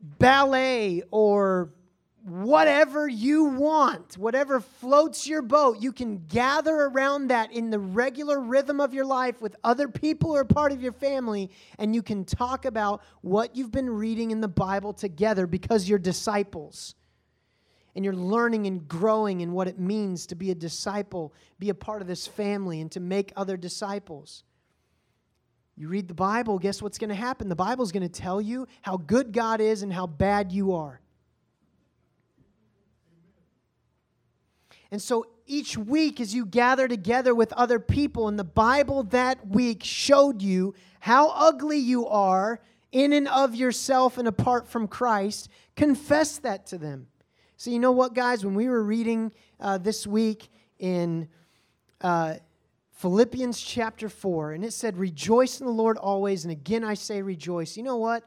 ballet 0.00 1.02
or 1.10 1.72
whatever 2.28 3.08
you 3.08 3.44
want, 3.44 4.18
whatever 4.18 4.60
floats 4.60 5.26
your 5.26 5.42
boat, 5.42 5.80
you 5.80 5.92
can 5.92 6.24
gather 6.26 6.74
around 6.74 7.28
that 7.28 7.52
in 7.52 7.70
the 7.70 7.78
regular 7.78 8.38
rhythm 8.40 8.80
of 8.80 8.92
your 8.92 9.04
life 9.04 9.40
with 9.40 9.56
other 9.64 9.88
people 9.88 10.36
are 10.36 10.44
part 10.44 10.72
of 10.72 10.82
your 10.82 10.92
family, 10.92 11.50
and 11.78 11.94
you 11.94 12.02
can 12.02 12.24
talk 12.24 12.64
about 12.64 13.02
what 13.22 13.56
you've 13.56 13.72
been 13.72 13.90
reading 13.90 14.30
in 14.30 14.40
the 14.40 14.48
Bible 14.48 14.92
together 14.92 15.46
because 15.46 15.88
you're 15.88 15.98
disciples. 15.98 16.94
And 17.96 18.04
you're 18.04 18.14
learning 18.14 18.66
and 18.66 18.86
growing 18.86 19.40
in 19.40 19.52
what 19.52 19.66
it 19.66 19.80
means 19.80 20.26
to 20.26 20.36
be 20.36 20.52
a 20.52 20.54
disciple, 20.54 21.34
be 21.58 21.70
a 21.70 21.74
part 21.74 22.00
of 22.00 22.06
this 22.06 22.28
family, 22.28 22.80
and 22.80 22.92
to 22.92 23.00
make 23.00 23.32
other 23.34 23.56
disciples. 23.56 24.44
You 25.76 25.88
read 25.88 26.06
the 26.06 26.14
Bible, 26.14 26.58
guess 26.58 26.82
what's 26.82 26.98
going 26.98 27.10
to 27.10 27.16
happen? 27.16 27.48
The 27.48 27.56
Bible's 27.56 27.90
going 27.90 28.02
to 28.02 28.08
tell 28.08 28.40
you 28.40 28.66
how 28.82 28.98
good 28.98 29.32
God 29.32 29.60
is 29.60 29.82
and 29.82 29.92
how 29.92 30.06
bad 30.06 30.52
you 30.52 30.74
are. 30.74 31.00
And 34.90 35.02
so 35.02 35.26
each 35.46 35.76
week, 35.76 36.20
as 36.20 36.34
you 36.34 36.46
gather 36.46 36.88
together 36.88 37.34
with 37.34 37.52
other 37.52 37.78
people, 37.78 38.28
and 38.28 38.38
the 38.38 38.44
Bible 38.44 39.02
that 39.04 39.46
week 39.46 39.82
showed 39.84 40.42
you 40.42 40.74
how 41.00 41.28
ugly 41.30 41.78
you 41.78 42.06
are 42.06 42.60
in 42.90 43.12
and 43.12 43.28
of 43.28 43.54
yourself 43.54 44.18
and 44.18 44.26
apart 44.26 44.66
from 44.66 44.88
Christ, 44.88 45.48
confess 45.76 46.38
that 46.38 46.66
to 46.66 46.78
them. 46.78 47.08
So, 47.56 47.70
you 47.70 47.78
know 47.78 47.92
what, 47.92 48.14
guys? 48.14 48.44
When 48.44 48.54
we 48.54 48.68
were 48.68 48.82
reading 48.82 49.32
uh, 49.60 49.78
this 49.78 50.06
week 50.06 50.48
in 50.78 51.28
uh, 52.00 52.34
Philippians 52.92 53.60
chapter 53.60 54.08
4, 54.08 54.52
and 54.52 54.64
it 54.64 54.72
said, 54.72 54.96
Rejoice 54.96 55.60
in 55.60 55.66
the 55.66 55.72
Lord 55.72 55.98
always, 55.98 56.44
and 56.44 56.52
again 56.52 56.84
I 56.84 56.94
say 56.94 57.20
rejoice. 57.20 57.76
You 57.76 57.82
know 57.82 57.96
what? 57.96 58.24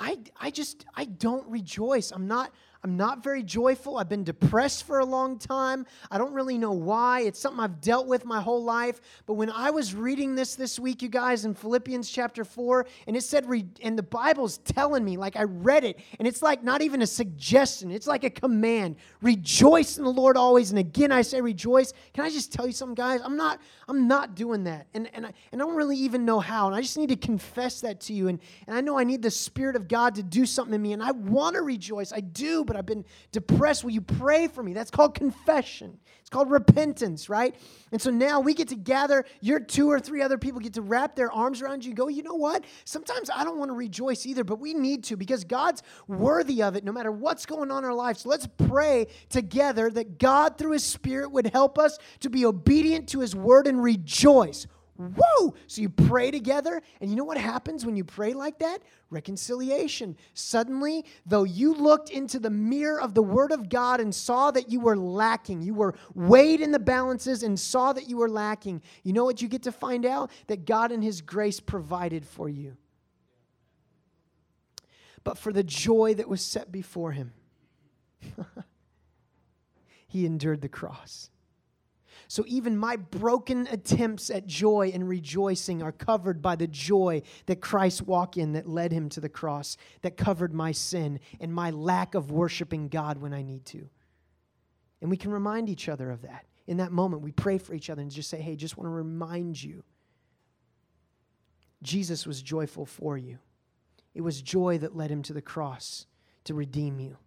I, 0.00 0.18
I 0.40 0.50
just, 0.50 0.84
I 0.94 1.04
don't 1.04 1.46
rejoice. 1.48 2.10
I'm 2.10 2.26
not, 2.26 2.50
I'm 2.84 2.96
not 2.96 3.22
very 3.22 3.44
joyful. 3.44 3.96
I've 3.96 4.08
been 4.08 4.24
depressed 4.24 4.84
for 4.84 4.98
a 4.98 5.04
long 5.04 5.38
time. 5.38 5.86
I 6.10 6.18
don't 6.18 6.32
really 6.32 6.58
know 6.58 6.72
why. 6.72 7.20
It's 7.20 7.38
something 7.38 7.60
I've 7.60 7.80
dealt 7.80 8.08
with 8.08 8.24
my 8.24 8.40
whole 8.40 8.64
life. 8.64 9.00
But 9.24 9.34
when 9.34 9.50
I 9.50 9.70
was 9.70 9.94
reading 9.94 10.34
this 10.34 10.56
this 10.56 10.80
week, 10.80 11.00
you 11.00 11.08
guys, 11.08 11.44
in 11.44 11.54
Philippians 11.54 12.10
chapter 12.10 12.44
4, 12.44 12.84
and 13.06 13.16
it 13.16 13.22
said, 13.22 13.46
and 13.82 13.96
the 13.96 14.02
Bible's 14.02 14.58
telling 14.58 15.04
me, 15.04 15.16
like 15.16 15.36
I 15.36 15.44
read 15.44 15.84
it, 15.84 16.00
and 16.18 16.26
it's 16.26 16.42
like 16.42 16.64
not 16.64 16.82
even 16.82 17.02
a 17.02 17.06
suggestion, 17.06 17.92
it's 17.92 18.08
like 18.08 18.24
a 18.24 18.30
command. 18.30 18.96
Rejoice 19.20 19.96
in 19.96 20.02
the 20.02 20.10
Lord 20.10 20.36
always. 20.36 20.70
And 20.70 20.78
again, 20.80 21.12
I 21.12 21.22
say 21.22 21.40
rejoice. 21.40 21.92
Can 22.14 22.24
I 22.24 22.30
just 22.30 22.52
tell 22.52 22.66
you 22.66 22.72
something, 22.72 22.96
guys? 22.96 23.20
I'm 23.22 23.36
not, 23.36 23.60
I'm 23.86 24.08
not 24.08 24.34
doing 24.34 24.64
that. 24.64 24.88
And, 24.92 25.08
and, 25.14 25.26
I, 25.26 25.32
and 25.52 25.62
I 25.62 25.64
don't 25.64 25.76
really 25.76 25.98
even 25.98 26.24
know 26.24 26.40
how. 26.40 26.66
And 26.66 26.74
I 26.74 26.80
just 26.80 26.98
need 26.98 27.10
to 27.10 27.16
confess 27.16 27.80
that 27.82 28.00
to 28.02 28.12
you. 28.12 28.26
And, 28.26 28.40
and 28.66 28.76
I 28.76 28.80
know 28.80 28.98
I 28.98 29.04
need 29.04 29.22
the 29.22 29.30
Spirit 29.30 29.76
of 29.76 29.86
God 29.86 30.16
to 30.16 30.24
do 30.24 30.44
something 30.46 30.74
in 30.74 30.82
me. 30.82 30.92
And 30.94 31.02
I 31.02 31.12
want 31.12 31.54
to 31.54 31.62
rejoice. 31.62 32.12
I 32.12 32.20
do, 32.20 32.64
but 32.72 32.78
I've 32.78 32.86
been 32.86 33.04
depressed. 33.32 33.84
Will 33.84 33.90
you 33.90 34.00
pray 34.00 34.48
for 34.48 34.62
me? 34.62 34.72
That's 34.72 34.90
called 34.90 35.14
confession. 35.14 35.98
It's 36.20 36.30
called 36.30 36.50
repentance, 36.50 37.28
right? 37.28 37.54
And 37.90 38.00
so 38.00 38.10
now 38.10 38.40
we 38.40 38.54
get 38.54 38.68
to 38.68 38.76
gather, 38.76 39.26
your 39.42 39.60
two 39.60 39.90
or 39.90 40.00
three 40.00 40.22
other 40.22 40.38
people 40.38 40.58
get 40.58 40.72
to 40.74 40.80
wrap 40.80 41.14
their 41.14 41.30
arms 41.30 41.60
around 41.60 41.84
you 41.84 41.92
go, 41.92 42.08
you 42.08 42.22
know 42.22 42.34
what? 42.34 42.64
Sometimes 42.86 43.28
I 43.28 43.44
don't 43.44 43.58
want 43.58 43.68
to 43.68 43.74
rejoice 43.74 44.24
either, 44.24 44.42
but 44.42 44.58
we 44.58 44.72
need 44.72 45.04
to 45.04 45.16
because 45.16 45.44
God's 45.44 45.82
worthy 46.08 46.62
of 46.62 46.74
it 46.74 46.82
no 46.82 46.92
matter 46.92 47.12
what's 47.12 47.44
going 47.44 47.70
on 47.70 47.84
in 47.84 47.90
our 47.90 47.94
lives. 47.94 48.22
So 48.22 48.30
let's 48.30 48.48
pray 48.56 49.08
together 49.28 49.90
that 49.90 50.18
God, 50.18 50.56
through 50.56 50.72
His 50.72 50.84
Spirit, 50.84 51.30
would 51.30 51.48
help 51.48 51.78
us 51.78 51.98
to 52.20 52.30
be 52.30 52.46
obedient 52.46 53.06
to 53.10 53.20
His 53.20 53.36
word 53.36 53.66
and 53.66 53.82
rejoice. 53.82 54.66
Whoa! 54.96 55.54
So 55.66 55.80
you 55.80 55.88
pray 55.88 56.30
together, 56.30 56.82
and 57.00 57.10
you 57.10 57.16
know 57.16 57.24
what 57.24 57.38
happens 57.38 57.86
when 57.86 57.96
you 57.96 58.04
pray 58.04 58.34
like 58.34 58.58
that? 58.58 58.82
Reconciliation. 59.10 60.16
Suddenly, 60.34 61.06
though 61.24 61.44
you 61.44 61.74
looked 61.74 62.10
into 62.10 62.38
the 62.38 62.50
mirror 62.50 63.00
of 63.00 63.14
the 63.14 63.22
Word 63.22 63.52
of 63.52 63.68
God 63.68 64.00
and 64.00 64.14
saw 64.14 64.50
that 64.50 64.70
you 64.70 64.80
were 64.80 64.96
lacking, 64.96 65.62
you 65.62 65.74
were 65.74 65.94
weighed 66.14 66.60
in 66.60 66.72
the 66.72 66.78
balances 66.78 67.42
and 67.42 67.58
saw 67.58 67.92
that 67.94 68.08
you 68.08 68.18
were 68.18 68.28
lacking, 68.28 68.82
you 69.02 69.12
know 69.12 69.24
what 69.24 69.40
you 69.40 69.48
get 69.48 69.62
to 69.62 69.72
find 69.72 70.04
out? 70.04 70.30
That 70.46 70.66
God 70.66 70.92
in 70.92 71.00
His 71.00 71.22
grace 71.22 71.58
provided 71.58 72.26
for 72.26 72.48
you. 72.48 72.76
But 75.24 75.38
for 75.38 75.52
the 75.52 75.64
joy 75.64 76.14
that 76.14 76.28
was 76.28 76.42
set 76.42 76.70
before 76.70 77.12
Him, 77.12 77.32
He 80.12 80.26
endured 80.26 80.60
the 80.60 80.68
cross 80.68 81.30
so 82.32 82.44
even 82.46 82.78
my 82.78 82.96
broken 82.96 83.68
attempts 83.70 84.30
at 84.30 84.46
joy 84.46 84.90
and 84.94 85.06
rejoicing 85.06 85.82
are 85.82 85.92
covered 85.92 86.40
by 86.40 86.56
the 86.56 86.66
joy 86.66 87.20
that 87.44 87.60
Christ 87.60 88.06
walked 88.06 88.38
in 88.38 88.54
that 88.54 88.66
led 88.66 88.90
him 88.90 89.10
to 89.10 89.20
the 89.20 89.28
cross, 89.28 89.76
that 90.00 90.16
covered 90.16 90.54
my 90.54 90.72
sin 90.72 91.20
and 91.40 91.52
my 91.52 91.68
lack 91.68 92.14
of 92.14 92.30
worshiping 92.30 92.88
God 92.88 93.18
when 93.18 93.34
I 93.34 93.42
need 93.42 93.66
to. 93.66 93.86
And 95.02 95.10
we 95.10 95.18
can 95.18 95.30
remind 95.30 95.68
each 95.68 95.90
other 95.90 96.10
of 96.10 96.22
that. 96.22 96.46
In 96.66 96.78
that 96.78 96.90
moment, 96.90 97.20
we 97.20 97.32
pray 97.32 97.58
for 97.58 97.74
each 97.74 97.90
other 97.90 98.00
and 98.00 98.10
just 98.10 98.30
say, 98.30 98.40
hey, 98.40 98.56
just 98.56 98.78
want 98.78 98.86
to 98.86 98.94
remind 98.94 99.62
you 99.62 99.84
Jesus 101.82 102.26
was 102.26 102.40
joyful 102.40 102.86
for 102.86 103.18
you. 103.18 103.40
It 104.14 104.22
was 104.22 104.40
joy 104.40 104.78
that 104.78 104.96
led 104.96 105.10
him 105.10 105.22
to 105.24 105.34
the 105.34 105.42
cross 105.42 106.06
to 106.44 106.54
redeem 106.54 106.98
you. 106.98 107.18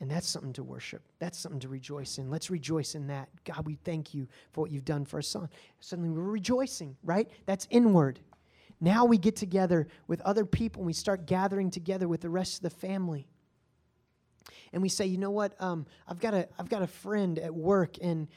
And 0.00 0.08
that's 0.08 0.28
something 0.28 0.52
to 0.52 0.62
worship. 0.62 1.02
That's 1.18 1.36
something 1.38 1.60
to 1.60 1.68
rejoice 1.68 2.18
in. 2.18 2.30
Let's 2.30 2.50
rejoice 2.50 2.94
in 2.94 3.08
that. 3.08 3.28
God, 3.44 3.66
we 3.66 3.74
thank 3.74 4.14
you 4.14 4.28
for 4.52 4.60
what 4.60 4.70
you've 4.70 4.84
done 4.84 5.04
for 5.04 5.16
our 5.16 5.22
son. 5.22 5.48
Suddenly 5.80 6.10
we're 6.10 6.22
rejoicing, 6.22 6.96
right? 7.02 7.28
That's 7.46 7.66
inward. 7.70 8.20
Now 8.80 9.04
we 9.04 9.18
get 9.18 9.34
together 9.34 9.88
with 10.06 10.20
other 10.20 10.44
people 10.44 10.82
and 10.82 10.86
we 10.86 10.92
start 10.92 11.26
gathering 11.26 11.70
together 11.70 12.06
with 12.06 12.20
the 12.20 12.30
rest 12.30 12.58
of 12.58 12.62
the 12.62 12.70
family. 12.70 13.26
And 14.72 14.82
we 14.82 14.88
say, 14.88 15.06
you 15.06 15.18
know 15.18 15.32
what? 15.32 15.60
Um, 15.60 15.84
I've, 16.06 16.20
got 16.20 16.32
a, 16.32 16.48
I've 16.60 16.68
got 16.68 16.82
a 16.82 16.86
friend 16.86 17.38
at 17.40 17.52
work 17.52 17.96
and 18.00 18.28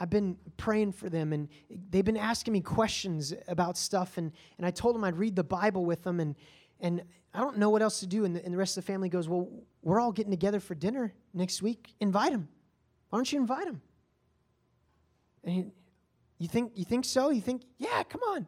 I've 0.00 0.10
been 0.10 0.36
praying 0.56 0.92
for 0.92 1.08
them 1.08 1.32
and 1.32 1.48
they've 1.90 2.04
been 2.04 2.16
asking 2.16 2.52
me 2.52 2.60
questions 2.60 3.32
about 3.46 3.78
stuff. 3.78 4.18
And, 4.18 4.32
and 4.58 4.66
I 4.66 4.72
told 4.72 4.96
them 4.96 5.04
I'd 5.04 5.16
read 5.16 5.36
the 5.36 5.44
Bible 5.44 5.84
with 5.84 6.02
them. 6.02 6.18
And, 6.18 6.34
and 6.80 7.02
I 7.32 7.40
don't 7.40 7.58
know 7.58 7.70
what 7.70 7.82
else 7.82 8.00
to 8.00 8.06
do. 8.06 8.24
And 8.24 8.36
the, 8.36 8.44
and 8.44 8.54
the 8.54 8.58
rest 8.58 8.76
of 8.76 8.84
the 8.84 8.92
family 8.92 9.08
goes, 9.08 9.28
Well, 9.28 9.48
we're 9.82 10.00
all 10.00 10.12
getting 10.12 10.30
together 10.30 10.60
for 10.60 10.74
dinner 10.74 11.12
next 11.32 11.62
week. 11.62 11.94
Invite 12.00 12.32
them. 12.32 12.48
Why 13.10 13.18
don't 13.18 13.32
you 13.32 13.40
invite 13.40 13.66
them? 13.66 13.82
And 15.42 15.54
he, 15.54 15.64
you 16.38 16.48
think, 16.48 16.72
you 16.74 16.84
think 16.84 17.04
so? 17.04 17.30
You 17.30 17.40
think, 17.40 17.62
yeah, 17.78 18.02
come 18.02 18.22
on. 18.22 18.46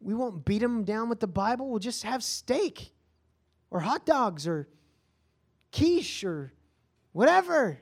We 0.00 0.14
won't 0.14 0.44
beat 0.44 0.60
them 0.60 0.84
down 0.84 1.08
with 1.08 1.20
the 1.20 1.26
Bible. 1.26 1.68
We'll 1.68 1.78
just 1.78 2.02
have 2.02 2.22
steak 2.22 2.92
or 3.70 3.80
hot 3.80 4.04
dogs 4.04 4.46
or 4.46 4.68
quiche 5.72 6.24
or 6.24 6.52
whatever. 7.12 7.78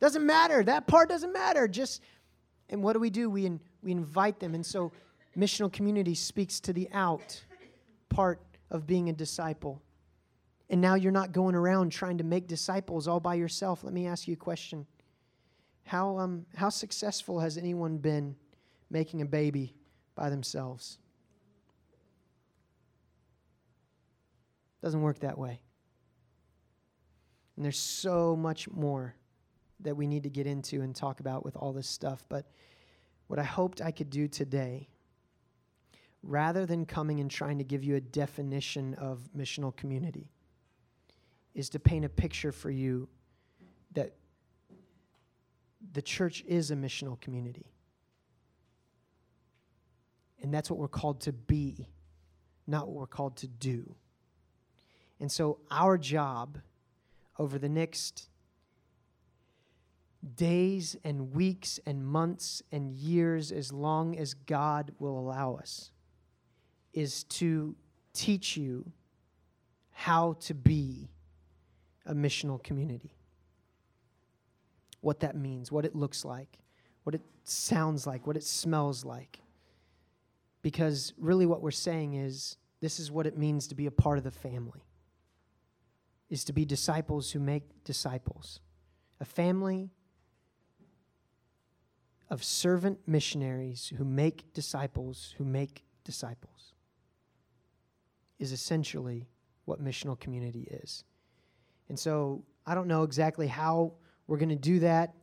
Doesn't 0.00 0.24
matter. 0.24 0.62
That 0.62 0.86
part 0.86 1.08
doesn't 1.08 1.32
matter. 1.32 1.66
Just, 1.66 2.02
and 2.68 2.82
what 2.82 2.92
do 2.92 2.98
we 3.00 3.10
do? 3.10 3.28
We, 3.30 3.46
in, 3.46 3.60
we 3.82 3.92
invite 3.92 4.40
them. 4.40 4.54
And 4.54 4.64
so 4.64 4.92
missional 5.36 5.72
community 5.72 6.14
speaks 6.14 6.60
to 6.60 6.72
the 6.72 6.88
out 6.92 7.42
part 8.08 8.40
of 8.70 8.86
being 8.86 9.08
a 9.08 9.12
disciple. 9.12 9.82
And 10.70 10.80
now 10.80 10.94
you're 10.94 11.12
not 11.12 11.32
going 11.32 11.54
around 11.54 11.90
trying 11.90 12.18
to 12.18 12.24
make 12.24 12.46
disciples 12.46 13.08
all 13.08 13.20
by 13.20 13.34
yourself. 13.34 13.84
Let 13.84 13.94
me 13.94 14.06
ask 14.06 14.28
you 14.28 14.34
a 14.34 14.36
question. 14.36 14.86
How, 15.84 16.18
um, 16.18 16.44
how 16.54 16.68
successful 16.68 17.40
has 17.40 17.56
anyone 17.56 17.96
been 17.96 18.36
making 18.90 19.22
a 19.22 19.24
baby 19.24 19.74
by 20.14 20.28
themselves? 20.28 20.98
Doesn't 24.82 25.00
work 25.00 25.20
that 25.20 25.38
way. 25.38 25.60
And 27.56 27.64
there's 27.64 27.78
so 27.78 28.36
much 28.36 28.68
more 28.68 29.14
that 29.80 29.96
we 29.96 30.06
need 30.06 30.24
to 30.24 30.30
get 30.30 30.46
into 30.46 30.82
and 30.82 30.94
talk 30.94 31.20
about 31.20 31.44
with 31.44 31.56
all 31.56 31.72
this 31.72 31.88
stuff. 31.88 32.24
But 32.28 32.46
what 33.26 33.38
I 33.38 33.44
hoped 33.44 33.80
I 33.80 33.90
could 33.90 34.10
do 34.10 34.28
today, 34.28 34.88
rather 36.22 36.66
than 36.66 36.84
coming 36.84 37.20
and 37.20 37.30
trying 37.30 37.58
to 37.58 37.64
give 37.64 37.84
you 37.84 37.96
a 37.96 38.00
definition 38.00 38.94
of 38.94 39.28
missional 39.36 39.74
community, 39.74 40.30
is 41.54 41.68
to 41.70 41.78
paint 41.78 42.04
a 42.04 42.08
picture 42.08 42.52
for 42.52 42.70
you 42.70 43.08
that 43.92 44.14
the 45.92 46.02
church 46.02 46.44
is 46.46 46.70
a 46.70 46.76
missional 46.76 47.20
community. 47.20 47.66
And 50.42 50.52
that's 50.52 50.70
what 50.70 50.78
we're 50.78 50.88
called 50.88 51.20
to 51.22 51.32
be, 51.32 51.88
not 52.66 52.86
what 52.86 52.96
we're 52.96 53.06
called 53.06 53.36
to 53.38 53.48
do. 53.48 53.94
And 55.20 55.30
so, 55.30 55.58
our 55.70 55.98
job 55.98 56.58
over 57.38 57.58
the 57.58 57.68
next 57.68 58.28
days 60.36 60.96
and 61.04 61.32
weeks 61.32 61.78
and 61.86 62.04
months 62.04 62.62
and 62.70 62.92
years, 62.92 63.52
as 63.52 63.72
long 63.72 64.16
as 64.16 64.34
God 64.34 64.92
will 64.98 65.18
allow 65.18 65.54
us, 65.54 65.90
is 66.98 67.22
to 67.24 67.76
teach 68.12 68.56
you 68.56 68.90
how 69.92 70.32
to 70.40 70.52
be 70.52 71.08
a 72.04 72.12
missional 72.12 72.60
community. 72.62 73.14
What 75.00 75.20
that 75.20 75.36
means, 75.36 75.70
what 75.70 75.84
it 75.84 75.94
looks 75.94 76.24
like, 76.24 76.58
what 77.04 77.14
it 77.14 77.20
sounds 77.44 78.04
like, 78.04 78.26
what 78.26 78.36
it 78.36 78.42
smells 78.42 79.04
like. 79.04 79.38
Because 80.60 81.12
really, 81.18 81.46
what 81.46 81.62
we're 81.62 81.70
saying 81.70 82.14
is 82.14 82.56
this 82.80 82.98
is 82.98 83.12
what 83.12 83.26
it 83.26 83.38
means 83.38 83.68
to 83.68 83.76
be 83.76 83.86
a 83.86 83.92
part 83.92 84.18
of 84.18 84.24
the 84.24 84.30
family 84.32 84.82
is 86.28 86.44
to 86.44 86.52
be 86.52 86.64
disciples 86.64 87.30
who 87.30 87.38
make 87.38 87.62
disciples. 87.84 88.60
A 89.20 89.24
family 89.24 89.90
of 92.28 92.42
servant 92.44 92.98
missionaries 93.06 93.92
who 93.96 94.04
make 94.04 94.52
disciples 94.52 95.34
who 95.38 95.44
make 95.44 95.84
disciples 96.04 96.74
is 98.38 98.52
essentially 98.52 99.28
what 99.64 99.82
missional 99.84 100.18
community 100.18 100.68
is. 100.70 101.04
And 101.88 101.98
so 101.98 102.44
I 102.66 102.74
don't 102.74 102.88
know 102.88 103.02
exactly 103.02 103.46
how 103.46 103.94
we're 104.26 104.38
going 104.38 104.48
to 104.50 104.56
do 104.56 104.80
that, 104.80 105.14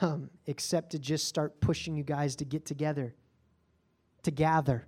um, 0.00 0.30
except 0.46 0.90
to 0.90 0.98
just 0.98 1.26
start 1.26 1.60
pushing 1.60 1.96
you 1.96 2.04
guys 2.04 2.36
to 2.36 2.44
get 2.44 2.64
together, 2.64 3.14
to 4.22 4.30
gather 4.30 4.86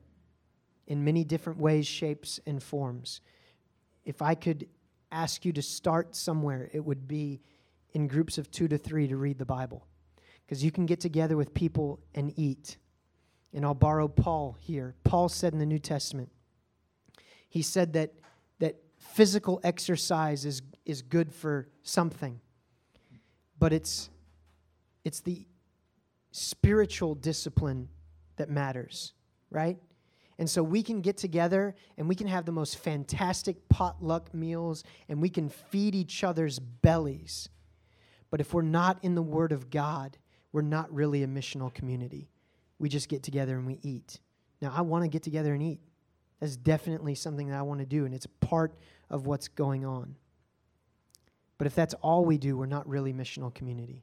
in 0.87 1.05
many 1.05 1.25
different 1.25 1.59
ways, 1.59 1.87
shapes, 1.87 2.41
and 2.47 2.63
forms. 2.63 3.21
If 4.05 4.23
I 4.23 4.35
could 4.35 4.69
ask 5.11 5.45
you 5.45 5.53
to 5.53 5.63
start 5.63 6.15
somewhere, 6.17 6.71
it 6.73 6.85
would 6.85 7.07
be 7.07 7.41
in 7.93 8.07
groups 8.07 8.39
of 8.39 8.51
two 8.51 8.69
to 8.69 8.79
three 8.79 9.07
to 9.09 9.17
read 9.17 9.39
the 9.39 9.45
Bible. 9.45 9.87
Because 10.45 10.65
you 10.65 10.71
can 10.71 10.87
get 10.87 11.01
together 11.01 11.37
with 11.37 11.55
people 11.55 12.01
and 12.15 12.33
eat. 12.37 12.79
And 13.53 13.65
I'll 13.65 13.75
borrow 13.75 14.09
Paul 14.09 14.57
here. 14.61 14.95
Paul 15.05 15.29
said 15.29 15.53
in 15.53 15.59
the 15.59 15.67
New 15.67 15.79
Testament, 15.79 16.31
he 17.53 17.61
said 17.61 17.93
that, 17.93 18.15
that 18.61 18.77
physical 18.97 19.61
exercise 19.63 20.47
is, 20.47 20.63
is 20.87 21.03
good 21.03 21.35
for 21.35 21.69
something, 21.83 22.41
but 23.59 23.75
it's, 23.75 24.09
it's 25.05 25.21
the 25.21 25.45
spiritual 26.31 27.15
discipline 27.15 27.91
that 28.37 28.49
matters, 28.49 29.13
right? 29.51 29.77
And 30.39 30.49
so 30.49 30.63
we 30.63 30.83
can 30.83 31.03
get 31.03 31.19
together 31.19 31.75
and 31.99 32.09
we 32.09 32.15
can 32.15 32.27
have 32.27 32.47
the 32.47 32.53
most 32.53 32.79
fantastic 32.79 33.69
potluck 33.69 34.33
meals 34.33 34.83
and 35.11 35.21
we 35.21 35.29
can 35.29 35.51
feed 35.51 35.95
each 35.95 36.25
other's 36.25 36.59
bellies. 36.59 37.51
But 38.31 38.41
if 38.41 38.55
we're 38.55 38.63
not 38.63 38.99
in 39.03 39.15
the 39.15 39.21
Word 39.21 39.53
of 39.53 39.69
God, 39.69 40.17
we're 40.53 40.63
not 40.63 40.91
really 40.91 41.23
a 41.23 41.27
missional 41.27 41.73
community. 41.73 42.31
We 42.79 42.89
just 42.89 43.11
get 43.11 43.23
together 43.23 43.59
and 43.59 43.67
we 43.67 43.79
eat. 43.83 44.21
Now, 44.63 44.73
I 44.75 44.81
want 44.81 45.05
to 45.05 45.09
get 45.09 45.23
together 45.23 45.53
and 45.53 45.63
eat. 45.63 45.81
That's 46.43 46.57
definitely 46.57 47.15
something 47.15 47.51
that 47.51 47.57
I 47.57 47.63
want 47.63 47.79
to 47.79 47.87
do, 47.87 48.05
and 48.05 48.13
it's 48.13 48.27
part 48.41 48.75
of 49.09 49.27
what's 49.27 49.47
going 49.47 49.85
on. 49.85 50.17
But 51.57 51.69
if 51.69 51.75
that's 51.77 51.95
all 52.03 52.25
we 52.25 52.37
do, 52.37 52.57
we're 52.57 52.67
not 52.67 52.89
really 52.89 53.13
missional 53.13 53.55
community. 53.55 54.03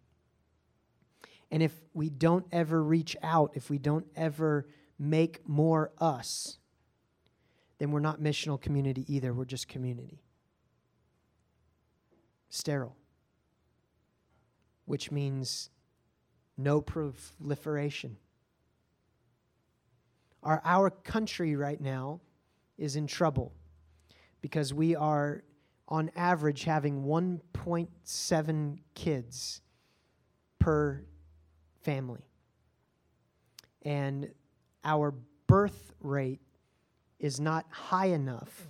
And 1.51 1.61
if 1.61 1.73
we 1.93 2.09
don't 2.09 2.45
ever 2.53 2.81
reach 2.81 3.17
out, 3.21 3.51
if 3.55 3.69
we 3.69 3.77
don't 3.77 4.05
ever 4.15 4.65
make 4.97 5.45
more 5.49 5.91
us, 5.97 6.59
then 7.77 7.91
we're 7.91 7.99
not 7.99 8.21
missional 8.21 8.61
community 8.61 9.03
either. 9.13 9.33
We're 9.33 9.43
just 9.43 9.67
community. 9.67 10.23
Sterile, 12.49 12.95
which 14.85 15.11
means 15.11 15.71
no 16.57 16.79
proliferation. 16.79 18.15
Our, 20.41 20.61
our 20.63 20.89
country 20.89 21.57
right 21.57 21.81
now 21.81 22.21
is 22.79 22.95
in 22.95 23.05
trouble 23.05 23.53
because 24.41 24.73
we 24.73 24.95
are, 24.95 25.43
on 25.87 26.09
average, 26.15 26.63
having 26.63 27.03
1.7 27.03 28.79
kids 28.95 29.61
per 30.59 31.03
family. 31.81 32.25
And 33.83 34.29
our 34.83 35.13
birth 35.47 35.93
rate 35.99 36.41
is 37.19 37.39
not 37.39 37.65
high 37.69 38.07
enough 38.07 38.69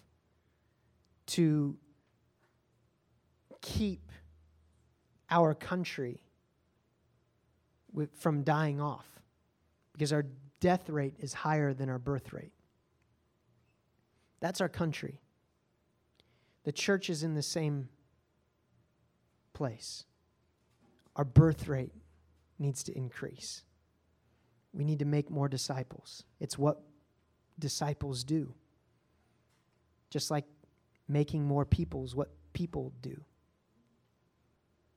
to 1.27 1.77
keep 3.61 4.11
our 5.29 5.53
country 5.53 6.23
from 8.13 8.43
dying 8.43 8.81
off 8.81 9.05
because 9.93 10.13
our 10.13 10.25
death 10.59 10.89
rate 10.89 11.15
is 11.19 11.33
higher 11.33 11.73
than 11.73 11.89
our 11.89 11.99
birth 11.99 12.33
rate. 12.33 12.53
That's 14.39 14.61
our 14.61 14.69
country. 14.69 15.19
The 16.63 16.71
church 16.71 17.09
is 17.09 17.23
in 17.23 17.33
the 17.33 17.41
same 17.41 17.89
place. 19.53 20.05
Our 21.15 21.25
birth 21.25 21.67
rate 21.67 21.93
needs 22.57 22.83
to 22.83 22.97
increase. 22.97 23.63
We 24.73 24.83
need 24.83 24.99
to 24.99 25.05
make 25.05 25.29
more 25.29 25.49
disciples. 25.49 26.23
It's 26.39 26.57
what 26.57 26.81
disciples 27.57 28.23
do. 28.23 28.53
Just 30.09 30.31
like 30.31 30.45
making 31.07 31.43
more 31.43 31.65
people 31.65 32.05
is 32.05 32.15
what 32.15 32.29
people 32.53 32.93
do. 33.01 33.21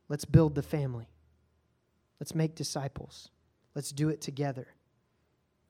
Let's 0.08 0.24
build 0.24 0.54
the 0.54 0.62
family. 0.62 1.08
Let's 2.20 2.34
make 2.34 2.54
disciples. 2.54 3.30
Let's 3.74 3.92
do 3.92 4.10
it 4.10 4.20
together. 4.20 4.68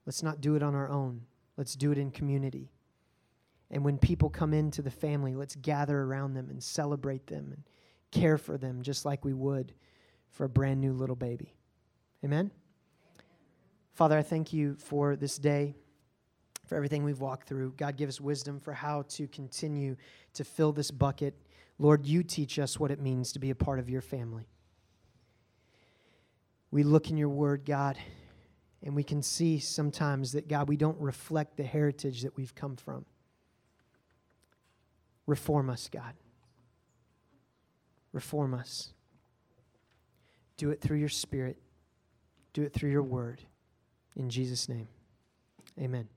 Let's 0.05 0.23
not 0.23 0.41
do 0.41 0.57
it 0.57 0.63
on 0.63 0.75
our 0.75 0.89
own. 0.89 1.23
Let's 1.57 1.77
do 1.77 1.93
it 1.93 1.99
in 1.99 2.11
community. 2.11 2.72
And 3.73 3.85
when 3.85 3.97
people 3.97 4.29
come 4.29 4.53
into 4.53 4.83
the 4.83 4.91
family, 4.91 5.35
let's 5.35 5.57
gather 5.57 5.99
around 5.99 6.35
them 6.35 6.51
and 6.51 6.63
celebrate 6.63 7.27
them 7.27 7.53
and 7.53 7.65
care 8.11 8.37
for 8.37 8.59
them 8.59 8.83
just 8.83 9.07
like 9.07 9.25
we 9.25 9.33
would 9.33 9.73
for 10.31 10.45
a 10.45 10.49
brand 10.49 10.81
new 10.81 10.93
little 10.93 11.17
baby. 11.17 11.55
Amen? 12.23 12.51
Father, 13.95 14.19
I 14.19 14.23
thank 14.23 14.53
you 14.53 14.77
for 14.77 15.17
this 15.17 15.39
day, 15.39 15.75
for 16.67 16.77
everything 16.77 17.03
we've 17.03 17.21
walked 17.21 17.49
through. 17.49 17.73
God, 17.77 17.97
give 17.97 18.11
us 18.11 18.21
wisdom 18.21 18.61
for 18.61 18.75
how 18.75 19.03
to 19.09 19.27
continue 19.29 19.97
to 20.35 20.45
fill 20.45 20.73
this 20.73 20.91
bucket. 20.91 21.35
Lord, 21.79 22.05
you 22.07 22.23
teach 22.23 22.59
us 22.59 22.79
what 22.79 22.91
it 22.91 23.01
means 23.01 23.33
to 23.33 23.39
be 23.39 23.51
a 23.51 23.55
part 23.55 23.79
of 23.79 23.89
your 23.89 24.03
family. 24.03 24.49
We 26.71 26.83
look 26.83 27.11
in 27.11 27.17
your 27.17 27.29
word, 27.29 27.65
God, 27.65 27.99
and 28.83 28.95
we 28.95 29.03
can 29.03 29.23
see 29.23 29.59
sometimes 29.59 30.33
that, 30.33 30.49
God, 30.49 30.69
we 30.69 30.77
don't 30.77 30.99
reflect 31.01 31.57
the 31.57 31.65
heritage 31.65 32.23
that 32.23 32.37
we've 32.37 32.55
come 32.55 32.77
from. 32.77 33.05
Reform 35.27 35.71
us, 35.71 35.89
God. 35.93 36.15
Reform 38.13 38.55
us. 38.55 38.93
Do 40.57 40.71
it 40.71 40.81
through 40.81 40.99
your 40.99 41.09
Spirit, 41.09 41.59
do 42.53 42.63
it 42.63 42.73
through 42.73 42.91
your 42.91 43.03
word. 43.03 43.43
In 44.15 44.29
Jesus' 44.29 44.69
name, 44.69 44.89
amen. 45.81 46.09